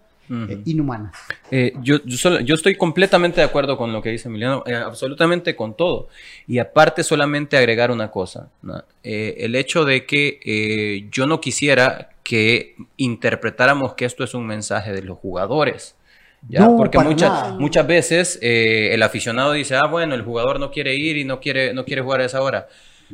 inhumanas? 0.66 1.16
Eh, 1.52 1.74
yo, 1.82 1.98
yo, 2.04 2.18
solo- 2.18 2.40
yo 2.42 2.56
estoy 2.56 2.76
completamente 2.76 3.42
de 3.42 3.46
acuerdo 3.46 3.78
con 3.78 3.94
lo 3.94 4.02
que 4.02 4.10
dice 4.10 4.28
Emiliano, 4.28 4.64
eh, 4.66 4.76
absolutamente 4.76 5.56
con 5.56 5.76
todo. 5.76 6.10
Y 6.48 6.60
aparte 6.60 7.04
solamente 7.04 7.58
agregar 7.58 7.92
una 7.92 8.12
cosa, 8.12 8.50
¿no? 8.62 8.84
Eh, 9.04 9.36
el 9.40 9.56
hecho 9.56 9.86
de 9.86 10.06
que 10.06 11.08
yo 11.12 11.28
no 11.28 11.40
quisiera 11.40 12.10
que 12.24 12.76
interpretáramos 12.98 13.94
que 13.94 14.06
esto 14.06 14.24
es 14.24 14.34
un 14.34 14.46
mensaje 14.46 14.92
de 14.92 15.02
los 15.02 15.18
jugadores. 15.18 15.96
¿ya? 16.50 16.62
No, 16.62 16.78
Porque 16.78 17.00
muchas, 17.00 17.32
nada. 17.32 17.56
muchas 17.60 17.88
veces 17.88 18.40
el 18.42 19.02
aficionado 19.02 19.54
dice, 19.54 19.76
ah, 19.76 19.88
bueno, 19.88 20.14
el 20.14 20.22
jugador 20.22 20.60
no 20.60 20.72
quiere 20.72 20.96
ir 20.96 21.18
y 21.18 21.24
no 21.24 21.40
quiere, 21.40 21.74
no 21.74 21.84
quiere 21.86 22.02
jugar 22.02 22.22
a 22.22 22.26
esa 22.26 22.42
hora. 22.42 22.68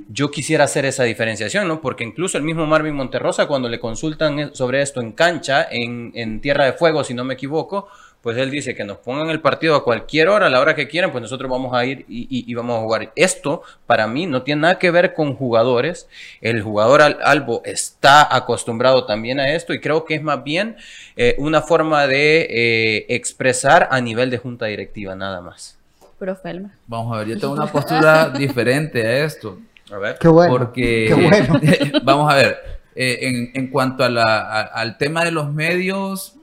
Yo 0.10 0.32
quisiera 0.32 0.64
hacer 0.64 0.86
esa 0.86 1.04
diferenciación, 1.04 1.68
¿no? 1.68 1.80
Porque 1.82 2.04
incluso 2.04 2.38
el 2.38 2.44
mismo 2.44 2.66
Marvin 2.66 2.96
Monterrosa, 2.96 3.46
cuando 3.48 3.70
le 3.70 3.80
consultan 3.80 4.40
e- 4.40 4.50
sobre 4.56 4.82
esto 4.82 5.02
en 5.02 5.12
cancha, 5.12 5.68
en, 5.70 6.12
en 6.16 6.42
Tierra 6.42 6.66
de 6.66 6.74
Fuego, 6.74 7.04
si 7.04 7.14
no 7.14 7.24
me 7.24 7.36
equivoco, 7.36 7.88
pues 8.22 8.38
él 8.38 8.50
dice 8.50 8.74
que 8.74 8.86
nos 8.86 8.98
pongan 9.00 9.30
el 9.30 9.42
partido 9.42 9.76
a 9.76 9.84
cualquier 9.84 10.30
hora, 10.30 10.48
a 10.48 10.50
la 10.50 10.62
hora 10.62 10.76
que 10.76 10.88
quieran, 10.88 11.12
pues 11.12 11.22
nosotros 11.22 11.52
vamos 11.52 11.74
a 11.76 11.84
ir 11.86 12.06
y, 12.08 12.22
y- 12.22 12.50
y 12.50 12.54
vamos 12.56 12.78
a 12.78 12.82
jugar. 12.82 13.12
Esto, 13.18 13.64
para 13.86 14.08
mí, 14.08 14.26
no 14.28 14.44
tiene 14.44 14.62
nada 14.62 14.80
que 14.80 14.92
ver 14.92 15.14
con 15.14 15.36
jugadores. 15.36 16.08
El 16.42 16.62
jugador 16.62 17.02
al- 17.02 17.20
Albo 17.24 17.62
está 17.66 18.34
acostumbrado 18.36 19.06
también 19.06 19.40
a 19.42 19.52
esto 19.54 19.74
y 19.74 19.80
creo 19.82 20.06
que 20.06 20.16
es 20.16 20.24
más 20.24 20.42
bien 20.44 20.78
eh, 21.18 21.36
una 21.38 21.62
forma 21.62 22.08
de 22.08 22.48
eh, 22.50 23.06
expresar 23.10 23.90
a 23.92 24.00
nivel 24.02 24.30
de 24.30 24.38
junta 24.38 24.68
directiva, 24.68 25.16
nada 25.16 25.42
más. 25.42 25.78
Profe 26.18 26.50
Elmer. 26.50 26.72
Vamos 26.88 27.14
a 27.14 27.20
ver, 27.20 27.28
yo 27.28 27.38
tengo 27.38 27.54
una 27.54 27.68
postura 27.68 28.30
diferente 28.38 29.06
a 29.06 29.26
esto. 29.26 29.60
A 29.92 29.98
ver. 29.98 30.18
Qué 30.20 30.28
bueno. 30.28 30.52
Porque, 30.54 31.06
qué 31.08 31.14
bueno. 31.30 31.60
vamos 32.04 32.32
a 32.32 32.36
ver, 32.36 32.58
eh, 32.96 33.20
en, 33.22 33.52
en 33.54 33.70
cuanto 33.70 34.04
a 34.04 34.10
la- 34.10 34.42
a- 34.42 34.62
al 34.62 34.98
tema 34.98 35.24
de 35.26 35.32
los 35.32 35.52
medios, 35.52 36.36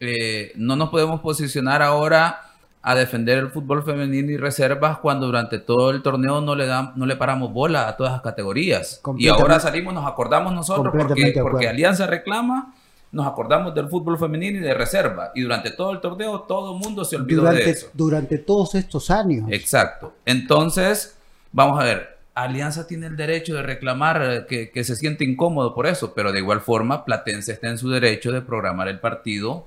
eh, 0.00 0.52
no 0.56 0.76
nos 0.76 0.88
podemos 0.90 1.20
posicionar 1.20 1.82
ahora 1.82 2.40
a 2.82 2.94
defender 2.94 3.36
el 3.38 3.50
fútbol 3.50 3.82
femenino 3.84 4.30
y 4.30 4.38
reservas 4.38 4.98
cuando 4.98 5.26
durante 5.26 5.58
todo 5.58 5.90
el 5.90 6.00
torneo 6.02 6.40
no 6.40 6.54
le 6.54 6.66
dam- 6.66 6.94
no 6.96 7.04
le 7.04 7.14
paramos 7.16 7.52
bola 7.52 7.86
a 7.88 7.96
todas 7.96 8.12
las 8.14 8.22
categorías. 8.22 9.00
Y 9.18 9.28
ahora 9.28 9.60
salimos, 9.60 9.92
nos 9.92 10.06
acordamos 10.06 10.54
nosotros 10.54 10.94
porque, 10.96 11.34
porque. 11.42 11.68
Alianza 11.68 12.06
reclama, 12.06 12.74
nos 13.12 13.26
acordamos 13.26 13.74
del 13.74 13.88
fútbol 13.88 14.18
femenino 14.18 14.56
y 14.58 14.62
de 14.62 14.72
reserva. 14.72 15.30
Y 15.34 15.42
durante 15.42 15.72
todo 15.72 15.92
el 15.92 16.00
torneo 16.00 16.40
todo 16.42 16.72
el 16.74 16.78
mundo 16.80 17.04
se 17.04 17.16
olvidó 17.16 17.42
de 17.52 17.68
eso. 17.70 17.88
durante 17.92 18.38
todos 18.38 18.74
estos 18.74 19.10
años. 19.10 19.46
Exacto. 19.50 20.14
Entonces, 20.24 21.18
vamos 21.52 21.78
a 21.78 21.84
ver, 21.84 22.16
Alianza 22.42 22.86
tiene 22.86 23.06
el 23.06 23.16
derecho 23.16 23.54
de 23.54 23.62
reclamar 23.62 24.22
eh, 24.22 24.46
que, 24.48 24.70
que 24.70 24.84
se 24.84 24.96
siente 24.96 25.24
incómodo 25.24 25.74
por 25.74 25.86
eso, 25.86 26.14
pero 26.14 26.32
de 26.32 26.38
igual 26.38 26.60
forma, 26.60 27.04
Platense 27.04 27.52
está 27.52 27.68
en 27.68 27.78
su 27.78 27.88
derecho 27.90 28.32
de 28.32 28.42
programar 28.42 28.88
el 28.88 29.00
partido 29.00 29.66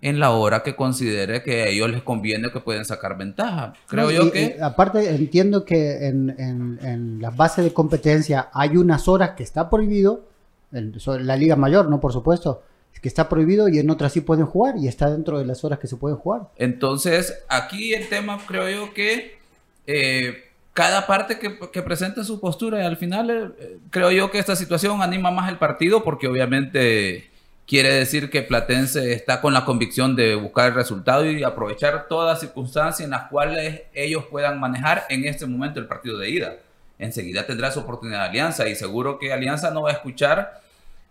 en 0.00 0.18
la 0.18 0.30
hora 0.30 0.62
que 0.62 0.74
considere 0.74 1.42
que 1.42 1.62
a 1.62 1.66
ellos 1.66 1.90
les 1.90 2.02
conviene 2.02 2.48
o 2.48 2.52
que 2.52 2.60
pueden 2.60 2.84
sacar 2.84 3.16
ventaja. 3.16 3.74
Creo 3.86 4.10
yo 4.10 4.32
que... 4.32 4.56
y 4.58 4.60
aparte, 4.60 5.08
entiendo 5.08 5.64
que 5.64 6.06
en, 6.06 6.34
en, 6.38 6.78
en 6.82 7.22
las 7.22 7.36
bases 7.36 7.64
de 7.64 7.72
competencia 7.72 8.48
hay 8.52 8.76
unas 8.76 9.06
horas 9.06 9.30
que 9.36 9.44
está 9.44 9.70
prohibido, 9.70 10.24
en 10.72 10.92
la 11.26 11.36
Liga 11.36 11.54
Mayor, 11.54 11.88
¿no? 11.88 12.00
Por 12.00 12.12
supuesto, 12.12 12.62
que 13.02 13.08
está 13.08 13.28
prohibido 13.28 13.68
y 13.68 13.80
en 13.80 13.90
otras 13.90 14.12
sí 14.12 14.20
pueden 14.20 14.46
jugar 14.46 14.76
y 14.78 14.86
está 14.86 15.10
dentro 15.10 15.38
de 15.38 15.44
las 15.44 15.64
horas 15.64 15.80
que 15.80 15.88
se 15.88 15.96
pueden 15.96 16.16
jugar. 16.16 16.42
Entonces, 16.56 17.42
aquí 17.48 17.94
el 17.94 18.08
tema 18.08 18.38
creo 18.46 18.70
yo 18.70 18.94
que 18.94 19.38
eh, 19.88 20.51
cada 20.72 21.06
parte 21.06 21.38
que, 21.38 21.58
que 21.70 21.82
presente 21.82 22.24
su 22.24 22.40
postura 22.40 22.80
y 22.80 22.86
al 22.86 22.96
final 22.96 23.54
eh, 23.58 23.78
creo 23.90 24.10
yo 24.10 24.30
que 24.30 24.38
esta 24.38 24.56
situación 24.56 25.02
anima 25.02 25.30
más 25.30 25.50
el 25.50 25.58
partido 25.58 26.02
porque 26.02 26.28
obviamente 26.28 27.30
quiere 27.66 27.92
decir 27.92 28.30
que 28.30 28.42
Platense 28.42 29.12
está 29.12 29.40
con 29.40 29.52
la 29.52 29.64
convicción 29.64 30.16
de 30.16 30.34
buscar 30.34 30.68
el 30.68 30.74
resultado 30.74 31.30
y 31.30 31.42
aprovechar 31.42 32.08
todas 32.08 32.30
las 32.30 32.40
circunstancias 32.40 33.04
en 33.04 33.10
las 33.10 33.28
cuales 33.28 33.82
ellos 33.94 34.24
puedan 34.30 34.60
manejar 34.60 35.04
en 35.08 35.26
este 35.26 35.46
momento 35.46 35.80
el 35.80 35.86
partido 35.86 36.18
de 36.18 36.30
ida. 36.30 36.56
Enseguida 36.98 37.46
tendrá 37.46 37.70
su 37.70 37.80
oportunidad 37.80 38.20
de 38.20 38.28
Alianza 38.28 38.68
y 38.68 38.74
seguro 38.74 39.18
que 39.18 39.32
Alianza 39.32 39.70
no 39.70 39.82
va 39.82 39.90
a 39.90 39.94
escuchar 39.94 40.60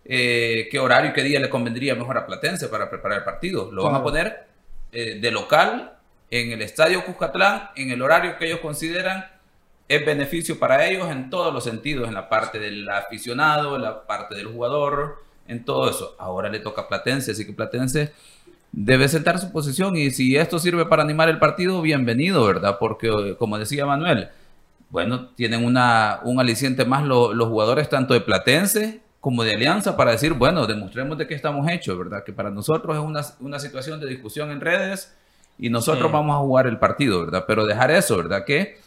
eh, 0.04 0.68
qué 0.70 0.78
horario 0.78 1.10
y 1.10 1.14
qué 1.14 1.22
día 1.22 1.40
le 1.40 1.50
convendría 1.50 1.94
mejor 1.94 2.18
a 2.18 2.26
Platense 2.26 2.68
para 2.68 2.90
preparar 2.90 3.18
el 3.18 3.24
partido. 3.24 3.70
Lo 3.70 3.84
van 3.84 3.94
a 3.94 4.02
poner 4.02 4.46
eh, 4.92 5.18
de 5.20 5.30
local 5.30 5.94
en 6.30 6.52
el 6.52 6.62
estadio 6.62 7.04
Cuscatlán, 7.04 7.70
en 7.76 7.90
el 7.90 8.00
horario 8.02 8.36
que 8.38 8.46
ellos 8.46 8.60
consideran 8.60 9.26
es 9.96 10.04
beneficio 10.06 10.58
para 10.58 10.86
ellos 10.86 11.08
en 11.10 11.30
todos 11.30 11.52
los 11.52 11.64
sentidos, 11.64 12.08
en 12.08 12.14
la 12.14 12.28
parte 12.28 12.58
del 12.58 12.88
aficionado, 12.88 13.76
en 13.76 13.82
la 13.82 14.06
parte 14.06 14.34
del 14.34 14.46
jugador, 14.46 15.22
en 15.48 15.64
todo 15.64 15.88
eso. 15.90 16.14
Ahora 16.18 16.48
le 16.48 16.60
toca 16.60 16.82
a 16.82 16.88
Platense, 16.88 17.32
así 17.32 17.44
que 17.46 17.52
Platense 17.52 18.12
debe 18.72 19.08
sentar 19.08 19.38
su 19.38 19.52
posición 19.52 19.96
y 19.96 20.10
si 20.10 20.36
esto 20.36 20.58
sirve 20.58 20.86
para 20.86 21.02
animar 21.02 21.28
el 21.28 21.38
partido, 21.38 21.82
bienvenido, 21.82 22.44
¿verdad? 22.46 22.78
Porque 22.78 23.08
eh, 23.08 23.36
como 23.38 23.58
decía 23.58 23.84
Manuel, 23.86 24.28
bueno, 24.90 25.28
tienen 25.36 25.64
una, 25.64 26.20
un 26.24 26.38
aliciente 26.40 26.84
más 26.84 27.04
lo- 27.04 27.32
los 27.34 27.48
jugadores 27.48 27.88
tanto 27.88 28.14
de 28.14 28.20
Platense 28.20 29.00
como 29.20 29.44
de 29.44 29.54
Alianza 29.54 29.96
para 29.96 30.10
decir, 30.12 30.32
bueno, 30.32 30.66
demostremos 30.66 31.16
de 31.18 31.26
qué 31.26 31.34
estamos 31.34 31.68
hechos, 31.70 31.96
¿verdad? 31.98 32.24
Que 32.24 32.32
para 32.32 32.50
nosotros 32.50 32.96
es 32.96 33.02
una, 33.02 33.20
una 33.40 33.58
situación 33.58 34.00
de 34.00 34.06
discusión 34.06 34.50
en 34.50 34.60
redes 34.60 35.14
y 35.58 35.68
nosotros 35.70 36.06
Sí. 36.08 36.12
vamos 36.12 36.34
a 36.34 36.38
jugar 36.40 36.66
el 36.66 36.78
partido, 36.78 37.20
¿verdad? 37.20 37.44
Pero 37.46 37.64
dejar 37.66 37.90
eso, 37.90 38.16
¿verdad? 38.16 38.44
Que, 38.44 38.78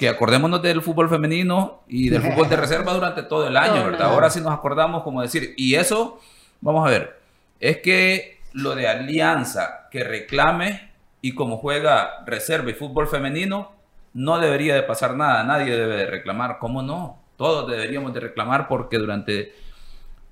que 0.00 0.08
acordémonos 0.08 0.62
del 0.62 0.80
fútbol 0.80 1.10
femenino 1.10 1.82
y 1.86 2.08
del 2.08 2.22
fútbol 2.22 2.48
de 2.48 2.56
reserva 2.56 2.94
durante 2.94 3.22
todo 3.22 3.46
el 3.46 3.54
año, 3.54 3.84
¿verdad? 3.84 4.08
Ahora 4.14 4.30
sí 4.30 4.40
nos 4.40 4.50
acordamos, 4.50 5.02
como 5.02 5.20
decir, 5.20 5.52
y 5.58 5.74
eso, 5.74 6.18
vamos 6.62 6.88
a 6.88 6.90
ver, 6.90 7.20
es 7.60 7.82
que 7.82 8.40
lo 8.54 8.74
de 8.74 8.88
Alianza 8.88 9.88
que 9.90 10.02
reclame 10.02 10.90
y 11.20 11.34
como 11.34 11.58
juega 11.58 12.24
reserva 12.24 12.70
y 12.70 12.72
fútbol 12.72 13.08
femenino, 13.08 13.72
no 14.14 14.38
debería 14.38 14.74
de 14.74 14.84
pasar 14.84 15.16
nada, 15.16 15.44
nadie 15.44 15.76
debe 15.76 15.98
de 15.98 16.06
reclamar, 16.06 16.56
¿cómo 16.58 16.80
no? 16.80 17.20
Todos 17.36 17.70
deberíamos 17.70 18.14
de 18.14 18.20
reclamar 18.20 18.68
porque 18.68 18.96
durante 18.96 19.52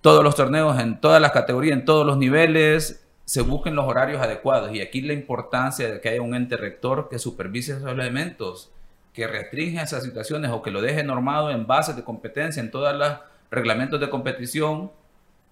todos 0.00 0.24
los 0.24 0.34
torneos, 0.34 0.80
en 0.80 0.98
todas 0.98 1.20
las 1.20 1.32
categorías, 1.32 1.76
en 1.76 1.84
todos 1.84 2.06
los 2.06 2.16
niveles, 2.16 3.06
se 3.26 3.42
busquen 3.42 3.74
los 3.74 3.84
horarios 3.84 4.22
adecuados. 4.22 4.74
Y 4.74 4.80
aquí 4.80 5.02
la 5.02 5.12
importancia 5.12 5.92
de 5.92 6.00
que 6.00 6.08
haya 6.08 6.22
un 6.22 6.34
ente 6.34 6.56
rector 6.56 7.10
que 7.10 7.18
supervise 7.18 7.72
esos 7.72 7.90
elementos, 7.90 8.72
que 9.18 9.26
restringe 9.26 9.82
esas 9.82 10.04
situaciones 10.04 10.52
o 10.52 10.62
que 10.62 10.70
lo 10.70 10.80
deje 10.80 11.02
normado 11.02 11.50
en 11.50 11.66
bases 11.66 11.96
de 11.96 12.04
competencia, 12.04 12.62
en 12.62 12.70
todos 12.70 12.94
los 12.94 13.14
reglamentos 13.50 13.98
de 13.98 14.08
competición, 14.08 14.92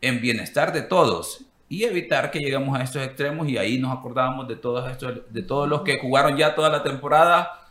en 0.00 0.20
bienestar 0.20 0.72
de 0.72 0.82
todos. 0.82 1.44
Y 1.68 1.82
evitar 1.82 2.30
que 2.30 2.38
lleguemos 2.38 2.78
a 2.78 2.84
estos 2.84 3.02
extremos 3.02 3.48
y 3.48 3.58
ahí 3.58 3.78
nos 3.78 3.98
acordamos 3.98 4.46
de 4.46 4.54
todos 4.54 4.88
estos, 4.88 5.20
de 5.28 5.42
todos 5.42 5.68
los 5.68 5.82
que 5.82 5.98
jugaron 5.98 6.36
ya 6.36 6.54
toda 6.54 6.70
la 6.70 6.84
temporada 6.84 7.66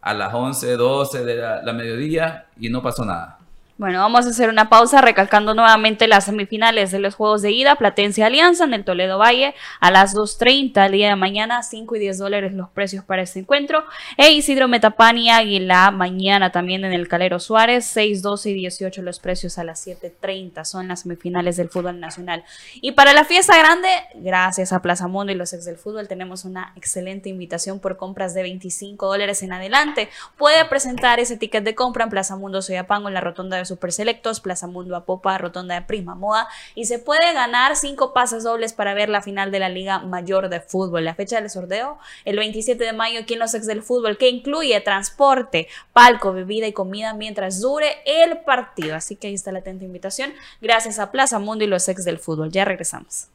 a 0.00 0.14
las 0.14 0.34
11, 0.34 0.76
12 0.76 1.24
de 1.24 1.36
la 1.36 1.72
mediodía 1.72 2.46
y 2.58 2.68
no 2.68 2.82
pasó 2.82 3.04
nada. 3.04 3.38
Bueno, 3.78 3.98
vamos 3.98 4.24
a 4.24 4.30
hacer 4.30 4.48
una 4.48 4.70
pausa 4.70 5.02
recalcando 5.02 5.52
nuevamente 5.52 6.08
las 6.08 6.24
semifinales 6.24 6.92
de 6.92 6.98
los 6.98 7.14
Juegos 7.14 7.42
de 7.42 7.50
Ida, 7.50 7.74
Platense 7.74 8.24
Alianza 8.24 8.64
en 8.64 8.72
el 8.72 8.86
Toledo 8.86 9.18
Valle 9.18 9.54
a 9.80 9.90
las 9.90 10.16
2.30 10.16 10.86
el 10.86 10.92
día 10.92 11.10
de 11.10 11.16
mañana, 11.16 11.62
5 11.62 11.94
y 11.94 11.98
10 11.98 12.16
dólares 12.16 12.54
los 12.54 12.70
precios 12.70 13.04
para 13.04 13.20
este 13.20 13.40
encuentro. 13.40 13.84
E 14.16 14.30
Isidro 14.30 14.66
Metapán 14.66 15.18
y 15.18 15.28
Águila 15.28 15.90
mañana 15.90 16.52
también 16.52 16.86
en 16.86 16.94
el 16.94 17.06
Calero 17.06 17.38
Suárez, 17.38 17.84
6, 17.84 18.22
12 18.22 18.48
y 18.52 18.54
18 18.54 19.02
los 19.02 19.20
precios 19.20 19.58
a 19.58 19.64
las 19.64 19.86
7.30 19.86 20.64
son 20.64 20.88
las 20.88 21.00
semifinales 21.00 21.58
del 21.58 21.68
fútbol 21.68 22.00
nacional. 22.00 22.44
Y 22.76 22.92
para 22.92 23.12
la 23.12 23.24
fiesta 23.26 23.58
grande, 23.58 23.90
gracias 24.14 24.72
a 24.72 24.80
Plaza 24.80 25.06
Mundo 25.06 25.32
y 25.32 25.34
los 25.34 25.52
ex 25.52 25.66
del 25.66 25.76
fútbol, 25.76 26.08
tenemos 26.08 26.46
una 26.46 26.72
excelente 26.76 27.28
invitación 27.28 27.78
por 27.78 27.98
compras 27.98 28.32
de 28.32 28.40
25 28.40 29.06
dólares 29.06 29.42
en 29.42 29.52
adelante. 29.52 30.08
Puede 30.38 30.64
presentar 30.64 31.20
ese 31.20 31.36
ticket 31.36 31.62
de 31.62 31.74
compra 31.74 32.04
en 32.04 32.10
Plaza 32.10 32.36
Mundo 32.36 32.62
Soyapango 32.62 33.08
en 33.08 33.14
la 33.14 33.20
rotonda 33.20 33.58
de 33.58 33.65
Super 33.66 33.92
Selectos, 33.92 34.40
Plaza 34.40 34.66
Mundo 34.66 34.96
Apopa, 34.96 35.36
Rotonda 35.36 35.74
de 35.74 35.82
Prisma 35.82 36.14
Moda 36.14 36.48
y 36.74 36.86
se 36.86 36.98
puede 36.98 37.32
ganar 37.32 37.76
cinco 37.76 38.12
pases 38.12 38.44
dobles 38.44 38.72
para 38.72 38.94
ver 38.94 39.08
la 39.08 39.22
final 39.22 39.50
de 39.50 39.58
la 39.58 39.68
Liga 39.68 39.98
Mayor 39.98 40.48
de 40.48 40.60
Fútbol. 40.60 41.04
La 41.04 41.14
fecha 41.14 41.40
del 41.40 41.50
sorteo, 41.50 41.98
el 42.24 42.36
27 42.36 42.82
de 42.82 42.92
mayo 42.92 43.20
aquí 43.20 43.34
en 43.34 43.40
los 43.40 43.54
ex 43.54 43.66
del 43.66 43.82
fútbol, 43.82 44.16
que 44.16 44.28
incluye 44.28 44.80
transporte, 44.80 45.68
palco, 45.92 46.32
bebida 46.32 46.66
y 46.66 46.72
comida 46.72 47.14
mientras 47.14 47.60
dure 47.60 47.98
el 48.06 48.38
partido. 48.38 48.96
Así 48.96 49.16
que 49.16 49.28
ahí 49.28 49.34
está 49.34 49.52
la 49.52 49.60
atenta 49.60 49.84
invitación. 49.84 50.32
Gracias 50.60 50.98
a 50.98 51.10
Plaza 51.10 51.38
Mundo 51.38 51.64
y 51.64 51.66
los 51.66 51.88
ex 51.88 52.04
del 52.04 52.18
fútbol. 52.18 52.50
Ya 52.50 52.64
regresamos. 52.64 53.28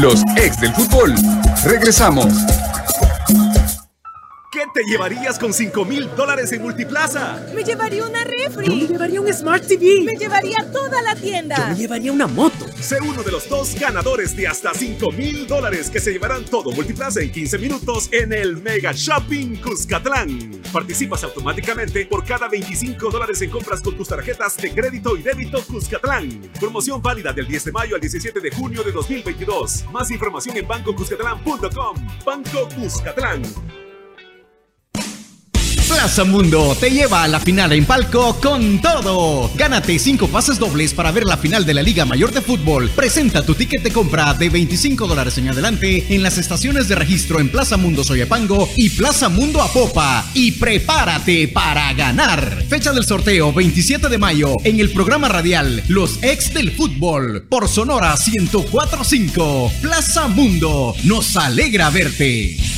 Los 0.00 0.22
ex 0.36 0.60
del 0.60 0.72
fútbol. 0.72 1.14
Regresamos. 1.64 2.26
¿Qué 4.50 4.60
te 4.72 4.84
llevarías 4.84 5.38
con 5.38 5.52
5 5.52 5.84
mil 5.84 6.08
dólares 6.14 6.52
en 6.52 6.62
Multiplaza? 6.62 7.44
Me 7.54 7.64
llevaría 7.64 8.06
una 8.06 8.22
refri. 8.22 8.66
Yo 8.66 8.76
me 8.76 8.86
llevaría 8.86 9.20
un 9.20 9.32
Smart 9.32 9.66
TV. 9.66 10.02
Me 10.04 10.14
llevaría 10.14 10.70
toda 10.70 11.02
la 11.02 11.16
tienda. 11.16 11.56
Yo 11.56 11.66
me 11.68 11.74
llevaría 11.74 12.12
una 12.12 12.26
moto. 12.28 12.64
Sé 12.80 13.00
uno 13.00 13.22
de 13.24 13.32
los 13.32 13.48
dos 13.48 13.74
ganadores 13.78 14.36
de 14.36 14.46
hasta 14.46 14.72
5 14.72 15.10
mil 15.10 15.46
dólares 15.48 15.90
que 15.90 15.98
se 15.98 16.12
llevarán 16.12 16.44
todo 16.44 16.70
Multiplaza 16.70 17.20
en 17.20 17.32
15 17.32 17.58
minutos 17.58 18.08
en 18.12 18.32
el 18.32 18.56
Mega 18.58 18.92
Shopping 18.94 19.56
Cuscatlán. 19.56 20.62
Participas 20.72 21.24
automáticamente 21.24 22.06
por 22.06 22.24
cada 22.24 22.48
25 22.48 23.10
dólares 23.10 23.42
en 23.42 23.50
compras 23.50 23.80
con 23.80 23.96
tus 23.96 24.08
tarjetas 24.08 24.56
de 24.58 24.72
crédito 24.72 25.16
y 25.16 25.22
débito 25.22 25.60
Cuscatlán. 25.64 26.28
Promoción 26.60 27.02
válida 27.02 27.32
del 27.32 27.48
10 27.48 27.64
de 27.64 27.72
mayo 27.72 27.94
al 27.96 28.00
17 28.00 28.38
de 28.40 28.50
junio 28.52 28.84
de 28.84 28.92
2022. 28.92 29.86
Más 29.92 30.10
información 30.10 30.56
en 30.56 30.68
bancocuscatlán.com. 30.68 31.96
Banco 32.24 32.68
Cuscatlán. 32.76 33.42
Plaza 35.88 36.24
Mundo 36.24 36.76
te 36.80 36.90
lleva 36.90 37.22
a 37.22 37.28
la 37.28 37.38
final 37.38 37.72
en 37.72 37.84
palco 37.84 38.38
con 38.40 38.80
todo. 38.80 39.50
Gánate 39.54 39.98
5 39.98 40.28
pases 40.28 40.58
dobles 40.58 40.92
para 40.92 41.12
ver 41.12 41.24
la 41.24 41.36
final 41.36 41.64
de 41.64 41.74
la 41.74 41.82
Liga 41.82 42.04
Mayor 42.04 42.32
de 42.32 42.40
Fútbol. 42.40 42.90
Presenta 42.90 43.46
tu 43.46 43.54
ticket 43.54 43.82
de 43.82 43.92
compra 43.92 44.34
de 44.34 44.48
25 44.50 45.06
dólares 45.06 45.38
en 45.38 45.48
adelante 45.48 46.06
en 46.08 46.22
las 46.22 46.38
estaciones 46.38 46.88
de 46.88 46.96
registro 46.96 47.38
en 47.38 47.50
Plaza 47.50 47.76
Mundo 47.76 48.02
Soyapango 48.02 48.68
y 48.76 48.90
Plaza 48.90 49.28
Mundo 49.28 49.62
Apopa. 49.62 50.28
Y 50.34 50.52
prepárate 50.52 51.48
para 51.48 51.92
ganar. 51.94 52.64
Fecha 52.68 52.92
del 52.92 53.04
sorteo 53.04 53.52
27 53.52 54.08
de 54.08 54.18
mayo 54.18 54.54
en 54.64 54.80
el 54.80 54.90
programa 54.90 55.28
radial 55.28 55.84
Los 55.88 56.22
Ex 56.22 56.52
del 56.52 56.72
Fútbol 56.72 57.46
por 57.48 57.68
Sonora 57.68 58.14
1045. 58.16 59.72
Plaza 59.82 60.26
Mundo, 60.26 60.94
nos 61.04 61.36
alegra 61.36 61.90
verte. 61.90 62.75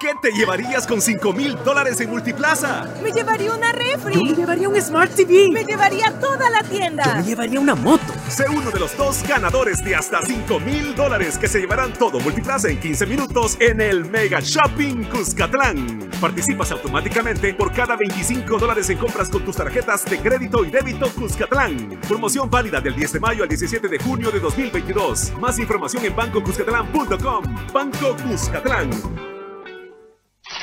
¿Qué 0.00 0.14
te 0.22 0.32
llevarías 0.32 0.86
con 0.86 1.02
5 1.02 1.34
mil 1.34 1.62
dólares 1.62 2.00
en 2.00 2.08
Multiplaza? 2.08 2.88
Me 3.02 3.12
llevaría 3.12 3.52
una 3.52 3.70
refri. 3.70 4.14
Yo 4.14 4.22
me 4.22 4.32
llevaría 4.32 4.66
un 4.66 4.80
Smart 4.80 5.14
TV. 5.14 5.50
Me 5.52 5.62
llevaría 5.62 6.18
toda 6.18 6.48
la 6.48 6.62
tienda. 6.62 7.04
Yo 7.04 7.14
me 7.16 7.22
llevaría 7.22 7.60
una 7.60 7.74
moto. 7.74 8.02
Sé 8.26 8.46
uno 8.48 8.70
de 8.70 8.80
los 8.80 8.96
dos 8.96 9.22
ganadores 9.28 9.84
de 9.84 9.94
hasta 9.94 10.24
5 10.24 10.58
mil 10.60 10.94
dólares 10.94 11.36
que 11.36 11.48
se 11.48 11.60
llevarán 11.60 11.92
todo 11.92 12.18
Multiplaza 12.18 12.70
en 12.70 12.80
15 12.80 13.04
minutos 13.04 13.58
en 13.60 13.82
el 13.82 14.06
Mega 14.06 14.40
Shopping 14.40 15.04
Cuscatlán. 15.04 16.08
Participas 16.18 16.72
automáticamente 16.72 17.52
por 17.52 17.70
cada 17.70 17.94
25 17.96 18.58
dólares 18.58 18.88
en 18.88 18.96
compras 18.96 19.28
con 19.28 19.44
tus 19.44 19.56
tarjetas 19.56 20.06
de 20.06 20.18
crédito 20.18 20.64
y 20.64 20.70
débito 20.70 21.10
Cuscatlán. 21.10 22.00
Promoción 22.08 22.48
válida 22.48 22.80
del 22.80 22.96
10 22.96 23.12
de 23.12 23.20
mayo 23.20 23.42
al 23.42 23.50
17 23.50 23.86
de 23.86 23.98
junio 23.98 24.30
de 24.30 24.40
2022. 24.40 25.32
Más 25.38 25.58
información 25.58 26.06
en 26.06 26.16
bancocuscatlán.com. 26.16 27.44
Banco 27.74 28.16
Cuscatlán. 28.26 29.39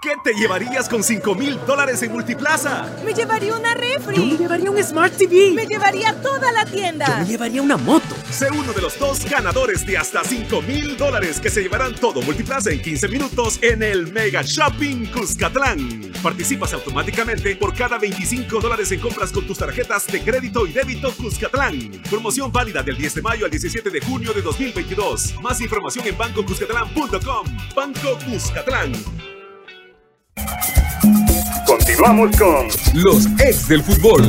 ¿Qué 0.00 0.14
te 0.22 0.34
llevarías 0.34 0.88
con 0.88 1.02
5 1.02 1.34
mil 1.34 1.58
dólares 1.66 2.02
en 2.02 2.12
Multiplaza? 2.12 2.86
Me 3.04 3.14
llevaría 3.14 3.56
una 3.56 3.74
refri. 3.74 4.16
Yo 4.16 4.26
me 4.26 4.36
llevaría 4.36 4.70
un 4.70 4.82
Smart 4.82 5.16
TV. 5.16 5.52
Me 5.52 5.66
llevaría 5.66 6.14
toda 6.20 6.52
la 6.52 6.66
tienda. 6.66 7.06
Yo 7.06 7.16
me 7.16 7.24
llevaría 7.24 7.62
una 7.62 7.76
moto. 7.78 8.14
Sé 8.30 8.50
uno 8.50 8.72
de 8.74 8.82
los 8.82 8.98
dos 8.98 9.24
ganadores 9.24 9.86
de 9.86 9.96
hasta 9.96 10.22
5 10.22 10.60
mil 10.62 10.96
dólares 10.98 11.40
que 11.40 11.48
se 11.48 11.62
llevarán 11.62 11.94
todo 11.94 12.20
Multiplaza 12.20 12.70
en 12.70 12.82
15 12.82 13.08
minutos 13.08 13.58
en 13.62 13.82
el 13.82 14.12
Mega 14.12 14.42
Shopping 14.42 15.06
Cuscatlán. 15.06 16.12
Participas 16.22 16.74
automáticamente 16.74 17.56
por 17.56 17.74
cada 17.74 17.98
25 17.98 18.60
dólares 18.60 18.92
en 18.92 19.00
compras 19.00 19.32
con 19.32 19.46
tus 19.46 19.58
tarjetas 19.58 20.06
de 20.08 20.22
crédito 20.22 20.66
y 20.66 20.72
débito 20.72 21.10
Cuscatlán. 21.16 21.90
Promoción 22.10 22.52
válida 22.52 22.82
del 22.82 22.98
10 22.98 23.14
de 23.14 23.22
mayo 23.22 23.44
al 23.46 23.50
17 23.50 23.88
de 23.88 24.00
junio 24.02 24.34
de 24.34 24.42
2022. 24.42 25.40
Más 25.40 25.60
información 25.62 26.06
en 26.06 26.18
bancocuscatlán.com. 26.18 27.46
Banco 27.74 28.18
Cuscatlán. 28.26 28.92
Continuamos 31.96 32.36
con 32.36 32.68
los 32.92 33.26
ex 33.40 33.68
del 33.68 33.82
fútbol. 33.82 34.22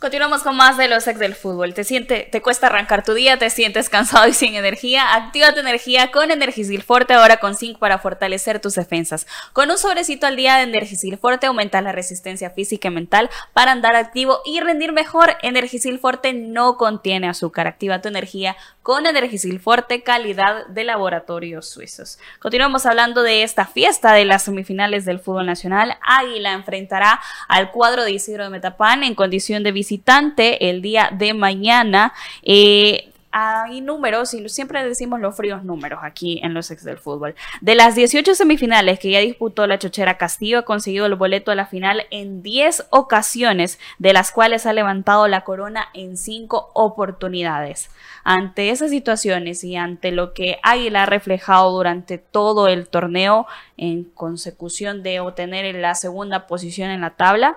Continuamos 0.00 0.44
con 0.44 0.54
más 0.54 0.76
de 0.76 0.86
los 0.86 1.08
ex 1.08 1.18
del 1.18 1.34
fútbol. 1.34 1.74
¿Te, 1.74 1.82
siente, 1.82 2.28
¿Te 2.30 2.40
cuesta 2.40 2.68
arrancar 2.68 3.02
tu 3.02 3.14
día? 3.14 3.36
¿Te 3.36 3.50
sientes 3.50 3.88
cansado 3.88 4.28
y 4.28 4.32
sin 4.32 4.54
energía? 4.54 5.16
Activa 5.16 5.52
tu 5.52 5.58
energía 5.58 6.12
con 6.12 6.30
Energisil 6.30 6.84
Forte 6.84 7.14
ahora 7.14 7.38
con 7.38 7.56
zinc 7.56 7.80
para 7.80 7.98
fortalecer 7.98 8.60
tus 8.60 8.76
defensas. 8.76 9.26
Con 9.52 9.72
un 9.72 9.76
sobrecito 9.76 10.28
al 10.28 10.36
día 10.36 10.54
de 10.54 10.62
Energisil 10.62 11.18
Forte 11.18 11.48
aumenta 11.48 11.82
la 11.82 11.90
resistencia 11.90 12.50
física 12.50 12.86
y 12.86 12.90
mental 12.92 13.28
para 13.52 13.72
andar 13.72 13.96
activo 13.96 14.38
y 14.44 14.60
rendir 14.60 14.92
mejor. 14.92 15.36
Energisil 15.42 15.98
Forte 15.98 16.32
no 16.32 16.76
contiene 16.76 17.28
azúcar. 17.28 17.66
Activa 17.66 18.00
tu 18.00 18.06
energía 18.06 18.56
con 18.84 19.04
Energisil 19.04 19.58
Forte, 19.58 20.04
calidad 20.04 20.64
de 20.68 20.84
laboratorios 20.84 21.68
suizos. 21.68 22.20
Continuamos 22.38 22.86
hablando 22.86 23.24
de 23.24 23.42
esta 23.42 23.66
fiesta 23.66 24.12
de 24.12 24.24
las 24.24 24.44
semifinales 24.44 25.04
del 25.04 25.18
fútbol 25.18 25.46
nacional. 25.46 25.98
Águila 26.00 26.52
enfrentará 26.52 27.20
al 27.48 27.72
cuadro 27.72 28.04
de 28.04 28.12
Isidro 28.12 28.44
de 28.44 28.50
Metapán 28.50 29.02
en 29.02 29.16
condición 29.16 29.64
de 29.64 29.72
visitante 29.88 30.68
el 30.68 30.82
día 30.82 31.10
de 31.16 31.32
mañana. 31.32 32.12
Eh, 32.42 33.10
hay 33.30 33.80
números 33.80 34.32
y 34.34 34.48
siempre 34.48 34.82
decimos 34.84 35.20
los 35.20 35.36
fríos 35.36 35.62
números 35.62 36.00
aquí 36.02 36.40
en 36.42 36.54
los 36.54 36.70
ex 36.70 36.84
del 36.84 36.98
fútbol. 36.98 37.34
De 37.60 37.74
las 37.74 37.94
18 37.94 38.34
semifinales 38.34 38.98
que 38.98 39.10
ya 39.10 39.20
disputó 39.20 39.66
la 39.66 39.78
Chochera 39.78 40.18
Castillo, 40.18 40.58
ha 40.58 40.64
conseguido 40.64 41.06
el 41.06 41.14
boleto 41.14 41.50
a 41.50 41.54
la 41.54 41.66
final 41.66 42.06
en 42.10 42.42
10 42.42 42.86
ocasiones, 42.90 43.78
de 43.98 44.12
las 44.12 44.30
cuales 44.30 44.66
ha 44.66 44.72
levantado 44.72 45.28
la 45.28 45.42
corona 45.42 45.88
en 45.94 46.16
5 46.16 46.70
oportunidades. 46.74 47.90
Ante 48.24 48.70
esas 48.70 48.90
situaciones 48.90 49.62
y 49.62 49.76
ante 49.76 50.10
lo 50.10 50.34
que 50.34 50.58
Águila 50.62 51.04
ha 51.04 51.06
reflejado 51.06 51.70
durante 51.70 52.18
todo 52.18 52.68
el 52.68 52.88
torneo 52.88 53.46
en 53.76 54.04
consecución 54.04 55.02
de 55.02 55.20
obtener 55.20 55.74
la 55.74 55.94
segunda 55.94 56.46
posición 56.46 56.90
en 56.90 57.02
la 57.02 57.10
tabla, 57.10 57.56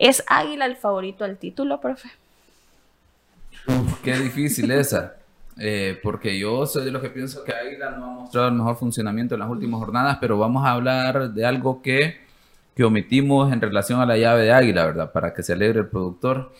¿Es 0.00 0.24
Águila 0.26 0.64
el 0.64 0.76
favorito 0.76 1.24
al 1.24 1.36
título, 1.36 1.78
profe? 1.78 2.08
Qué 4.02 4.16
difícil 4.18 4.70
esa. 4.70 5.16
Eh, 5.58 6.00
porque 6.02 6.38
yo 6.38 6.64
soy 6.64 6.86
de 6.86 6.90
los 6.90 7.02
que 7.02 7.10
pienso 7.10 7.44
que 7.44 7.52
Águila 7.52 7.90
no 7.90 8.04
ha 8.06 8.08
mostrado 8.08 8.48
el 8.48 8.54
mejor 8.54 8.76
funcionamiento 8.76 9.34
en 9.34 9.40
las 9.40 9.50
últimas 9.50 9.78
jornadas, 9.78 10.16
pero 10.18 10.38
vamos 10.38 10.64
a 10.64 10.70
hablar 10.70 11.32
de 11.32 11.44
algo 11.44 11.82
que, 11.82 12.18
que 12.74 12.82
omitimos 12.82 13.52
en 13.52 13.60
relación 13.60 14.00
a 14.00 14.06
la 14.06 14.16
llave 14.16 14.44
de 14.44 14.52
Águila, 14.52 14.86
¿verdad? 14.86 15.12
Para 15.12 15.34
que 15.34 15.42
se 15.42 15.52
alegre 15.52 15.80
el 15.80 15.88
productor. 15.88 16.54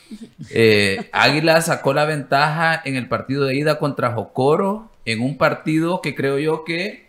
Eh, 0.51 1.09
Águila 1.11 1.63
sacó 1.63 1.95
la 1.95 2.05
ventaja 2.05 2.83
en 2.85 2.97
el 2.97 3.09
partido 3.09 3.47
de 3.47 3.55
ida 3.55 3.79
contra 3.79 4.13
Jocoro 4.13 4.91
en 5.07 5.23
un 5.23 5.39
partido 5.39 6.03
que 6.03 6.15
creo 6.15 6.39
yo 6.39 6.65
que 6.65 7.09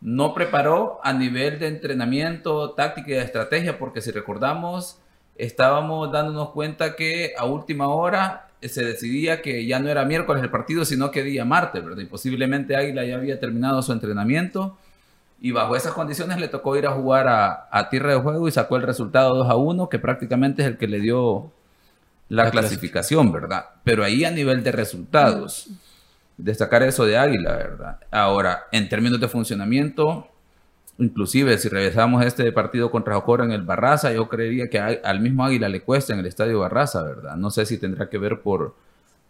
no 0.00 0.32
preparó 0.32 1.00
a 1.02 1.12
nivel 1.12 1.58
de 1.58 1.66
entrenamiento, 1.66 2.70
táctica 2.70 3.10
y 3.10 3.14
estrategia, 3.14 3.80
porque 3.80 4.00
si 4.00 4.12
recordamos, 4.12 5.00
estábamos 5.36 6.12
dándonos 6.12 6.50
cuenta 6.50 6.96
que 6.96 7.32
a 7.36 7.44
última 7.44 7.88
hora 7.88 8.48
se 8.62 8.84
decidía 8.84 9.42
que 9.42 9.66
ya 9.66 9.80
no 9.80 9.88
era 9.88 10.04
miércoles 10.04 10.42
el 10.42 10.50
partido, 10.50 10.84
sino 10.84 11.10
que 11.10 11.22
día 11.22 11.44
martes, 11.44 11.84
¿verdad? 11.84 12.02
Y 12.02 12.06
posiblemente 12.06 12.76
Águila 12.76 13.04
ya 13.04 13.16
había 13.16 13.40
terminado 13.40 13.82
su 13.82 13.92
entrenamiento 13.92 14.76
y 15.40 15.50
bajo 15.50 15.74
esas 15.74 15.92
condiciones 15.92 16.38
le 16.38 16.46
tocó 16.48 16.76
ir 16.76 16.86
a 16.86 16.92
jugar 16.92 17.26
a, 17.26 17.68
a 17.70 17.88
tierra 17.88 18.12
de 18.12 18.20
juego 18.20 18.46
y 18.46 18.52
sacó 18.52 18.76
el 18.76 18.82
resultado 18.82 19.34
2 19.34 19.50
a 19.50 19.56
1, 19.56 19.88
que 19.88 19.98
prácticamente 19.98 20.62
es 20.62 20.68
el 20.68 20.78
que 20.78 20.86
le 20.86 21.00
dio 21.00 21.50
la, 22.32 22.50
clasificación, 22.50 23.30
¿verdad? 23.30 23.66
Pero 23.84 24.04
ahí 24.04 24.24
a 24.24 24.30
nivel 24.30 24.62
de 24.62 24.72
resultados, 24.72 25.68
destacar 26.38 26.82
eso 26.82 27.04
de 27.04 27.18
Águila, 27.18 27.56
¿verdad? 27.56 27.98
Ahora, 28.10 28.68
en 28.72 28.88
términos 28.88 29.20
de 29.20 29.28
funcionamiento, 29.28 30.28
inclusive 30.98 31.58
si 31.58 31.68
regresamos 31.68 32.24
este 32.24 32.50
partido 32.52 32.90
contra 32.90 33.14
Jocoro 33.14 33.44
en 33.44 33.52
el 33.52 33.62
Barraza, 33.62 34.12
yo 34.12 34.28
creería 34.28 34.68
que 34.68 34.78
al 34.78 35.20
mismo 35.20 35.44
Águila 35.44 35.68
le 35.68 35.82
cuesta 35.82 36.12
en 36.12 36.20
el 36.20 36.26
estadio 36.26 36.60
Barraza, 36.60 37.02
¿verdad? 37.02 37.36
No 37.36 37.50
sé 37.50 37.66
si 37.66 37.78
tendrá 37.78 38.08
que 38.08 38.18
ver 38.18 38.40
por, 38.40 38.74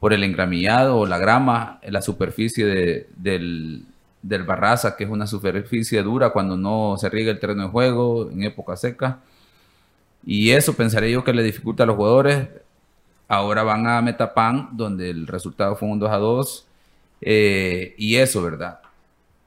por 0.00 0.12
el 0.12 0.24
engramillado 0.24 0.98
o 0.98 1.06
la 1.06 1.18
grama, 1.18 1.80
la 1.88 2.02
superficie 2.02 2.66
de, 2.66 3.08
del, 3.16 3.84
del 4.22 4.44
Barraza, 4.44 4.96
que 4.96 5.04
es 5.04 5.10
una 5.10 5.26
superficie 5.26 6.02
dura 6.02 6.30
cuando 6.30 6.56
no 6.56 6.96
se 6.98 7.08
riega 7.08 7.32
el 7.32 7.40
terreno 7.40 7.64
de 7.64 7.68
juego 7.68 8.30
en 8.30 8.44
época 8.44 8.76
seca. 8.76 9.20
Y 10.24 10.50
eso 10.50 10.74
pensaría 10.74 11.10
yo 11.10 11.24
que 11.24 11.32
le 11.32 11.42
dificulta 11.42 11.84
a 11.84 11.86
los 11.86 11.96
jugadores. 11.96 12.48
Ahora 13.28 13.62
van 13.62 13.86
a 13.86 14.02
Metapan, 14.02 14.70
donde 14.72 15.10
el 15.10 15.26
resultado 15.26 15.76
fue 15.76 15.88
un 15.88 15.98
2 15.98 16.10
a 16.10 16.16
2. 16.16 16.66
Eh, 17.22 17.94
y 17.98 18.16
eso, 18.16 18.42
¿verdad? 18.42 18.80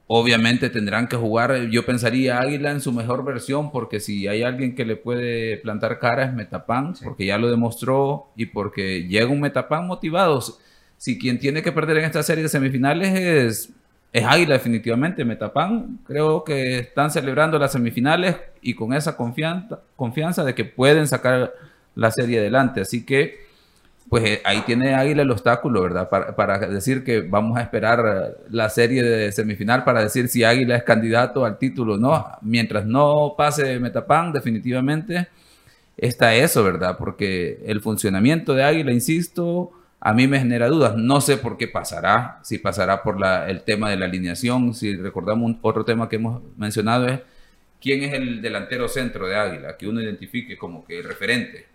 Obviamente 0.08 0.70
tendrán 0.70 1.08
que 1.08 1.16
jugar, 1.16 1.68
yo 1.70 1.86
pensaría 1.86 2.40
Águila 2.40 2.72
en 2.72 2.82
su 2.82 2.92
mejor 2.92 3.26
versión, 3.26 3.72
porque 3.72 4.00
si 4.00 4.28
hay 4.28 4.44
alguien 4.44 4.76
que 4.76 4.86
le 4.86 4.96
puede 4.96 5.58
plantar 5.58 5.98
cara 6.00 6.26
es 6.26 6.34
Metapan, 6.34 6.94
porque 7.04 7.26
ya 7.26 7.40
lo 7.40 7.50
demostró 7.50 8.28
y 8.36 8.46
porque 8.46 9.08
llega 9.08 9.28
un 9.28 9.42
Metapan 9.42 9.88
motivado. 9.88 10.44
Si 10.98 11.18
quien 11.18 11.40
tiene 11.40 11.64
que 11.64 11.72
perder 11.72 11.98
en 11.98 12.06
esta 12.06 12.22
serie 12.22 12.44
de 12.44 12.50
semifinales 12.50 13.20
es 13.20 13.74
es 14.16 14.24
Águila 14.24 14.54
definitivamente, 14.54 15.26
Metapan. 15.26 16.00
Creo 16.08 16.46
que 16.46 16.80
están 16.80 17.12
celebrando 17.12 17.60
las 17.60 17.74
semifinales 17.74 18.38
y 18.62 18.74
con 18.74 18.94
esa 18.94 19.18
confianza, 19.18 19.82
confianza 19.98 20.46
de 20.46 20.56
que 20.56 20.64
pueden 20.64 21.06
sacar 21.06 21.52
la 21.96 22.12
serie 22.12 22.40
adelante. 22.40 22.80
Así 22.80 23.06
que, 23.06 23.45
pues 24.10 24.24
eh, 24.24 24.42
ahí 24.46 24.62
tiene 24.66 24.94
Águila 24.94 25.24
el 25.24 25.32
obstáculo, 25.32 25.82
¿verdad? 25.82 26.10
Para, 26.10 26.60
decir 26.60 27.04
que 27.04 27.22
vamos 27.22 27.58
a 27.58 27.62
esperar 27.62 28.38
la 28.50 28.70
serie 28.70 29.04
de 29.04 29.32
semifinal 29.32 29.84
para 29.84 30.02
decir 30.02 30.28
si 30.28 30.44
Águila 30.44 30.76
es 30.76 30.84
candidato 30.84 31.46
al 31.46 31.58
título, 31.58 31.98
¿no? 31.98 32.26
Mientras 32.42 32.86
no 32.86 33.34
pase 33.38 33.80
Metapan, 33.80 34.32
definitivamente 34.32 35.28
está 35.98 36.36
eso, 36.36 36.64
¿verdad? 36.64 36.98
Porque 36.98 37.64
el 37.66 37.82
funcionamiento 37.82 38.54
de 38.54 38.64
Águila, 38.64 38.92
insisto, 38.92 39.72
a 40.00 40.14
mí 40.14 40.28
me 40.28 40.40
genera 40.40 40.68
dudas. 40.68 40.96
No 40.96 41.20
sé 41.20 41.38
por 41.38 41.58
qué 41.58 41.68
pasará, 41.68 42.40
si 42.44 42.60
pasará 42.60 43.02
por 43.02 43.18
el 43.48 43.62
tema 43.64 43.90
de 43.90 43.98
la 43.98 44.06
alineación, 44.06 44.74
si 44.76 44.96
recordamos 44.96 45.56
otro 45.62 45.84
tema 45.84 46.08
que 46.10 46.18
hemos 46.18 46.44
mencionado 46.58 47.08
es 47.08 47.22
quién 47.86 48.04
es 48.04 48.14
el 48.14 48.42
delantero 48.42 48.88
centro 48.88 49.28
de 49.28 49.36
Águila, 49.36 49.78
que 49.78 49.88
uno 49.88 50.02
identifique 50.02 50.58
como 50.58 50.84
que 50.84 50.98
el 50.98 51.04
referente. 51.04 51.68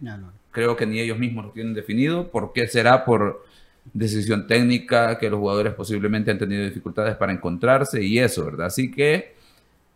Creo 0.51 0.75
que 0.75 0.85
ni 0.85 0.99
ellos 0.99 1.17
mismos 1.17 1.45
lo 1.45 1.51
tienen 1.53 1.73
definido. 1.73 2.33
¿Por 2.33 2.53
qué 2.53 2.67
será? 2.67 3.05
Por 3.05 3.47
decisión 3.93 4.49
técnica, 4.49 5.19
que 5.19 5.31
los 5.31 5.39
jugadores 5.39 5.73
posiblemente 5.73 6.33
han 6.33 6.39
tenido 6.39 6.65
dificultades 6.65 7.15
para 7.15 7.33
encontrarse 7.33 8.03
y 8.03 8.19
eso, 8.19 8.45
¿verdad? 8.45 8.67
Así 8.67 8.91
que, 8.91 9.37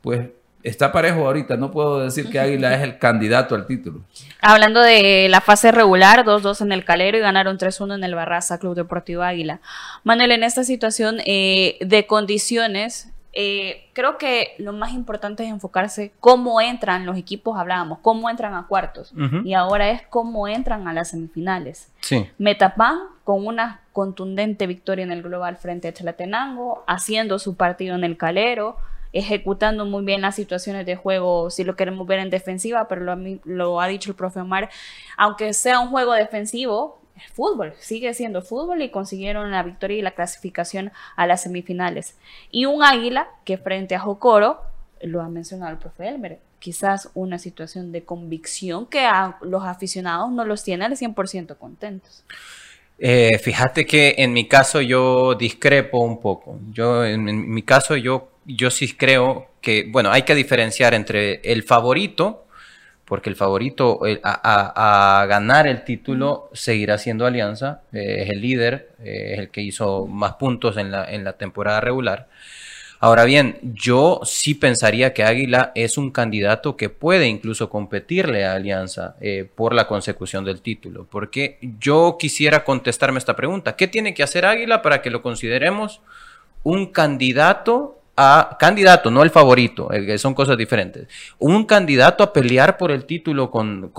pues 0.02 0.28
está 0.62 0.92
parejo 0.92 1.26
ahorita, 1.26 1.56
no 1.56 1.72
puedo 1.72 2.04
decir 2.04 2.30
que 2.30 2.38
Águila 2.38 2.72
es 2.76 2.82
el 2.82 2.96
candidato 3.00 3.56
al 3.56 3.66
título. 3.66 4.02
Hablando 4.40 4.82
de 4.82 5.26
la 5.28 5.40
fase 5.40 5.72
regular, 5.72 6.24
2-2 6.24 6.60
en 6.60 6.70
el 6.70 6.84
Calero 6.84 7.18
y 7.18 7.22
ganaron 7.22 7.58
3-1 7.58 7.96
en 7.96 8.04
el 8.04 8.14
Barraza 8.14 8.60
Club 8.60 8.76
Deportivo 8.76 9.22
Águila. 9.22 9.60
Manuel, 10.04 10.30
en 10.30 10.44
esta 10.44 10.62
situación 10.62 11.16
eh, 11.26 11.76
de 11.80 12.06
condiciones, 12.06 13.10
eh, 13.34 13.88
creo 13.92 14.16
que 14.16 14.54
lo 14.58 14.72
más 14.72 14.92
importante 14.92 15.42
es 15.42 15.50
enfocarse 15.50 16.12
cómo 16.20 16.60
entran 16.60 17.04
los 17.04 17.16
equipos, 17.16 17.58
hablábamos, 17.58 17.98
cómo 18.00 18.30
entran 18.30 18.54
a 18.54 18.66
cuartos. 18.66 19.12
Y 19.44 19.54
ahora 19.54 19.90
es 19.90 20.02
cómo 20.08 20.46
entran 20.46 20.86
a 20.86 20.92
las 20.92 21.10
semifinales. 21.10 21.92
Sí. 22.00 22.28
Metapan 22.38 22.98
con 23.24 23.46
una 23.46 23.80
contundente 23.92 24.66
victoria 24.66 25.04
en 25.04 25.12
el 25.12 25.22
global 25.22 25.56
frente 25.56 25.88
a 25.88 25.92
Chalatenango, 25.92 26.84
haciendo 26.86 27.38
su 27.38 27.56
partido 27.56 27.94
en 27.96 28.04
el 28.04 28.16
Calero 28.16 28.76
ejecutando 29.14 29.86
muy 29.86 30.04
bien 30.04 30.22
las 30.22 30.34
situaciones 30.34 30.84
de 30.86 30.96
juego, 30.96 31.48
si 31.48 31.62
lo 31.62 31.76
queremos 31.76 32.04
ver 32.06 32.18
en 32.18 32.30
defensiva, 32.30 32.88
pero 32.88 33.02
lo, 33.02 33.16
lo 33.44 33.80
ha 33.80 33.86
dicho 33.86 34.10
el 34.10 34.16
profe 34.16 34.40
Omar, 34.40 34.70
aunque 35.16 35.54
sea 35.54 35.78
un 35.78 35.90
juego 35.90 36.12
defensivo, 36.14 37.00
fútbol, 37.32 37.74
sigue 37.78 38.12
siendo 38.14 38.42
fútbol 38.42 38.82
y 38.82 38.90
consiguieron 38.90 39.50
la 39.50 39.62
victoria 39.62 39.98
y 39.98 40.02
la 40.02 40.12
clasificación 40.12 40.92
a 41.16 41.26
las 41.26 41.42
semifinales. 41.42 42.16
Y 42.50 42.66
un 42.66 42.82
águila 42.82 43.28
que 43.44 43.58
frente 43.58 43.94
a 43.94 44.00
Jocoro, 44.00 44.60
lo 45.02 45.20
ha 45.20 45.28
mencionado 45.28 45.72
el 45.72 45.78
profe 45.78 46.08
Elmer, 46.08 46.38
quizás 46.58 47.10
una 47.14 47.38
situación 47.38 47.92
de 47.92 48.04
convicción 48.04 48.86
que 48.86 49.00
a 49.00 49.36
los 49.42 49.64
aficionados 49.64 50.30
no 50.30 50.44
los 50.44 50.64
tiene 50.64 50.84
al 50.84 50.96
100% 50.96 51.56
contentos. 51.58 52.24
Eh, 52.98 53.38
fíjate 53.38 53.84
que 53.86 54.14
en 54.18 54.32
mi 54.32 54.46
caso 54.46 54.80
yo 54.80 55.34
discrepo 55.34 55.98
un 55.98 56.20
poco. 56.20 56.58
Yo, 56.70 57.04
en 57.04 57.50
mi 57.50 57.62
caso, 57.62 57.96
yo 57.96 58.30
yo 58.46 58.70
sí 58.70 58.94
creo 58.94 59.48
que, 59.60 59.86
bueno, 59.90 60.10
hay 60.10 60.22
que 60.22 60.34
diferenciar 60.34 60.94
entre 60.94 61.40
el 61.44 61.62
favorito, 61.62 62.43
porque 63.14 63.30
el 63.30 63.36
favorito 63.36 64.00
a, 64.24 65.24
ganar 65.28 65.68
el 65.68 65.84
título 65.84 66.50
seguirá 66.52 66.98
siendo 66.98 67.26
Alianza, 67.26 67.82
eh, 67.92 68.22
es 68.22 68.30
el 68.30 68.40
líder, 68.40 68.88
eh, 69.04 69.34
es 69.34 69.38
el 69.38 69.50
que 69.50 69.60
hizo 69.60 70.08
más 70.08 70.32
puntos 70.32 70.76
en 70.78 70.90
la, 70.90 71.04
en 71.04 71.22
la 71.22 71.34
temporada 71.34 71.80
regular. 71.80 72.26
Ahora 72.98 73.22
bien, 73.22 73.60
yo 73.62 74.20
sí 74.24 74.56
pensaría 74.56 75.14
que 75.14 75.22
Águila 75.22 75.70
es 75.76 75.96
un 75.96 76.10
candidato 76.10 76.76
que 76.76 76.88
puede 76.88 77.28
incluso 77.28 77.70
competirle 77.70 78.46
a 78.46 78.54
Alianza 78.54 79.14
eh, 79.20 79.48
por 79.54 79.74
la 79.74 79.86
consecución 79.86 80.44
del 80.44 80.60
título, 80.60 81.06
porque 81.08 81.60
yo 81.78 82.16
quisiera 82.18 82.64
contestarme 82.64 83.18
esta 83.18 83.36
pregunta, 83.36 83.76
¿qué 83.76 83.86
tiene 83.86 84.12
que 84.12 84.24
hacer 84.24 84.44
Águila 84.44 84.82
para 84.82 85.02
que 85.02 85.10
lo 85.10 85.22
consideremos 85.22 86.00
un 86.64 86.86
candidato 86.90 88.00
a 88.16 88.56
candidato, 88.60 89.10
no 89.10 89.24
el 89.24 89.30
favorito, 89.30 89.92
eh, 89.92 90.18
son 90.18 90.34
cosas 90.34 90.56
diferentes. 90.56 91.08
Un 91.38 91.64
candidato 91.64 92.22
a 92.22 92.32
pelear 92.32 92.76
por 92.76 92.92
el 92.92 93.06
título 93.06 93.50
con, 93.50 93.90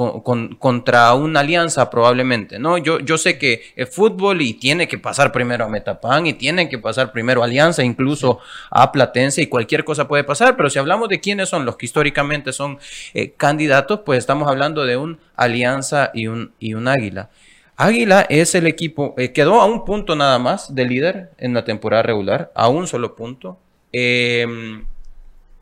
contra 0.58 1.14
una 1.14 1.42
alianza 1.42 1.90
probablemente, 1.90 2.58
¿no? 2.58 2.78
Yo, 2.78 3.00
yo 3.00 3.18
sé 3.18 3.38
que 3.38 3.62
es 3.76 3.94
fútbol 3.94 4.42
y 4.42 4.54
tiene 4.54 4.88
que 4.88 4.98
pasar 4.98 5.34
primero 5.34 5.66
a 5.66 5.70
Metapan 5.70 6.28
y 6.28 6.34
tiene 6.34 6.70
que 6.70 6.78
pasar 6.78 7.12
primero 7.12 7.42
a 7.42 7.46
Alianza, 7.46 7.84
incluso 7.84 8.40
a 8.72 8.92
Platense 8.92 9.42
y 9.42 9.48
cualquier 9.48 9.84
cosa 9.84 10.08
puede 10.08 10.24
pasar, 10.24 10.56
pero 10.56 10.70
si 10.70 10.80
hablamos 10.80 11.10
de 11.10 11.20
quiénes 11.20 11.50
son 11.50 11.66
los 11.66 11.76
que 11.76 11.86
históricamente 11.86 12.54
son 12.54 12.80
eh, 13.14 13.34
candidatos, 13.36 14.02
pues 14.06 14.20
estamos 14.20 14.48
hablando 14.48 14.86
de 14.86 14.96
un 14.96 15.20
Alianza 15.36 16.12
y 16.14 16.28
un, 16.28 16.54
y 16.60 16.74
un 16.74 16.88
Águila. 16.88 17.30
Águila 17.76 18.26
es 18.30 18.56
el 18.56 18.68
equipo, 18.68 19.14
eh, 19.18 19.34
quedó 19.34 19.60
a 19.60 19.66
un 19.66 19.84
punto 19.84 20.16
nada 20.16 20.40
más 20.40 20.74
de 20.74 20.86
líder 20.86 21.32
en 21.38 21.54
la 21.54 21.66
temporada 21.66 22.04
regular, 22.04 22.50
a 22.56 22.70
un 22.70 22.88
solo 22.88 23.18
punto 23.18 23.60
Em, 23.98 24.84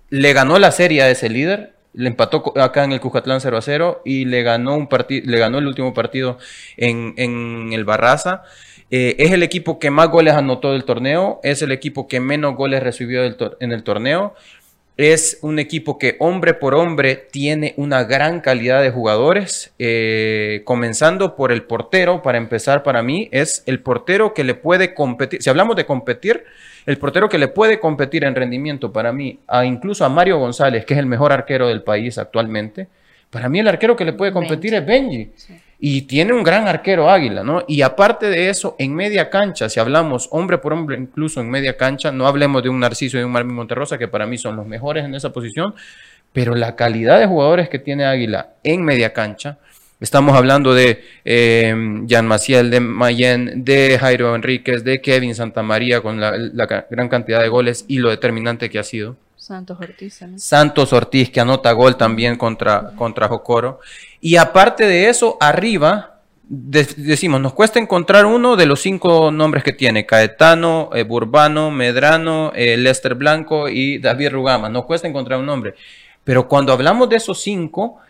le 0.10 0.34
ganó 0.34 0.58
la 0.58 0.72
serie 0.72 1.04
a 1.04 1.10
ese 1.12 1.30
líder, 1.30 1.74
le 1.94 2.08
empató 2.08 2.52
acá 2.60 2.84
en 2.84 2.92
el 2.92 3.00
Cujatlán 3.00 3.42
0 3.42 3.58
a 3.58 3.62
0 3.62 4.02
y 4.06 4.26
le 4.26 4.42
ganó, 4.42 4.76
un 4.76 4.90
le 5.08 5.38
ganó 5.38 5.60
el 5.60 5.68
último 5.68 5.94
partido 5.94 6.40
en, 6.76 7.72
el 7.72 7.86
Barraza. 7.86 8.42
Eh, 8.90 9.16
es 9.20 9.34
el 9.34 9.44
equipo 9.44 9.78
que 9.78 9.92
más 9.92 10.10
goles 10.10 10.34
anotó 10.34 10.72
del 10.72 10.84
torneo, 10.84 11.42
es 11.44 11.62
el 11.62 11.72
equipo 11.72 12.08
que 12.08 12.20
menos 12.20 12.56
goles 12.56 12.82
recibió 12.82 13.24
en 13.24 13.72
el 13.72 13.84
torneo. 13.84 14.34
Es 14.98 15.38
un 15.42 15.60
equipo 15.60 16.00
que 16.00 16.16
hombre 16.20 16.56
por 16.56 16.74
hombre 16.74 17.16
tiene 17.16 17.76
una 17.78 18.04
gran 18.04 18.42
calidad 18.42 18.82
de 18.82 18.90
jugadores, 18.90 19.74
eh, 19.78 20.64
comenzando 20.66 21.36
por 21.36 21.52
el 21.52 21.64
portero, 21.64 22.24
para 22.24 22.40
empezar 22.40 22.82
para 22.82 23.04
mí, 23.04 23.30
es 23.32 23.62
el 23.68 23.80
portero 23.80 24.34
que 24.34 24.44
le 24.44 24.56
puede 24.56 24.96
competir. 24.96 25.44
Si 25.44 25.52
hablamos 25.52 25.76
de 25.76 25.86
competir, 25.86 26.46
el 26.86 26.98
portero 26.98 27.30
que 27.30 27.38
le 27.38 27.48
puede 27.48 27.80
competir 27.80 28.24
en 28.24 28.36
rendimiento 28.36 28.92
para 28.92 29.12
mí, 29.14 29.40
a 29.48 29.66
incluso 29.66 30.06
a 30.06 30.10
Mario 30.10 30.38
González, 30.38 30.86
que 30.86 30.94
es 30.94 31.00
el 31.00 31.06
mejor 31.06 31.32
arquero 31.32 31.68
del 31.68 31.84
país 31.84 32.18
actualmente, 32.18 32.88
para 33.30 33.50
mí 33.50 33.60
el 33.60 33.68
arquero 33.68 33.96
que 33.96 34.06
le 34.06 34.14
puede 34.14 34.32
competir 34.32 34.76
es 34.76 34.86
Benji. 34.86 35.32
Y 35.80 36.04
tiene 36.04 36.32
un 36.32 36.44
gran 36.44 36.68
arquero 36.68 37.10
Águila, 37.10 37.44
¿no? 37.44 37.64
Y 37.68 37.82
aparte 37.82 38.30
de 38.30 38.50
eso, 38.50 38.76
en 38.80 38.96
media 38.96 39.30
cancha, 39.30 39.68
si 39.68 39.80
hablamos 39.80 40.30
hombre 40.32 40.58
por 40.60 40.72
hombre, 40.72 40.98
incluso 40.98 41.42
en 41.42 41.50
media 41.50 41.76
cancha, 41.76 42.12
no 42.12 42.26
hablemos 42.26 42.64
de 42.64 42.70
un 42.70 42.80
Narciso 42.80 43.18
y 43.18 43.20
de 43.20 43.26
un 43.26 43.34
Marvin 43.34 43.56
Monterrosa, 43.56 43.98
que 43.98 44.08
para 44.08 44.26
mí 44.26 44.38
son 44.38 44.56
los 44.56 44.66
mejores 44.66 45.04
en 45.04 45.14
esa 45.16 45.34
posición, 45.34 45.74
pero 46.32 46.56
la 46.56 46.76
calidad 46.76 47.20
de 47.20 47.26
jugadores 47.26 47.70
que 47.70 47.80
tiene 47.80 48.06
Águila 48.06 48.52
en 48.64 48.84
media 48.84 49.12
cancha, 49.14 49.58
Estamos 50.04 50.36
hablando 50.36 50.74
de 50.74 51.02
eh, 51.24 51.74
Jan 52.10 52.28
Maciel, 52.28 52.70
de 52.70 52.82
Mayen, 52.82 53.64
de 53.64 53.98
Jairo 53.98 54.36
Enríquez, 54.36 54.84
de 54.84 55.00
Kevin 55.00 55.34
Santamaría 55.34 56.02
con 56.02 56.20
la, 56.20 56.34
gran 56.90 57.08
cantidad 57.08 57.42
de 57.42 57.48
goles 57.48 57.86
y 57.88 58.00
lo 58.00 58.10
determinante 58.10 58.70
que 58.70 58.80
ha 58.80 58.84
sido. 58.84 59.16
Santos 59.38 59.80
Ortiz. 59.80 60.20
Santos 60.36 60.92
Ortiz 60.92 61.30
que 61.30 61.40
anota 61.40 61.72
gol 61.72 61.96
también 61.96 62.36
contra, 62.36 62.92
contra 62.98 63.30
Jocoro. 63.30 63.80
Y 64.20 64.36
aparte 64.36 64.86
de 64.86 65.08
eso, 65.08 65.38
arriba, 65.40 66.20
de- 66.50 66.84
decimos, 66.98 67.40
nos 67.40 67.54
cuesta 67.54 67.80
encontrar 67.80 68.26
uno 68.26 68.58
de 68.58 68.66
los 68.66 68.82
cinco 68.82 69.32
nombres 69.32 69.64
que 69.64 69.72
tiene, 69.72 70.06
Caetano, 70.06 70.90
eh, 70.94 71.04
Burbano, 71.04 71.72
Medrano, 71.72 72.52
eh, 72.56 72.76
Lester 72.76 73.16
Blanco 73.16 73.70
y 73.70 74.00
David 74.00 74.32
Rugama. 74.32 74.68
Nos 74.68 74.84
cuesta 74.84 75.08
encontrar 75.08 75.40
un 75.40 75.46
nombre. 75.46 75.76
Pero 76.26 76.50
cuando 76.50 76.74
hablamos 76.74 77.08
de 77.08 77.16
esos 77.16 77.42
cinco, 77.42 78.02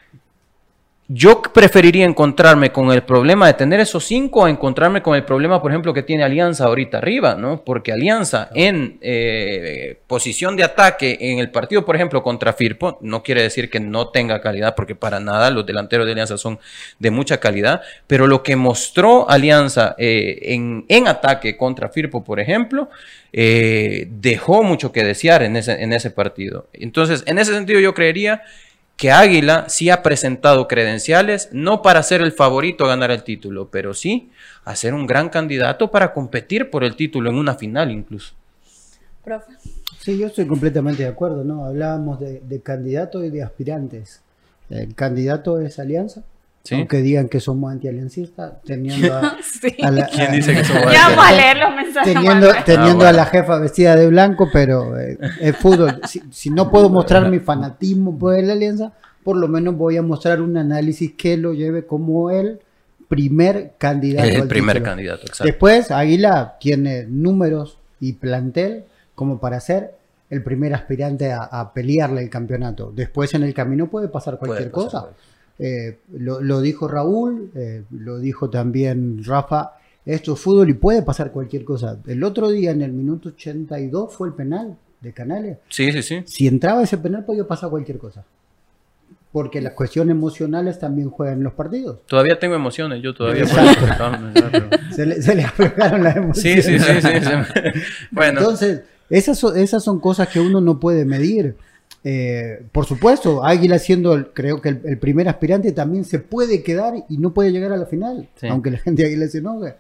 yo 1.10 1.42
preferiría 1.42 2.06
encontrarme 2.06 2.72
con 2.72 2.92
el 2.92 3.04
problema 3.04 3.48
de 3.48 3.54
tener 3.54 3.82
esos 3.82 4.06
cinco 4.06 4.46
a 4.46 4.50
encontrarme 4.50 5.02
con 5.02 5.16
el 5.16 5.26
problema, 5.26 5.62
por 5.62 5.72
ejemplo, 5.72 5.94
que 5.94 6.02
tiene 6.02 6.24
Alianza 6.24 6.66
ahorita 6.66 7.00
arriba, 7.00 7.36
¿no? 7.36 7.62
Porque 7.64 7.92
Alianza 7.92 8.50
en 8.56 9.00
eh, 9.02 10.00
posición 10.08 10.56
de 10.56 10.64
ataque 10.64 11.18
en 11.20 11.40
el 11.40 11.52
partido, 11.52 11.84
por 11.84 11.96
ejemplo, 11.96 12.24
contra 12.24 12.54
Firpo, 12.54 12.98
no 13.02 13.22
quiere 13.22 13.42
decir 13.42 13.70
que 13.70 13.82
no 13.82 14.10
tenga 14.10 14.40
calidad, 14.40 14.76
porque 14.76 14.96
para 14.96 15.20
nada 15.20 15.52
los 15.52 15.66
delanteros 15.66 16.06
de 16.06 16.14
Alianza 16.14 16.38
son 16.38 16.58
de 17.00 17.12
mucha 17.12 17.38
calidad, 17.40 17.82
pero 18.08 18.26
lo 18.26 18.42
que 18.42 18.56
mostró 18.56 19.30
Alianza 19.30 19.96
eh, 19.98 20.40
en, 20.54 20.86
en 20.88 21.10
ataque 21.10 21.58
contra 21.58 21.90
Firpo, 21.90 22.24
por 22.24 22.40
ejemplo, 22.40 22.90
eh, 23.34 24.08
dejó 24.10 24.64
mucho 24.64 24.94
que 24.94 25.04
desear 25.04 25.44
en 25.44 25.58
ese, 25.58 25.84
en 25.84 25.92
ese 25.92 26.12
partido. 26.12 26.68
Entonces, 26.72 27.24
en 27.26 27.40
ese 27.40 27.54
sentido, 27.54 27.80
yo 27.80 27.94
creería 27.94 28.44
que 28.98 29.12
Águila 29.12 29.66
sí 29.70 29.90
ha 29.90 30.04
presentado 30.04 30.68
credenciales, 30.68 31.50
no 31.52 31.82
para 31.82 32.04
ser 32.04 32.22
el 32.22 32.32
favorito 32.32 32.86
a 32.86 32.90
ganar 32.90 33.12
el 33.12 33.24
título, 33.24 33.70
pero 33.70 33.94
sí 33.94 34.32
a 34.66 34.76
ser 34.76 34.94
un 34.94 35.08
gran 35.08 35.30
candidato 35.30 35.92
para 35.92 36.14
competir 36.14 36.70
por 36.70 36.84
el 36.84 36.96
título 36.96 37.30
en 37.30 37.38
una 37.38 37.56
final 37.56 37.92
incluso. 37.92 38.36
Profe. 39.24 39.54
Sí, 40.00 40.18
yo 40.18 40.28
estoy 40.28 40.46
completamente 40.46 41.04
de 41.04 41.10
acuerdo, 41.10 41.44
¿no? 41.44 41.66
Hablábamos 41.66 42.20
de, 42.20 42.42
de 42.42 42.62
candidatos 42.62 43.24
y 43.24 43.30
de 43.30 43.42
aspirantes. 43.42 44.22
El 44.70 44.96
candidato 44.96 45.60
es 45.60 45.80
Alianza, 45.80 46.24
Sí. 46.64 46.76
aunque 46.76 46.98
digan 47.02 47.28
que 47.28 47.42
somos 47.42 47.72
antialiancistas, 47.74 48.62
teniendo 48.64 49.14
a, 49.14 49.36
Sí. 49.44 49.76
a 49.84 49.92
la, 49.92 50.08
¿Quién 50.08 50.32
dice 50.32 50.54
que 50.54 50.64
somos 50.64 50.84
Ya 50.94 51.10
vamos 51.10 51.26
a 51.26 51.30
Te- 51.30 51.36
leer 51.36 51.58
los 51.58 51.76
mensajes. 51.76 52.14
teniendo, 52.66 53.06
Ah, 53.06 53.10
a 53.10 53.12
la 53.12 53.26
jefa 53.26 53.60
vestida 53.60 53.96
de 53.98 54.08
blanco, 54.08 54.48
pero 54.54 54.98
eh, 54.98 55.18
es 55.42 55.58
fútbol. 55.58 56.00
Si, 56.08 56.22
si 56.32 56.50
no 56.50 56.72
puedo 56.72 56.90
mostrar 56.90 57.30
mi 57.30 57.40
fanatismo 57.40 58.18
por 58.18 58.42
la 58.42 58.54
alianza, 58.54 58.94
por 59.24 59.36
lo 59.36 59.48
menos 59.50 59.76
voy 59.76 59.98
a 59.98 60.02
mostrar 60.02 60.42
un 60.42 60.56
análisis 60.56 61.14
que 61.18 61.36
lo 61.36 61.54
lleve 61.54 61.86
como 61.86 62.32
el 62.32 62.60
primer 63.10 63.74
candidato. 63.78 64.28
El 64.30 64.42
al 64.44 64.48
primer 64.48 64.78
título. 64.78 64.90
candidato, 64.92 65.22
exacto. 65.24 65.44
Después, 65.44 65.92
Águila 65.92 66.56
tiene 66.60 67.04
números 67.10 67.78
y 68.00 68.14
plantel 68.14 68.86
como 69.16 69.40
para 69.40 69.60
ser 69.60 69.96
el 70.30 70.42
primer 70.44 70.74
aspirante 70.74 71.32
a, 71.32 71.44
a 71.44 71.74
pelearle 71.74 72.22
el 72.22 72.30
campeonato. 72.30 72.92
Después, 72.96 73.34
en 73.34 73.44
el 73.44 73.54
camino 73.54 73.88
puede 73.90 74.08
pasar 74.08 74.40
cualquier 74.40 74.72
pasar 74.72 74.86
cosa. 74.86 75.08
Eh, 75.60 76.00
lo, 76.18 76.42
lo 76.42 76.62
dijo 76.62 76.88
Raúl, 76.88 77.52
eh, 77.56 77.84
lo 77.92 78.20
dijo 78.20 78.50
también 78.50 79.24
Rafa. 79.24 79.74
Esto 80.06 80.34
es 80.34 80.40
fútbol 80.40 80.70
y 80.70 80.74
puede 80.74 81.02
pasar 81.04 81.32
cualquier 81.32 81.64
cosa. 81.64 81.98
El 82.08 82.24
otro 82.24 82.50
día, 82.50 82.72
en 82.72 82.82
el 82.82 82.92
minuto 82.92 83.30
82, 83.30 84.14
fue 84.14 84.28
el 84.28 84.34
penal 84.34 84.76
de 85.00 85.14
Canales. 85.14 85.58
Sí, 85.70 85.92
sí, 85.92 86.02
sí. 86.04 86.24
Si 86.26 86.48
entraba 86.48 86.84
ese 86.84 86.98
penal, 86.98 87.24
podía 87.24 87.48
pasar 87.48 87.70
cualquier 87.70 87.98
cosa. 88.00 88.26
Porque 89.32 89.62
las 89.62 89.74
cuestiones 89.74 90.12
emocionales 90.16 90.78
también 90.78 91.10
juegan 91.10 91.40
en 91.40 91.44
los 91.46 91.54
partidos. 91.54 92.00
Todavía 92.06 92.38
tengo 92.38 92.54
emociones, 92.56 93.02
yo 93.02 93.14
todavía. 93.16 93.46
Se 94.96 95.06
le, 95.06 95.22
se 95.22 95.34
le 95.36 95.44
aflojaron 95.44 96.04
las 96.04 96.14
Sí, 96.14 96.20
emociones. 96.52 96.66
sí, 96.66 96.80
sí, 96.80 97.02
sí, 97.02 97.30
me- 97.30 97.74
Bueno, 98.12 98.40
Entonces, 98.42 98.82
esas 99.10 99.44
esas 99.56 99.84
son 99.84 100.00
cosas 100.00 100.28
que 100.30 100.40
uno 100.40 100.62
no 100.62 100.80
puede 100.80 101.06
medir. 101.06 101.56
Eh, 102.06 102.64
por 102.72 102.86
supuesto, 102.86 103.46
Águila 103.46 103.80
siendo, 103.80 104.14
el- 104.14 104.28
creo 104.34 104.62
que 104.62 104.70
el, 104.70 104.82
el 104.84 104.98
primer 104.98 105.30
aspirante 105.30 105.72
también 105.72 106.04
se 106.04 106.20
puede 106.20 106.62
quedar 106.62 106.94
y 107.08 107.18
no 107.18 107.34
puede 107.34 107.52
llegar 107.52 107.72
a 107.72 107.78
la 107.78 107.86
final, 107.86 108.28
Sí. 108.36 108.48
aunque 108.48 108.72
la 108.72 108.78
gente 108.78 109.04
de 109.04 109.10
Águila 109.10 109.28
se 109.28 109.38
enoje. 109.38 109.76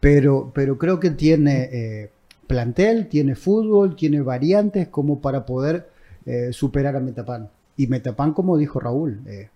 Pero, 0.00 0.52
pero 0.54 0.78
creo 0.78 1.00
que 1.00 1.10
tiene 1.10 1.68
eh, 1.72 2.10
plantel, 2.46 3.08
tiene 3.08 3.34
fútbol, 3.34 3.96
tiene 3.96 4.20
variantes 4.20 4.88
como 4.88 5.20
para 5.20 5.46
poder 5.46 5.88
eh, 6.26 6.50
superar 6.52 6.94
a 6.96 7.00
Metapan. 7.00 7.48
Y 7.76 7.86
Metapan, 7.88 8.32
como 8.34 8.56
dijo 8.56 8.78
Raúl, 8.78 9.20
eh, 9.26 9.48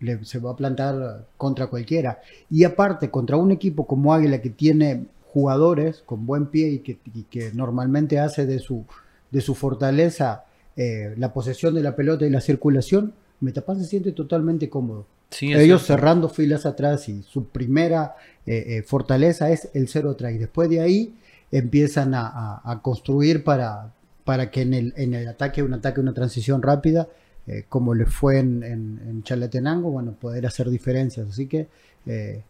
le- 0.00 0.24
se 0.24 0.38
va 0.38 0.50
a 0.50 0.56
plantar 0.56 1.24
contra 1.38 1.68
cualquiera. 1.68 2.20
Y 2.50 2.64
aparte, 2.64 3.10
contra 3.10 3.36
un 3.38 3.50
equipo 3.50 3.86
como 3.86 4.12
Águila 4.12 4.42
que 4.42 4.50
tiene 4.50 5.06
jugadores 5.32 6.02
con 6.04 6.26
buen 6.26 6.46
pie 6.46 6.68
y 6.68 6.78
que, 6.80 6.98
y 7.14 7.22
que 7.24 7.50
normalmente 7.54 8.18
hace 8.18 8.44
de 8.46 8.58
su, 8.58 8.84
de 9.30 9.40
su 9.40 9.54
fortaleza 9.54 10.44
eh, 10.76 11.14
la 11.16 11.32
posesión 11.32 11.74
de 11.74 11.82
la 11.82 11.96
pelota 11.96 12.26
y 12.26 12.30
la 12.30 12.40
circulación, 12.40 13.12
Metapan 13.40 13.78
se 13.78 13.84
siente 13.86 14.12
totalmente 14.12 14.68
cómodo. 14.68 15.06
Sí, 15.30 15.46
Ellos 15.52 15.82
cierto. 15.82 15.86
cerrando 15.86 16.28
filas 16.28 16.66
atrás 16.66 17.08
y 17.08 17.22
su 17.22 17.46
primera 17.48 18.14
eh, 18.46 18.64
eh, 18.78 18.82
fortaleza 18.82 19.50
es 19.50 19.68
el 19.74 19.88
cero 19.88 20.10
atrás. 20.10 20.32
Y 20.32 20.38
después 20.38 20.70
de 20.70 20.80
ahí 20.80 21.14
empiezan 21.50 22.14
a, 22.14 22.26
a- 22.28 22.62
a 22.72 22.80
construir 22.82 23.42
para, 23.44 23.92
para 24.24 24.50
que 24.50 24.62
en 24.62 24.72
el, 24.74 24.94
en 24.96 25.14
el 25.14 25.26
ataque, 25.28 25.62
un 25.62 25.74
ataque, 25.74 26.00
una 26.00 26.14
transición 26.14 26.62
rápida, 26.62 27.08
eh, 27.46 27.64
como 27.68 27.94
le 27.94 28.06
fue 28.06 28.38
en, 28.38 28.62
en, 28.62 29.00
en 29.08 29.22
Chalatenango, 29.22 29.90
bueno, 29.90 30.12
poder 30.12 30.46
hacer 30.46 30.70
diferencias. 30.70 31.28
Así 31.28 31.46
que, 31.46 31.68
eh, 32.06 32.42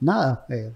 nada, 0.00 0.46
eh, 0.50 0.70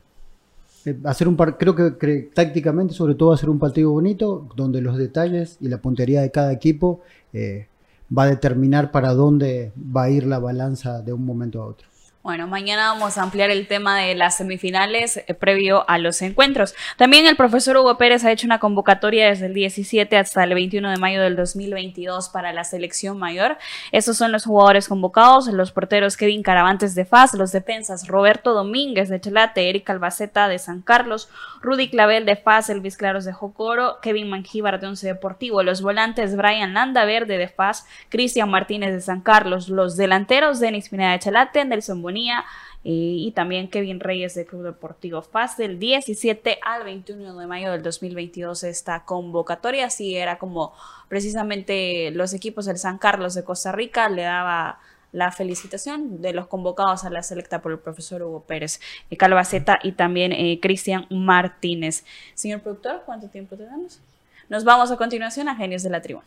hacer 1.04 1.28
un 1.28 1.36
par- 1.36 1.58
creo 1.58 1.74
que 1.74 2.30
tácticamente, 2.34 2.94
sobre 2.94 3.14
todo, 3.14 3.32
hacer 3.32 3.48
un 3.50 3.58
partido 3.58 3.90
bonito, 3.90 4.48
donde 4.56 4.80
los 4.80 4.96
detalles 4.96 5.56
y 5.60 5.68
la 5.68 5.78
puntería 5.78 6.22
de 6.22 6.30
cada 6.30 6.52
equipo 6.52 7.00
eh, 7.32 7.68
va 8.16 8.24
a 8.24 8.26
determinar 8.26 8.90
para 8.90 9.14
dónde 9.14 9.72
va 9.76 10.04
a 10.04 10.10
ir 10.10 10.26
la 10.26 10.38
balanza 10.38 11.02
de 11.02 11.12
un 11.12 11.24
momento 11.24 11.62
a 11.62 11.66
otro. 11.66 11.91
Bueno, 12.22 12.46
mañana 12.46 12.92
vamos 12.92 13.18
a 13.18 13.22
ampliar 13.24 13.50
el 13.50 13.66
tema 13.66 13.98
de 13.98 14.14
las 14.14 14.36
semifinales 14.36 15.16
eh, 15.16 15.34
previo 15.34 15.84
a 15.90 15.98
los 15.98 16.22
encuentros. 16.22 16.72
También 16.96 17.26
el 17.26 17.34
profesor 17.34 17.76
Hugo 17.76 17.98
Pérez 17.98 18.24
ha 18.24 18.30
hecho 18.30 18.46
una 18.46 18.60
convocatoria 18.60 19.26
desde 19.26 19.46
el 19.46 19.54
17 19.54 20.16
hasta 20.16 20.44
el 20.44 20.54
21 20.54 20.88
de 20.88 20.98
mayo 20.98 21.20
del 21.20 21.34
2022 21.34 22.28
para 22.28 22.52
la 22.52 22.62
selección 22.62 23.18
mayor. 23.18 23.58
Estos 23.90 24.18
son 24.18 24.30
los 24.30 24.44
jugadores 24.44 24.86
convocados, 24.86 25.48
los 25.48 25.72
porteros 25.72 26.16
Kevin 26.16 26.44
Caravantes 26.44 26.94
de 26.94 27.04
FAS, 27.04 27.34
los 27.34 27.50
defensas 27.50 28.06
Roberto 28.06 28.54
Domínguez 28.54 29.08
de 29.08 29.20
Chelate, 29.20 29.68
Eric 29.68 29.90
Albaceta 29.90 30.46
de 30.46 30.60
San 30.60 30.80
Carlos, 30.80 31.28
Rudy 31.60 31.90
Clavel 31.90 32.24
de 32.24 32.36
FAS, 32.36 32.70
Elvis 32.70 32.96
Claros 32.96 33.24
de 33.24 33.32
Jocoro, 33.32 33.98
Kevin 34.00 34.30
Mangíbar 34.30 34.78
de 34.78 34.86
Once 34.86 35.04
Deportivo, 35.04 35.64
los 35.64 35.82
volantes 35.82 36.36
Brian 36.36 36.72
Landa 36.72 37.04
Verde 37.04 37.36
de 37.36 37.48
FAS, 37.48 37.84
Cristian 38.10 38.48
Martínez 38.48 38.92
de 38.92 39.00
San 39.00 39.22
Carlos, 39.22 39.68
los 39.68 39.96
delanteros 39.96 40.60
Denis 40.60 40.88
Pineda 40.88 41.10
de 41.10 41.18
Chelate, 41.18 41.64
Nelson 41.64 42.00
eh, 42.84 42.90
y 42.90 43.32
también 43.32 43.68
Kevin 43.68 44.00
Reyes 44.00 44.34
de 44.34 44.44
Club 44.44 44.62
Deportivo 44.62 45.22
FAS 45.22 45.56
del 45.56 45.78
17 45.78 46.58
al 46.62 46.84
21 46.84 47.38
de 47.38 47.46
mayo 47.46 47.70
del 47.70 47.82
2022 47.82 48.64
esta 48.64 49.04
convocatoria, 49.04 49.86
así 49.86 50.16
era 50.16 50.38
como 50.38 50.74
precisamente 51.08 52.10
los 52.10 52.34
equipos 52.34 52.66
del 52.66 52.78
San 52.78 52.98
Carlos 52.98 53.34
de 53.34 53.44
Costa 53.44 53.72
Rica 53.72 54.08
le 54.08 54.22
daba 54.22 54.80
la 55.12 55.30
felicitación 55.30 56.22
de 56.22 56.32
los 56.32 56.48
convocados 56.48 57.04
a 57.04 57.10
la 57.10 57.22
selecta 57.22 57.60
por 57.60 57.72
el 57.72 57.78
profesor 57.78 58.22
Hugo 58.22 58.40
Pérez, 58.40 58.80
eh, 59.10 59.16
Calvaceta 59.16 59.78
y 59.82 59.92
también 59.92 60.32
eh, 60.32 60.58
Cristian 60.60 61.06
Martínez. 61.10 62.04
Señor 62.34 62.60
productor, 62.60 63.02
¿cuánto 63.04 63.28
tiempo 63.28 63.56
tenemos? 63.56 64.00
Nos 64.48 64.64
vamos 64.64 64.90
a 64.90 64.96
continuación 64.96 65.48
a 65.48 65.54
Genios 65.54 65.82
de 65.82 65.90
la 65.90 66.02
Tribuna. 66.02 66.26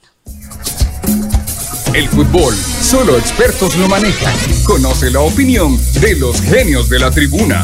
El 1.96 2.10
fútbol, 2.10 2.54
solo 2.54 3.18
expertos 3.18 3.78
lo 3.78 3.88
manejan. 3.88 4.34
Conoce 4.68 5.10
la 5.10 5.22
opinión 5.22 5.78
de 6.02 6.20
los 6.20 6.42
genios 6.42 6.90
de 6.90 7.00
la 7.00 7.10
tribuna. 7.10 7.64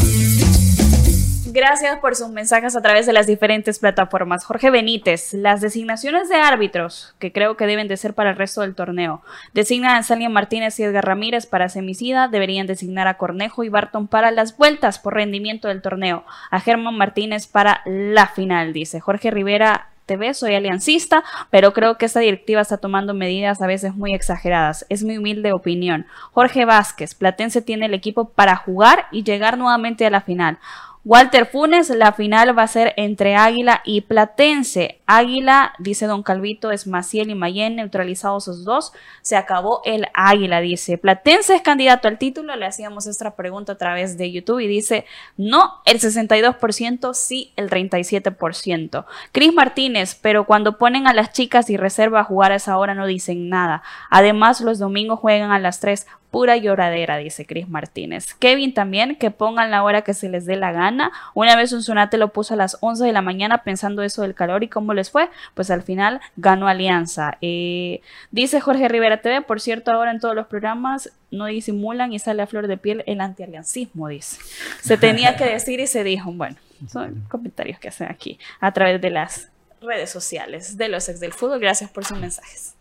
Gracias 1.47 1.99
por 1.99 2.15
sus 2.15 2.29
mensajes 2.29 2.77
a 2.77 2.82
través 2.82 3.05
de 3.05 3.11
las 3.11 3.27
diferentes 3.27 3.79
plataformas. 3.79 4.45
Jorge 4.45 4.69
Benítez, 4.69 5.34
las 5.34 5.59
designaciones 5.59 6.29
de 6.29 6.36
árbitros, 6.36 7.13
que 7.19 7.34
creo 7.34 7.57
que 7.57 7.65
deben 7.65 7.89
de 7.89 7.97
ser 7.97 8.13
para 8.13 8.29
el 8.29 8.38
resto 8.38 8.61
del 8.61 8.73
torneo. 8.73 9.21
Designan 9.53 9.97
a 9.97 10.03
Salia 10.03 10.29
Martínez 10.29 10.79
y 10.79 10.84
Edgar 10.84 11.05
Ramírez 11.05 11.45
para 11.45 11.67
semicida, 11.67 12.29
deberían 12.29 12.67
designar 12.67 13.09
a 13.09 13.17
Cornejo 13.17 13.65
y 13.65 13.69
Barton 13.69 14.07
para 14.07 14.32
las 14.32 14.55
vueltas 14.55 14.97
por 14.97 15.15
rendimiento 15.15 15.67
del 15.67 15.82
torneo. 15.82 16.23
A 16.51 16.61
Germán 16.61 16.95
Martínez 16.95 17.47
para 17.47 17.82
la 17.86 18.27
final, 18.27 18.71
dice. 18.71 19.01
Jorge 19.01 19.29
Rivera 19.29 19.90
Soy 20.34 20.55
aliancista, 20.55 21.24
pero 21.49 21.74
creo 21.74 21.97
que 21.97 22.05
esta 22.05 22.20
directiva 22.20 22.62
está 22.62 22.78
tomando 22.78 23.14
medidas 23.14 23.62
a 23.62 23.68
veces 23.68 23.95
muy 23.95 24.14
exageradas. 24.14 24.86
Es 24.89 25.03
mi 25.03 25.18
humilde 25.18 25.53
opinión. 25.53 26.05
Jorge 26.32 26.66
Vázquez, 26.66 27.16
Platense 27.16 27.62
tiene 27.62 27.86
el 27.86 27.93
equipo 27.93 28.30
para 28.30 28.55
jugar 28.55 29.07
y 29.12 29.24
llegar 29.24 29.57
nuevamente 29.57 30.05
a 30.05 30.09
la 30.09 30.22
final. 30.22 30.59
Walter 31.04 31.47
Funes, 31.47 31.89
la 31.89 32.14
final 32.14 32.56
va 32.56 32.62
a 32.62 32.68
ser 32.68 32.93
entre 32.95 33.36
Águila 33.36 33.82
y 33.86 34.02
Platense. 34.02 34.99
Águila, 35.08 35.74
dice 35.80 36.06
Don 36.06 36.22
Calvito, 36.22 36.70
es 36.70 36.86
Maciel 36.86 37.32
y 37.32 37.36
Mayen, 37.36 37.76
neutralizados 37.76 38.43
esos 38.43 38.66
dos. 38.66 38.93
Se 39.24 39.36
acabó 39.36 39.82
el 39.84 40.08
Águila, 40.14 40.62
dice. 40.62 40.99
Platense 40.99 41.56
es 41.56 41.64
candidato 41.64 42.08
al 42.08 42.20
título. 42.20 42.56
Le 42.56 42.68
hacíamos 42.68 43.08
esta 43.08 43.36
pregunta 43.36 43.74
a 43.74 43.78
través 43.80 44.16
de 44.20 44.32
YouTube 44.32 44.60
y 44.60 44.68
dice 44.68 45.06
no 45.38 45.82
el 45.86 45.99
62%, 45.99 47.16
sí 47.16 47.52
el 47.56 47.72
37%. 47.72 49.06
Cris 49.32 49.54
Martínez, 49.54 50.20
pero 50.22 50.45
cuando 50.45 50.78
ponen 50.78 51.08
a 51.08 51.14
las 51.14 51.34
chicas 51.34 51.72
y 51.72 51.78
reserva 51.78 52.20
a 52.20 52.26
jugar 52.26 52.52
a 52.52 52.56
esa 52.56 52.78
hora 52.78 52.93
no 52.93 53.08
dicen 53.08 53.49
nada. 53.49 53.82
Además, 54.12 54.62
los 54.62 54.78
domingos 54.78 55.20
juegan 55.20 55.52
a 55.52 55.58
las 55.58 55.80
3 55.80 56.06
pura 56.32 56.56
lloradera, 56.56 57.18
dice 57.18 57.45
Cris 57.45 57.68
Martínez. 57.68 58.34
Kevin 58.34 58.74
también, 58.74 59.18
que 59.18 59.32
pongan 59.32 59.70
la 59.70 59.84
hora 59.84 60.02
que 60.02 60.14
se 60.14 60.30
les 60.30 60.45
dé 60.45 60.56
la 60.56 60.72
gana. 60.72 60.90
Una 61.33 61.55
vez 61.55 61.71
un 61.73 61.83
sonate 61.83 62.17
lo 62.17 62.29
puso 62.33 62.53
a 62.53 62.57
las 62.57 62.77
11 62.81 63.05
de 63.05 63.11
la 63.11 63.21
mañana 63.21 63.63
pensando 63.63 64.03
eso 64.03 64.21
del 64.21 64.35
calor 64.35 64.63
y 64.63 64.67
cómo 64.67 64.93
les 64.93 65.11
fue, 65.11 65.29
pues 65.53 65.71
al 65.71 65.83
final 65.83 66.19
ganó 66.35 66.67
Alianza. 66.67 67.37
Eh, 67.41 68.01
dice 68.31 68.61
Jorge 68.61 68.87
Rivera 68.87 69.21
TV, 69.21 69.41
por 69.41 69.61
cierto, 69.61 69.91
ahora 69.91 70.11
en 70.11 70.19
todos 70.19 70.35
los 70.35 70.47
programas 70.47 71.11
no 71.31 71.45
disimulan 71.45 72.13
y 72.13 72.19
sale 72.19 72.41
a 72.41 72.47
flor 72.47 72.67
de 72.67 72.77
piel 72.77 73.03
el 73.07 73.21
antialiancismo, 73.21 74.07
dice. 74.07 74.37
Se 74.81 74.97
tenía 74.97 75.35
que 75.35 75.45
decir 75.51 75.79
y 75.79 75.87
se 75.87 76.03
dijo, 76.03 76.31
bueno, 76.31 76.57
son 76.91 77.25
comentarios 77.29 77.79
que 77.79 77.89
hacen 77.89 78.09
aquí 78.09 78.39
a 78.59 78.71
través 78.71 79.01
de 79.01 79.09
las 79.09 79.49
redes 79.81 80.09
sociales 80.09 80.77
de 80.77 80.89
los 80.89 81.07
ex 81.09 81.19
del 81.19 81.33
fútbol. 81.33 81.59
Gracias 81.59 81.89
por 81.89 82.05
sus 82.05 82.17
mensajes. 82.17 82.75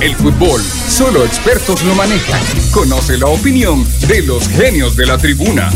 El 0.00 0.14
fútbol, 0.14 0.60
solo 0.62 1.24
expertos 1.24 1.82
lo 1.82 1.94
manejan. 1.94 2.40
Conoce 2.72 3.18
la 3.18 3.26
opinión 3.26 3.84
de 4.06 4.22
los 4.22 4.48
genios 4.48 4.96
de 4.96 5.06
la 5.06 5.18
tribuna. 5.18 5.70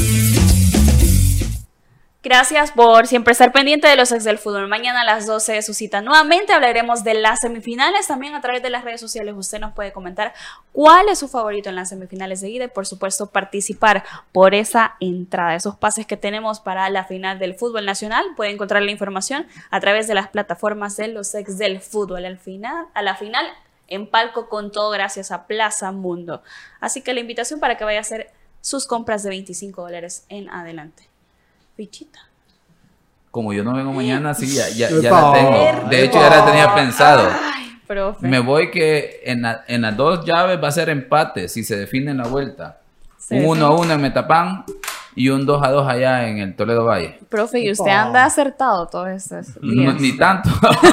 Gracias 2.25 2.71
por 2.71 3.09
siempre 3.09 3.33
estar 3.33 3.51
pendiente 3.51 3.89
de 3.89 3.97
los 3.97 4.13
ex 4.13 4.23
del 4.23 4.39
fútbol. 4.39 4.69
Mañana 4.69 5.01
a 5.01 5.05
las 5.05 5.27
12 5.27 5.55
de 5.55 5.63
su 5.63 5.75
cita. 5.75 6.03
Nuevamente 6.03 6.53
hablaremos 6.53 7.03
de 7.03 7.15
las 7.15 7.41
semifinales. 7.41 8.07
También 8.07 8.37
a 8.37 8.41
través 8.41 8.63
de 8.63 8.71
las 8.71 8.85
redes 8.85 9.01
sociales 9.01 9.35
usted 9.37 9.59
nos 9.59 9.73
puede 9.73 9.93
comentar 9.93 10.33
cuál 10.71 11.09
es 11.09 11.19
su 11.19 11.27
favorito 11.27 11.69
en 11.69 11.75
las 11.75 11.89
semifinales 11.89 12.41
de 12.41 12.51
ida 12.51 12.67
y 12.67 12.69
por 12.69 12.87
supuesto 12.87 13.27
participar 13.27 14.05
por 14.31 14.55
esa 14.55 14.95
entrada. 15.01 15.57
Esos 15.57 15.75
pases 15.75 16.07
que 16.07 16.17
tenemos 16.17 16.61
para 16.61 16.89
la 16.91 17.05
final 17.07 17.41
del 17.41 17.57
fútbol 17.57 17.85
nacional. 17.87 18.25
Puede 18.37 18.53
encontrar 18.53 18.83
la 18.83 18.93
información 18.93 19.49
a 19.71 19.81
través 19.81 20.07
de 20.07 20.15
las 20.15 20.29
plataformas 20.29 20.97
de 20.97 21.09
los 21.09 21.35
ex 21.35 21.59
del 21.59 21.81
fútbol. 21.81 22.25
Al 22.25 22.39
final, 22.39 22.87
a 22.95 23.03
la 23.03 23.17
final 23.17 23.45
en 23.89 24.07
palco 24.07 24.49
con 24.49 24.71
todo 24.71 24.91
gracias 24.91 25.33
a 25.33 25.49
Plaza 25.49 25.91
Mundo. 25.91 26.45
Así 26.79 27.03
que 27.03 27.15
la 27.15 27.21
invitación 27.21 27.59
para 27.59 27.77
que 27.77 27.83
vaya 27.83 27.99
a 27.99 28.03
hacer 28.03 28.31
sus 28.61 28.87
compras 28.87 29.25
de 29.25 29.31
25 29.31 29.83
dólares 29.83 30.25
en 30.29 30.49
adelante. 30.51 31.12
Fichita. 31.77 32.19
Como 33.31 33.53
yo 33.53 33.65
no 33.65 33.73
vengo 33.75 33.93
mañana, 33.93 34.35
sí, 34.35 34.47
ya, 34.55 34.69
ya, 34.69 34.91
ya 34.91 35.11
la 35.11 35.33
tengo. 35.33 35.89
De 35.89 36.05
hecho, 36.05 36.21
ya 36.21 36.29
la 36.29 36.45
tenía 36.45 36.75
pensado. 36.75 37.29
Ay, 37.55 37.79
profe. 37.87 38.27
Me 38.29 38.41
voy 38.41 38.71
que 38.71 39.23
en, 39.25 39.43
la- 39.43 39.65
en 39.69 39.83
las 39.83 39.97
dos 39.97 40.25
llaves 40.27 40.63
va 40.63 40.69
a 40.69 40.73
ser 40.73 40.91
empate 40.91 41.49
si 41.49 41.65
se 41.65 41.77
define 41.77 42.11
en 42.11 42.19
la 42.19 42.25
vuelta. 42.27 42.81
Sí, 43.17 43.37
un 43.37 43.47
1 43.59 43.67
a 43.67 43.71
sí. 43.77 43.83
1 43.85 43.93
en 43.95 44.01
Metapán 44.03 44.65
y 45.15 45.29
un 45.31 45.47
2 45.47 45.63
a 45.67 45.71
2 45.71 45.89
allá 45.89 46.29
en 46.29 46.39
el 46.41 46.55
Toledo 46.57 46.85
Valle. 46.85 47.19
Profe, 47.31 47.61
y 47.61 47.71
usted 47.71 47.91
anda 47.91 48.25
acertado 48.27 48.91
No, 49.63 49.83
días. 49.83 50.01
ni 50.01 50.17
tanto. 50.19 50.51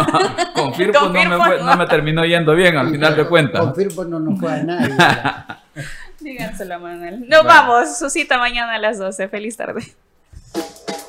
Con 0.55 0.73
Firpo 0.75 0.99
no, 1.07 1.09
me 1.09 1.38
fue- 1.38 1.61
no. 1.61 1.75
me 1.75 1.88
terminó 1.88 2.23
yendo 2.23 2.55
bien 2.55 2.77
al 2.77 2.89
final 2.89 3.17
de 3.17 3.25
cuentas. 3.27 3.59
Con 3.61 3.75
Firpo 3.75 4.05
no 4.05 4.17
nos 4.19 4.39
fue 4.39 4.53
a 4.53 4.63
nadie. 4.63 4.95
Díganselo 6.21 6.75
a 6.75 6.80
Manuel. 6.80 7.27
Nos 7.27 7.43
vamos. 7.43 7.97
Su 7.97 8.09
cita 8.09 8.38
mañana 8.38 8.75
a 8.75 8.80
las 8.80 8.97
12. 8.97 9.27
Feliz 9.27 9.57
tarde. 9.57 9.84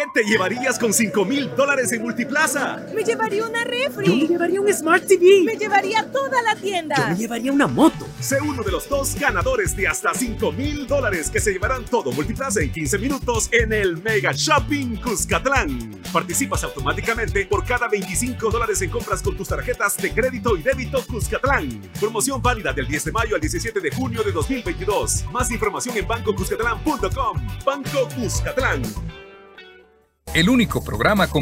¿Qué 0.00 0.22
te 0.22 0.24
llevarías 0.24 0.78
con 0.78 0.94
5 0.94 1.26
mil 1.26 1.54
dólares 1.54 1.92
en 1.92 2.00
Multiplaza? 2.00 2.86
Me 2.94 3.04
llevaría 3.04 3.44
una 3.44 3.64
refri. 3.64 4.06
Yo 4.06 4.16
me 4.16 4.26
llevaría 4.26 4.60
un 4.62 4.72
Smart 4.72 5.06
TV. 5.06 5.42
Me 5.44 5.56
llevaría 5.56 6.10
toda 6.10 6.40
la 6.40 6.56
tienda. 6.56 6.96
Yo 6.96 7.06
me 7.08 7.16
llevaría 7.16 7.52
una 7.52 7.66
moto. 7.66 8.08
Sé 8.18 8.40
uno 8.40 8.62
de 8.62 8.72
los 8.72 8.88
dos 8.88 9.14
ganadores 9.16 9.76
de 9.76 9.88
hasta 9.88 10.14
5 10.14 10.52
mil 10.52 10.86
dólares 10.86 11.28
que 11.28 11.38
se 11.38 11.52
llevarán 11.52 11.84
todo 11.84 12.12
Multiplaza 12.12 12.62
en 12.62 12.72
15 12.72 12.96
minutos 12.96 13.50
en 13.52 13.74
el 13.74 13.98
Mega 13.98 14.32
Shopping 14.32 14.96
Cuscatlán. 15.02 16.00
Participas 16.10 16.64
automáticamente 16.64 17.44
por 17.44 17.66
cada 17.66 17.86
25 17.86 18.50
dólares 18.50 18.80
en 18.80 18.88
compras 18.88 19.20
con 19.20 19.36
tus 19.36 19.48
tarjetas 19.48 19.98
de 19.98 20.14
crédito 20.14 20.56
y 20.56 20.62
débito 20.62 21.04
Cuscatlán. 21.06 21.78
Promoción 22.00 22.40
válida 22.40 22.72
del 22.72 22.88
10 22.88 23.04
de 23.04 23.12
mayo 23.12 23.34
al 23.34 23.40
17 23.42 23.78
de 23.78 23.90
junio 23.90 24.22
de 24.22 24.32
2022. 24.32 25.26
Más 25.30 25.50
información 25.50 25.94
en 25.98 26.08
bancocuscatlán.com. 26.08 27.46
Banco 27.66 28.08
Cuscatlán. 28.16 28.80
El 30.34 30.48
único 30.48 30.82
programa 30.84 31.26
con 31.26 31.38